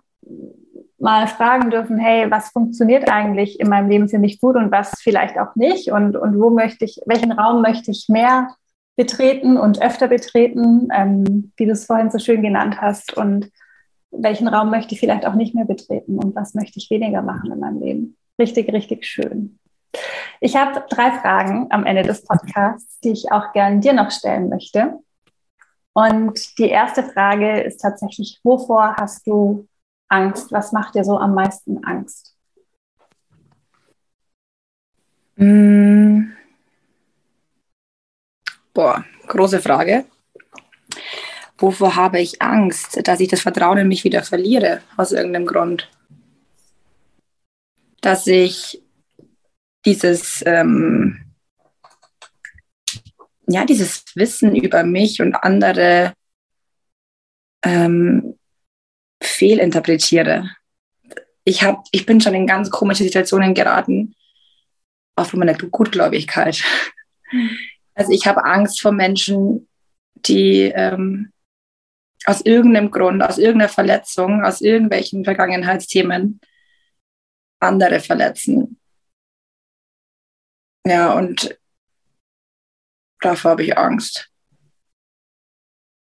mal 0.98 1.28
fragen 1.28 1.70
dürfen, 1.70 1.98
hey, 1.98 2.32
was 2.32 2.50
funktioniert 2.50 3.10
eigentlich 3.10 3.60
in 3.60 3.70
meinem 3.70 3.90
Leben 3.90 4.10
für 4.10 4.20
mich 4.20 4.40
gut 4.40 4.56
und 4.56 4.72
was 4.72 4.94
vielleicht 5.02 5.38
auch 5.38 5.56
nicht 5.56 5.92
und, 5.92 6.16
und 6.16 6.40
wo 6.40 6.50
möchte 6.50 6.86
ich, 6.86 7.00
welchen 7.06 7.32
Raum 7.32 7.62
möchte 7.62 7.92
ich 7.92 8.08
mehr 8.10 8.50
betreten 8.96 9.58
und 9.58 9.82
öfter 9.82 10.08
betreten, 10.08 10.90
ähm, 10.94 11.52
wie 11.58 11.66
du 11.66 11.72
es 11.72 11.86
vorhin 11.86 12.12
so 12.12 12.20
schön 12.20 12.42
genannt 12.42 12.82
hast 12.82 13.16
und 13.16 13.50
welchen 14.12 14.48
Raum 14.48 14.72
möchte 14.72 14.94
ich 14.94 15.00
vielleicht 15.00 15.26
auch 15.26 15.36
nicht 15.36 15.56
mehr 15.56 15.66
betreten 15.66 16.18
und 16.18 16.36
was 16.36 16.54
möchte 16.54 16.80
ich 16.80 16.90
weniger 16.90 17.22
machen 17.22 17.52
in 17.52 17.60
meinem 17.60 17.80
Leben. 17.80 18.18
Richtig, 18.40 18.72
richtig 18.72 19.06
schön. 19.06 19.60
Ich 20.40 20.56
habe 20.56 20.86
drei 20.90 21.12
Fragen 21.20 21.68
am 21.72 21.86
Ende 21.86 22.04
des 22.04 22.24
Podcasts, 22.24 23.00
die 23.02 23.12
ich 23.12 23.32
auch 23.32 23.52
gerne 23.52 23.82
dir 23.82 23.92
noch 23.92 24.12
stellen 24.12 24.48
möchte. 24.48 25.00
Und 25.94 26.58
die 26.58 26.70
erste 26.70 27.04
Frage 27.04 27.62
ist 27.62 27.82
tatsächlich, 27.82 28.40
wovor 28.44 28.96
hast 28.96 29.28
du 29.28 29.68
Angst? 30.08 30.52
Was 30.54 30.72
macht 30.72 30.96
dir 30.96 31.04
so 31.04 31.18
am 31.18 31.34
meisten 31.34 31.84
Angst? 31.84 32.36
Mm. 35.36 36.32
Boah, 38.74 39.04
große 39.28 39.60
Frage. 39.60 40.06
Wovor 41.58 41.98
habe 41.98 42.22
ich 42.22 42.42
Angst? 42.42 43.06
Dass 43.06 43.20
ich 43.20 43.28
das 43.28 43.42
Vertrauen 43.42 43.80
in 43.80 43.88
mich 43.90 44.06
wieder 44.06 44.24
verliere, 44.24 44.82
aus 44.96 45.12
irgendeinem 45.12 45.46
Grund. 45.46 45.90
Dass 48.02 48.28
ich 48.28 48.82
dieses, 49.86 50.44
ähm, 50.46 51.34
ja, 53.48 53.66
dieses 53.66 54.06
Wissen 54.16 54.56
über 54.56 54.84
mich 54.84 55.22
und 55.22 55.36
andere 55.36 56.14
ähm, 57.64 58.38
fehlinterpretiere. 59.22 60.50
Ich, 61.44 61.64
hab, 61.64 61.84
ich 61.92 62.06
bin 62.06 62.22
schon 62.22 62.36
in 62.36 62.48
ganz 62.48 62.70
komische 62.70 63.04
Situationen 63.04 63.54
geraten, 63.54 64.16
auch 65.16 65.26
von 65.26 65.40
meiner 65.40 65.56
Gutgläubigkeit. 65.56 66.64
Also 67.96 68.14
ich 68.14 68.26
habe 68.26 68.46
Angst 68.46 68.82
vor 68.82 68.94
Menschen, 68.94 69.68
die 70.16 70.72
ähm, 70.74 71.34
aus 72.24 72.40
irgendeinem 72.40 72.92
Grund, 72.92 73.22
aus 73.22 73.38
irgendeiner 73.38 73.68
Verletzung, 73.68 74.42
aus 74.42 74.62
irgendwelchen 74.62 75.26
Vergangenheitsthemen 75.26 76.40
andere 77.60 78.00
verletzen. 78.00 78.80
Ja, 80.86 81.14
und 81.14 81.58
davor 83.22 83.52
habe 83.52 83.64
ich 83.64 83.78
Angst. 83.78 84.32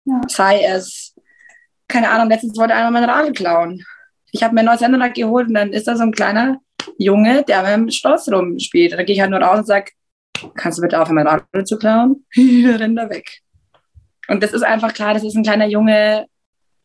Ja. 0.05 0.20
Sei 0.28 0.64
es 0.64 1.14
keine 1.90 2.11
Ahnung, 2.11 2.28
letztens 2.28 2.57
wollte 2.57 2.74
einer 2.74 2.90
mein 2.90 3.05
Radl 3.05 3.32
klauen. 3.32 3.84
Ich 4.32 4.42
habe 4.42 4.55
mir 4.55 4.61
ein 4.61 4.66
neues 4.66 4.80
Händler 4.80 5.11
geholt 5.11 5.48
und 5.48 5.55
dann 5.55 5.72
ist 5.72 5.88
da 5.88 5.96
so 5.96 6.05
ein 6.05 6.12
kleiner 6.12 6.61
Junge, 6.98 7.42
der 7.42 7.62
mit 7.62 7.88
dem 7.88 7.90
Schloss 7.90 8.30
rumspielt. 8.30 8.92
Und 8.92 8.98
dann 8.98 9.07
gehe 9.07 9.16
ich 9.16 9.20
halt 9.20 9.30
nur 9.30 9.40
raus 9.40 9.59
und 9.59 9.66
sage, 9.66 9.90
kannst 10.55 10.78
du 10.78 10.82
bitte 10.82 11.01
aufhören, 11.01 11.16
mein 11.16 11.26
Radl 11.26 11.64
zu 11.64 11.76
klauen? 11.76 12.24
rennt 12.36 12.98
er 12.98 13.11
weg. 13.11 13.40
Und 14.28 14.42
das 14.42 14.53
ist 14.53 14.62
einfach 14.62 14.94
klar, 14.94 15.14
das 15.14 15.24
ist 15.24 15.34
ein 15.34 15.42
kleiner 15.42 15.66
Junge, 15.66 16.26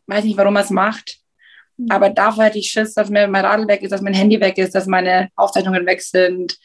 weiß 0.07 0.23
nicht, 0.23 0.37
warum 0.37 0.55
er 0.55 0.63
es 0.63 0.71
macht. 0.71 1.19
Aber 1.89 2.09
davor 2.09 2.45
hätte 2.45 2.57
ich 2.57 2.69
Schiss, 2.69 2.93
dass 2.93 3.09
mir 3.09 3.27
mein 3.27 3.45
Radl 3.45 3.67
weg 3.67 3.81
ist, 3.81 3.91
dass 3.91 4.01
mein 4.01 4.13
Handy 4.13 4.39
weg 4.39 4.57
ist, 4.57 4.75
dass 4.75 4.87
meine 4.87 5.29
Aufzeichnungen 5.35 5.85
weg 5.85 6.01
sind, 6.01 6.57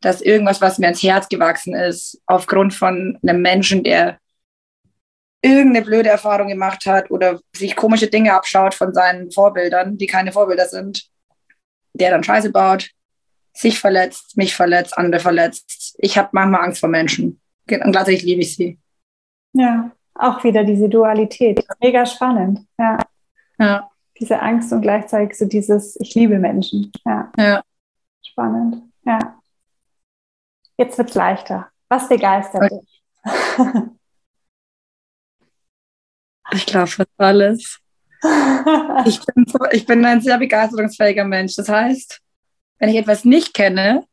dass 0.00 0.20
irgendwas, 0.20 0.60
was 0.60 0.78
mir 0.78 0.88
ins 0.88 1.02
Herz 1.02 1.28
gewachsen 1.28 1.74
ist, 1.74 2.20
aufgrund 2.26 2.74
von 2.74 3.18
einem 3.22 3.42
Menschen, 3.42 3.84
der 3.84 4.18
irgendeine 5.42 5.84
blöde 5.84 6.10
Erfahrung 6.10 6.48
gemacht 6.48 6.86
hat 6.86 7.10
oder 7.10 7.40
sich 7.56 7.76
komische 7.76 8.08
Dinge 8.08 8.34
abschaut 8.34 8.74
von 8.74 8.92
seinen 8.92 9.30
Vorbildern, 9.30 9.96
die 9.96 10.06
keine 10.06 10.32
Vorbilder 10.32 10.66
sind, 10.66 11.06
der 11.94 12.10
dann 12.10 12.24
Scheiße 12.24 12.50
baut, 12.50 12.90
sich 13.54 13.78
verletzt, 13.78 14.36
mich 14.36 14.54
verletzt, 14.54 14.96
andere 14.96 15.20
verletzt. 15.20 15.96
Ich 15.98 16.18
habe 16.18 16.28
manchmal 16.32 16.64
Angst 16.64 16.80
vor 16.80 16.88
Menschen 16.88 17.40
und 17.70 17.92
gleichzeitig 17.92 18.22
liebe 18.22 18.42
ich 18.42 18.54
sie. 18.54 18.78
Ja, 19.52 19.90
auch 20.14 20.44
wieder 20.44 20.64
diese 20.64 20.88
Dualität. 20.88 21.64
Mega 21.80 22.04
spannend. 22.04 22.60
Ja. 22.78 22.98
ja. 23.58 23.89
Diese 24.20 24.40
Angst 24.40 24.72
und 24.72 24.82
gleichzeitig 24.82 25.36
so 25.36 25.46
dieses 25.46 25.98
Ich 25.98 26.14
liebe 26.14 26.38
Menschen. 26.38 26.92
Ja. 27.04 27.32
ja. 27.38 27.62
Spannend. 28.22 28.82
Ja. 29.04 29.40
Jetzt 30.76 30.98
wird 30.98 31.08
es 31.08 31.14
leichter. 31.14 31.68
Was 31.88 32.08
begeistert 32.08 32.70
dich? 32.70 33.02
Ich 36.52 36.66
glaube 36.66 36.88
fast 36.88 37.10
alles. 37.16 37.78
ich, 39.06 39.20
bin, 39.24 39.46
ich 39.72 39.86
bin 39.86 40.04
ein 40.04 40.20
sehr 40.20 40.38
begeisterungsfähiger 40.38 41.24
Mensch. 41.24 41.54
Das 41.56 41.68
heißt, 41.68 42.20
wenn 42.78 42.88
ich 42.88 42.96
etwas 42.96 43.24
nicht 43.24 43.54
kenne 43.54 44.04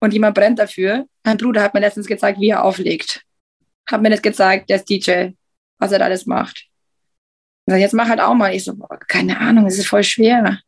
und 0.00 0.12
jemand 0.12 0.34
brennt 0.34 0.58
dafür, 0.58 1.06
mein 1.24 1.36
Bruder 1.36 1.62
hat 1.62 1.74
mir 1.74 1.80
letztens 1.80 2.06
gezeigt, 2.06 2.40
wie 2.40 2.50
er 2.50 2.64
auflegt. 2.64 3.24
Hat 3.88 4.02
mir 4.02 4.10
nicht 4.10 4.22
gezeigt, 4.22 4.70
der 4.70 4.76
ist 4.76 4.88
DJ, 4.88 5.30
was 5.78 5.92
er 5.92 5.98
da 5.98 6.04
alles 6.04 6.26
macht. 6.26 6.69
Und 7.70 7.78
jetzt 7.78 7.94
mach 7.94 8.08
halt 8.08 8.20
auch 8.20 8.34
mal. 8.34 8.54
Ich 8.54 8.64
so, 8.64 8.74
boah, 8.74 8.98
keine 9.08 9.38
Ahnung, 9.38 9.66
es 9.66 9.78
ist 9.78 9.88
voll 9.88 10.02
schwer. 10.02 10.58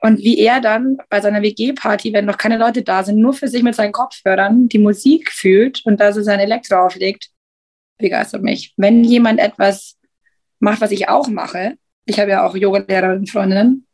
Und 0.00 0.18
wie 0.18 0.38
er 0.38 0.60
dann 0.60 0.98
bei 1.08 1.20
seiner 1.20 1.42
WG-Party, 1.42 2.12
wenn 2.12 2.24
noch 2.24 2.38
keine 2.38 2.56
Leute 2.56 2.82
da 2.82 3.02
sind, 3.02 3.18
nur 3.18 3.34
für 3.34 3.48
sich 3.48 3.62
mit 3.62 3.74
seinen 3.74 3.92
Kopfhörern 3.92 4.68
die 4.68 4.78
Musik 4.78 5.32
fühlt 5.32 5.84
und 5.84 6.00
da 6.00 6.12
so 6.12 6.22
sein 6.22 6.38
Elektro 6.38 6.76
auflegt, 6.76 7.30
begeistert 7.98 8.42
mich. 8.42 8.74
Wenn 8.76 9.02
jemand 9.02 9.40
etwas 9.40 9.96
macht, 10.60 10.80
was 10.80 10.92
ich 10.92 11.08
auch 11.08 11.28
mache, 11.28 11.76
ich 12.04 12.18
habe 12.20 12.30
ja 12.30 12.46
auch 12.46 12.56
Yoga-Lehrerinnen, 12.56 13.26
Freundinnen, 13.26 13.86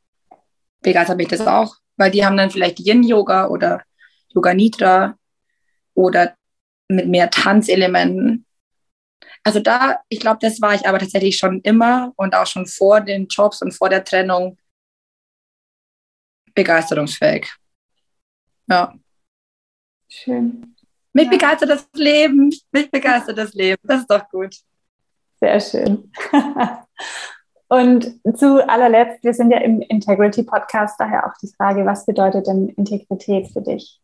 begeistert 0.82 1.16
mich 1.16 1.28
das 1.28 1.40
auch, 1.46 1.76
weil 1.96 2.10
die 2.10 2.24
haben 2.24 2.36
dann 2.36 2.50
vielleicht 2.50 2.80
Yin-Yoga 2.80 3.48
oder 3.48 3.82
Yoga 4.34 4.52
Nidra 4.52 5.16
oder 5.94 6.34
mit 6.88 7.08
mehr 7.08 7.30
Tanzelementen. 7.30 8.33
Also 9.44 9.60
da, 9.60 10.00
ich 10.08 10.20
glaube, 10.20 10.38
das 10.40 10.60
war 10.60 10.74
ich 10.74 10.88
aber 10.88 10.98
tatsächlich 10.98 11.36
schon 11.36 11.60
immer 11.60 12.12
und 12.16 12.34
auch 12.34 12.46
schon 12.46 12.66
vor 12.66 13.00
den 13.00 13.26
Jobs 13.26 13.60
und 13.60 13.72
vor 13.72 13.90
der 13.90 14.02
Trennung 14.02 14.56
begeisterungsfähig. 16.54 17.52
Ja. 18.68 18.94
Schön. 20.08 20.74
Mich 21.12 21.26
ja. 21.26 21.30
begeistert 21.30 21.70
das 21.70 21.86
Leben. 21.94 22.50
Mich 22.72 22.90
begeistert 22.90 23.36
das 23.36 23.52
Leben. 23.52 23.80
Das 23.82 24.00
ist 24.00 24.10
doch 24.10 24.28
gut. 24.30 24.56
Sehr 25.40 25.60
schön. 25.60 26.10
Und 27.68 28.20
zu 28.36 28.66
allerletzt, 28.68 29.24
wir 29.24 29.34
sind 29.34 29.50
ja 29.50 29.58
im 29.58 29.80
Integrity 29.80 30.42
Podcast, 30.42 30.98
daher 30.98 31.26
auch 31.26 31.36
die 31.42 31.52
Frage, 31.56 31.84
was 31.84 32.06
bedeutet 32.06 32.46
denn 32.46 32.68
Integrität 32.68 33.48
für 33.48 33.62
dich? 33.62 34.00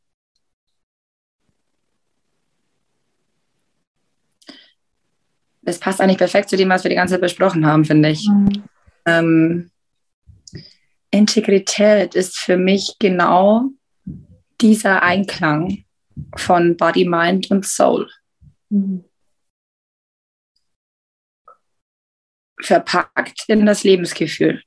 Das 5.71 5.79
passt 5.79 6.01
eigentlich 6.01 6.19
perfekt 6.19 6.49
zu 6.49 6.57
dem, 6.57 6.69
was 6.69 6.83
wir 6.83 6.89
die 6.89 6.97
ganze 6.97 7.15
Zeit 7.15 7.21
besprochen 7.21 7.65
haben, 7.65 7.85
finde 7.85 8.11
ich. 8.11 8.29
Mhm. 8.29 8.65
Ähm, 9.07 9.71
Integrität 11.13 12.17
ist 12.17 12.39
für 12.39 12.57
mich 12.57 12.97
genau 12.99 13.69
dieser 14.61 15.05
Einklang 15.05 15.85
von 16.37 16.77
Body, 16.77 17.05
Mind 17.05 17.53
und 17.53 17.65
Soul. 17.65 18.09
Mhm. 18.69 19.05
verpackt 22.63 23.45
in 23.49 23.65
das 23.65 23.85
Lebensgefühl, 23.85 24.63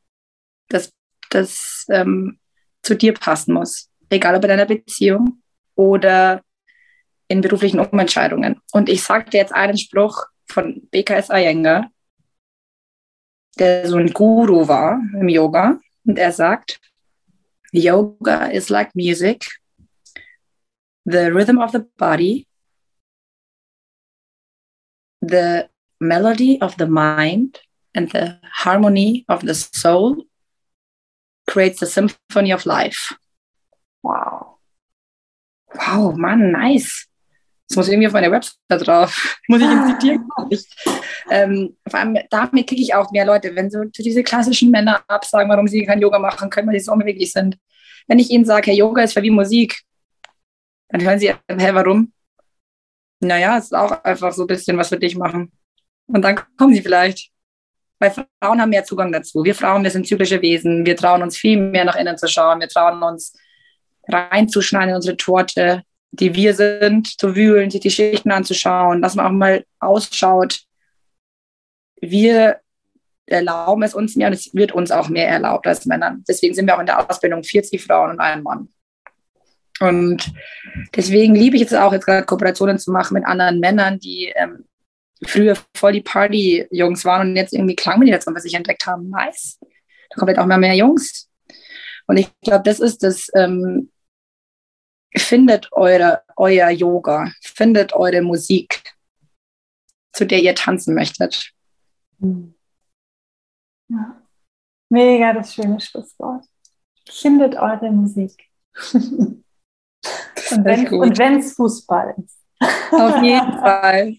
das, 0.70 0.92
das 1.30 1.86
ähm, 1.90 2.40
zu 2.82 2.96
dir 2.96 3.14
passen 3.14 3.54
muss. 3.54 3.90
Egal 4.10 4.36
ob 4.36 4.44
in 4.46 4.52
einer 4.52 4.66
Beziehung 4.66 5.44
oder 5.76 6.42
in 7.28 7.42
beruflichen 7.42 7.80
Umentscheidungen. 7.80 8.62
Und 8.72 8.90
ich 8.90 9.04
sage 9.04 9.30
dir 9.30 9.38
jetzt 9.38 9.54
einen 9.54 9.78
Spruch 9.78 10.26
von 10.54 10.88
BKS 10.92 11.30
Iyengar, 11.30 11.92
der 13.60 13.88
so 13.88 13.98
ein 13.98 14.14
Guru 14.14 14.68
war 14.68 15.02
im 15.20 15.30
Yoga. 15.30 15.80
Und 16.06 16.18
er 16.18 16.32
sagt, 16.32 16.80
Yoga 17.72 18.46
is 18.52 18.70
like 18.70 18.96
music, 18.96 19.48
the 21.06 21.32
rhythm 21.32 21.60
of 21.60 21.72
the 21.72 21.86
body, 21.98 22.48
the 25.22 25.70
melody 26.00 26.62
of 26.62 26.76
the 26.78 26.86
mind, 26.86 27.60
and 27.96 28.12
the 28.12 28.40
harmony 28.64 29.26
of 29.28 29.42
the 29.42 29.54
soul 29.54 30.26
creates 31.48 31.80
the 31.80 31.86
symphony 31.86 32.52
of 32.52 32.66
life. 32.66 33.14
Wow. 34.02 34.58
Wow, 35.76 36.12
Mann, 36.12 36.52
nice. 36.52 37.08
Das 37.74 37.78
muss 37.78 37.90
irgendwie 37.90 38.06
auf 38.06 38.14
meiner 38.14 38.30
Website 38.30 38.58
drauf. 38.70 39.40
muss 39.48 39.60
ich 39.60 39.68
ihn 39.68 39.88
zitieren? 39.88 40.30
ähm, 41.32 41.76
vor 41.88 42.00
allem 42.00 42.20
damit 42.30 42.68
kriege 42.68 42.84
ich 42.84 42.94
auch 42.94 43.10
mehr 43.12 43.26
Leute, 43.26 43.56
wenn 43.56 43.72
so 43.72 43.84
diese 43.86 44.22
klassischen 44.22 44.70
Männer 44.70 45.04
absagen, 45.08 45.50
warum 45.50 45.68
sie 45.68 45.84
kein 45.84 46.00
Yoga 46.00 46.20
machen 46.20 46.52
können, 46.52 46.68
weil 46.68 46.78
sie 46.78 46.86
so 46.86 46.92
unbeweglich 46.92 47.32
sind. 47.32 47.58
Wenn 48.08 48.20
ich 48.20 48.30
ihnen 48.30 48.46
sage, 48.46 48.70
hey, 48.70 48.78
Yoga 48.78 49.02
ist 49.02 49.14
für 49.14 49.24
wie 49.24 49.32
Musik, 49.32 49.82
dann 50.90 51.02
hören 51.02 51.18
sie, 51.18 51.30
hä, 51.30 51.70
warum? 51.72 52.14
Naja, 53.22 53.58
es 53.58 53.66
ist 53.66 53.76
auch 53.76 54.04
einfach 54.04 54.34
so 54.34 54.44
ein 54.44 54.48
bisschen 54.48 54.78
was 54.78 54.90
für 54.90 55.00
dich 55.00 55.16
machen. 55.16 55.52
Und 56.06 56.22
dann 56.22 56.40
kommen 56.58 56.76
sie 56.76 56.82
vielleicht. 56.84 57.32
Weil 57.98 58.12
Frauen 58.12 58.62
haben 58.62 58.70
mehr 58.70 58.84
Zugang 58.84 59.12
dazu. 59.12 59.44
Wir 59.44 59.56
Frauen, 59.56 59.82
wir 59.82 59.90
sind 59.90 60.06
zyklische 60.06 60.44
Wesen. 60.44 60.86
Wir 60.86 60.96
trauen 60.96 61.24
uns 61.24 61.38
viel 61.38 61.58
mehr 61.58 61.86
nach 61.86 61.96
innen 61.96 62.20
zu 62.20 62.28
schauen. 62.28 62.60
Wir 62.60 62.68
trauen 62.68 63.02
uns 63.02 63.36
reinzuschneiden 64.08 64.90
in 64.90 64.96
unsere 64.96 65.18
Torte, 65.18 65.82
die 66.14 66.36
wir 66.36 66.54
sind, 66.54 67.20
zu 67.20 67.36
wühlen, 67.36 67.72
sich 67.72 67.82
die 67.82 67.90
Schichten 67.90 68.32
anzuschauen, 68.32 69.02
dass 69.02 69.16
man 69.16 69.26
auch 69.26 69.32
mal 69.32 69.66
ausschaut. 69.80 70.60
Wir 72.00 72.60
erlauben 73.26 73.82
es 73.82 73.96
uns 73.96 74.16
mehr 74.16 74.28
und 74.28 74.34
es 74.34 74.54
wird 74.54 74.74
uns 74.74 74.92
auch 74.92 75.10
mehr 75.10 75.28
erlaubt 75.28 75.66
als 75.66 75.86
Männern. 75.86 76.24
Deswegen 76.28 76.54
sind 76.54 76.68
wir 76.68 76.76
auch 76.76 76.80
in 76.80 76.86
der 76.86 77.10
Ausbildung 77.10 77.44
40 77.44 77.84
Frauen 77.84 78.12
und 78.12 78.20
ein 78.20 78.44
Mann. 78.44 78.70
Und 79.80 80.32
deswegen 80.96 81.34
liebe 81.34 81.56
ich 81.56 81.64
es 81.64 81.74
auch 81.74 81.92
jetzt 81.92 82.06
gerade 82.06 82.26
Kooperationen 82.26 82.78
zu 82.78 82.92
machen 82.92 83.16
mit 83.16 83.26
anderen 83.26 83.60
Männern, 83.60 83.98
die 84.00 84.32
ähm, 84.36 84.66
früher 85.26 85.58
voll 85.76 85.94
die 85.94 86.02
Party-Jungs 86.02 87.06
waren 87.06 87.30
und 87.30 87.36
jetzt 87.36 87.54
irgendwie 87.54 87.76
Klangmittel 87.76 88.14
jetzt 88.14 88.28
was 88.28 88.44
sich 88.44 88.54
entdeckt 88.54 88.86
haben. 88.86 89.10
Nice. 89.10 89.58
Da 89.62 90.16
kommen 90.16 90.28
halt 90.28 90.38
auch 90.38 90.46
immer 90.46 90.60
mehr 90.60 90.76
Jungs. 90.76 91.28
Und 92.06 92.18
ich 92.18 92.30
glaube, 92.42 92.64
das 92.64 92.80
ist 92.80 93.02
das, 93.02 93.30
ähm, 93.34 93.90
findet 95.16 95.72
eure, 95.72 96.24
euer 96.36 96.70
Yoga, 96.70 97.32
findet 97.42 97.94
eure 97.94 98.22
Musik, 98.22 98.84
zu 100.12 100.26
der 100.26 100.42
ihr 100.42 100.56
tanzen 100.56 100.96
möchtet. 100.96 101.52
Ja. 103.90 104.22
Mega 104.90 105.34
das 105.34 105.54
schöne 105.54 105.80
Schlusswort. 105.80 106.46
Findet 107.10 107.56
eure 107.56 107.92
Musik. 107.92 108.50
und 108.94 109.44
wenn 111.20 111.40
es 111.40 111.54
Fußball 111.54 112.16
ist. 112.24 112.40
Auf 112.92 113.22
jeden 113.24 113.54
Fall. 113.54 114.18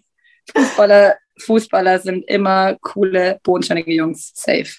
Fußballer, 0.53 1.17
Fußballer 1.39 1.99
sind 1.99 2.25
immer 2.29 2.77
coole, 2.81 3.41
bodenständige 3.43 3.93
Jungs. 3.93 4.33
Safe. 4.35 4.71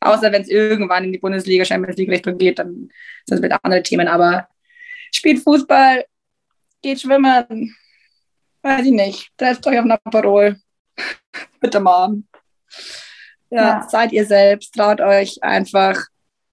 Außer 0.00 0.32
wenn 0.32 0.42
es 0.42 0.48
irgendwann 0.48 1.04
in 1.04 1.12
die 1.12 1.18
Bundesliga, 1.18 1.64
Champions 1.64 1.96
League 1.96 2.10
Richtung 2.10 2.38
geht, 2.38 2.58
dann 2.58 2.88
sind 3.26 3.36
es 3.36 3.40
mit 3.40 3.52
anderen 3.52 3.84
Themen. 3.84 4.08
Aber 4.08 4.48
spielt 5.14 5.42
Fußball, 5.42 6.04
geht 6.82 7.00
schwimmen, 7.00 7.76
weiß 8.62 8.86
ich 8.86 8.92
nicht, 8.92 9.30
trefft 9.36 9.66
euch 9.66 9.78
auf 9.78 9.84
einer 9.84 9.98
Parol. 9.98 10.56
Bitte 11.60 11.80
mal. 11.80 12.22
Ja, 13.50 13.80
ja, 13.80 13.88
seid 13.88 14.12
ihr 14.12 14.26
selbst, 14.26 14.74
traut 14.74 15.00
euch 15.00 15.42
einfach 15.42 16.00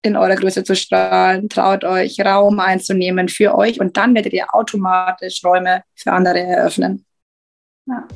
in 0.01 0.15
eurer 0.15 0.35
Größe 0.35 0.63
zu 0.63 0.75
strahlen, 0.75 1.49
traut 1.49 1.83
euch 1.83 2.19
Raum 2.21 2.59
einzunehmen 2.59 3.27
für 3.27 3.57
euch 3.57 3.79
und 3.79 3.97
dann 3.97 4.15
werdet 4.15 4.33
ihr 4.33 4.53
automatisch 4.53 5.43
Räume 5.43 5.83
für 5.95 6.11
andere 6.11 6.39
eröffnen. 6.39 7.05
Ja. 7.85 8.07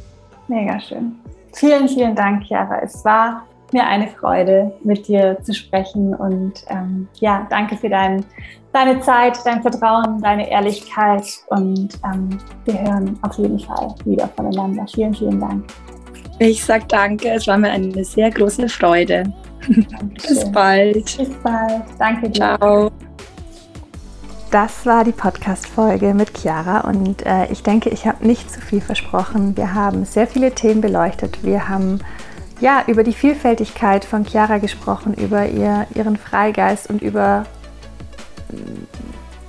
Mega 0.47 0.79
schön. 0.79 1.19
Vielen, 1.53 1.87
vielen 1.87 2.15
Dank, 2.15 2.43
Chiara. 2.45 2.79
Es 2.81 3.03
war 3.05 3.47
mir 3.73 3.85
eine 3.85 4.07
Freude, 4.07 4.73
mit 4.83 5.07
dir 5.07 5.37
zu 5.41 5.53
sprechen 5.53 6.13
und 6.13 6.53
ähm, 6.69 7.07
ja, 7.19 7.47
danke 7.49 7.75
für 7.75 7.89
dein, 7.89 8.25
deine 8.71 9.01
Zeit, 9.01 9.37
dein 9.45 9.61
Vertrauen, 9.61 10.21
deine 10.21 10.49
Ehrlichkeit 10.49 11.25
und 11.47 11.89
ähm, 12.05 12.37
wir 12.65 12.81
hören 12.81 13.17
auf 13.21 13.37
jeden 13.37 13.59
Fall 13.59 13.95
wieder 14.05 14.27
voneinander. 14.35 14.85
Vielen, 14.93 15.13
vielen 15.13 15.39
Dank. 15.39 15.65
Ich 16.39 16.63
sage 16.63 16.85
danke, 16.87 17.29
es 17.29 17.47
war 17.47 17.57
mir 17.57 17.71
eine 17.71 18.03
sehr 18.03 18.31
große 18.31 18.67
Freude. 18.69 19.23
Bis 19.67 20.51
bald. 20.51 21.17
Bis 21.17 21.29
bald. 21.43 21.83
Danke 21.99 22.29
dir. 22.29 22.57
Ciao. 22.57 22.91
Das 24.51 24.85
war 24.85 25.03
die 25.03 25.11
Podcast-Folge 25.11 26.13
mit 26.13 26.37
Chiara 26.37 26.81
und 26.81 27.25
äh, 27.25 27.51
ich 27.51 27.63
denke, 27.63 27.89
ich 27.89 28.05
habe 28.05 28.27
nicht 28.27 28.51
zu 28.51 28.61
viel 28.61 28.81
versprochen. 28.81 29.57
Wir 29.57 29.73
haben 29.73 30.05
sehr 30.05 30.27
viele 30.27 30.51
Themen 30.51 30.79
beleuchtet. 30.79 31.43
Wir 31.43 31.69
haben 31.69 31.99
ja 32.63 32.83
über 32.87 33.03
die 33.03 33.13
Vielfältigkeit 33.13 34.05
von 34.05 34.25
Chiara 34.25 34.57
gesprochen, 34.57 35.13
über 35.13 35.45
ihr, 35.45 35.85
ihren 35.93 36.15
Freigeist 36.15 36.89
und 36.89 37.01
über 37.01 37.45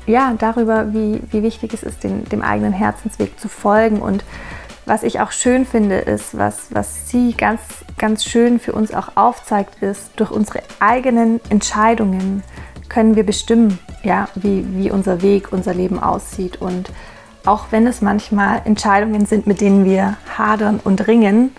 ja, 0.06 0.34
darüber, 0.38 0.92
wie, 0.92 1.20
wie 1.30 1.42
wichtig 1.42 1.72
es 1.72 1.82
ist, 1.82 2.04
den, 2.04 2.24
dem 2.28 2.42
eigenen 2.42 2.72
Herzensweg 2.72 3.38
zu 3.38 3.48
folgen. 3.48 4.02
Und 4.02 4.24
was 4.84 5.02
ich 5.02 5.20
auch 5.20 5.30
schön 5.30 5.64
finde, 5.64 5.96
ist, 5.96 6.36
was, 6.36 6.66
was 6.74 7.08
sie 7.08 7.32
ganz, 7.32 7.60
ganz 7.96 8.24
schön 8.24 8.58
für 8.58 8.72
uns 8.72 8.92
auch 8.92 9.16
aufzeigt, 9.16 9.82
ist, 9.82 10.10
durch 10.16 10.30
unsere 10.30 10.62
eigenen 10.80 11.40
Entscheidungen 11.48 12.42
können 12.88 13.16
wir 13.16 13.24
bestimmen, 13.24 13.78
ja, 14.02 14.28
wie, 14.34 14.66
wie 14.76 14.90
unser 14.90 15.22
Weg, 15.22 15.52
unser 15.52 15.72
Leben 15.72 16.02
aussieht. 16.02 16.60
Und 16.60 16.90
auch 17.46 17.66
wenn 17.70 17.86
es 17.86 18.02
manchmal 18.02 18.60
Entscheidungen 18.64 19.24
sind, 19.24 19.46
mit 19.46 19.60
denen 19.60 19.84
wir 19.84 20.16
hadern 20.36 20.80
und 20.82 21.06
ringen, 21.06 21.54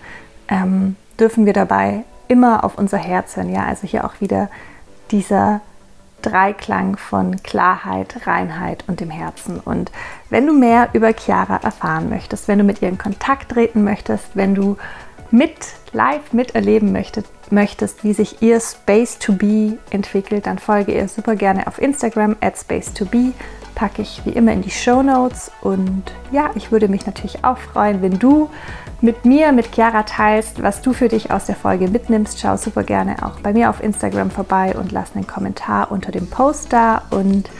ähm, 0.48 0.94
dürfen 1.18 1.46
wir 1.46 1.52
dabei 1.52 2.04
immer 2.28 2.64
auf 2.64 2.78
unser 2.78 2.98
Herz 2.98 3.36
hören. 3.36 3.52
Ja, 3.52 3.64
also 3.64 3.86
hier 3.86 4.04
auch 4.04 4.20
wieder 4.20 4.50
dieser 5.10 5.60
Dreiklang 6.22 6.96
von 6.96 7.42
Klarheit, 7.42 8.26
Reinheit 8.26 8.84
und 8.88 9.00
dem 9.00 9.10
Herzen. 9.10 9.60
Und 9.60 9.92
wenn 10.28 10.46
du 10.46 10.52
mehr 10.52 10.88
über 10.92 11.12
Chiara 11.12 11.56
erfahren 11.62 12.08
möchtest, 12.08 12.48
wenn 12.48 12.58
du 12.58 12.64
mit 12.64 12.82
ihr 12.82 12.88
in 12.88 12.98
Kontakt 12.98 13.52
treten 13.52 13.84
möchtest, 13.84 14.34
wenn 14.34 14.54
du 14.54 14.76
mit 15.30 15.54
live 15.92 16.32
miterleben 16.32 16.92
möchtest, 16.92 17.28
möchtest, 17.50 18.02
wie 18.02 18.12
sich 18.12 18.42
ihr 18.42 18.60
Space 18.60 19.18
to 19.18 19.32
Be 19.34 19.78
entwickelt, 19.90 20.46
dann 20.46 20.58
folge 20.58 20.92
ihr 20.92 21.08
super 21.08 21.36
gerne 21.36 21.66
auf 21.66 21.80
Instagram 21.80 22.36
at 22.40 22.58
Space 22.58 22.92
to 22.92 23.04
Be. 23.04 23.32
Packe 23.74 24.02
ich 24.02 24.22
wie 24.24 24.30
immer 24.30 24.52
in 24.52 24.62
die 24.62 24.70
Show 24.70 25.02
Notes. 25.02 25.50
Und 25.60 26.04
ja, 26.32 26.50
ich 26.54 26.72
würde 26.72 26.88
mich 26.88 27.06
natürlich 27.06 27.44
auch 27.44 27.58
freuen, 27.58 28.02
wenn 28.02 28.18
du 28.18 28.48
mit 29.00 29.24
mir, 29.24 29.52
mit 29.52 29.74
Chiara 29.74 30.04
teilst, 30.04 30.62
was 30.62 30.82
du 30.82 30.92
für 30.92 31.08
dich 31.08 31.30
aus 31.30 31.46
der 31.46 31.56
Folge 31.56 31.88
mitnimmst. 31.88 32.40
Schau 32.40 32.56
super 32.56 32.82
gerne 32.82 33.16
auch 33.24 33.40
bei 33.40 33.52
mir 33.52 33.70
auf 33.70 33.82
Instagram 33.82 34.30
vorbei 34.30 34.74
und 34.76 34.92
lass 34.92 35.14
einen 35.14 35.26
Kommentar 35.26 35.92
unter 35.92 36.12
dem 36.12 36.28
Post 36.28 36.72
da. 36.72 37.02
Und 37.10 37.50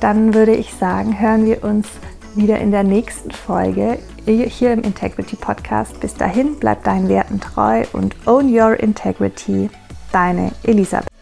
dann 0.00 0.34
würde 0.34 0.54
ich 0.54 0.74
sagen, 0.74 1.18
hören 1.18 1.46
wir 1.46 1.64
uns 1.64 1.88
wieder 2.34 2.58
in 2.58 2.70
der 2.70 2.84
nächsten 2.84 3.30
Folge 3.30 3.98
hier 4.26 4.72
im 4.72 4.82
Integrity 4.82 5.36
Podcast. 5.36 6.00
Bis 6.00 6.14
dahin, 6.14 6.56
bleib 6.60 6.84
deinen 6.84 7.08
Werten 7.08 7.40
treu 7.40 7.84
und 7.92 8.14
own 8.26 8.54
your 8.54 8.78
integrity. 8.78 9.70
Deine 10.12 10.52
Elisabeth. 10.64 11.17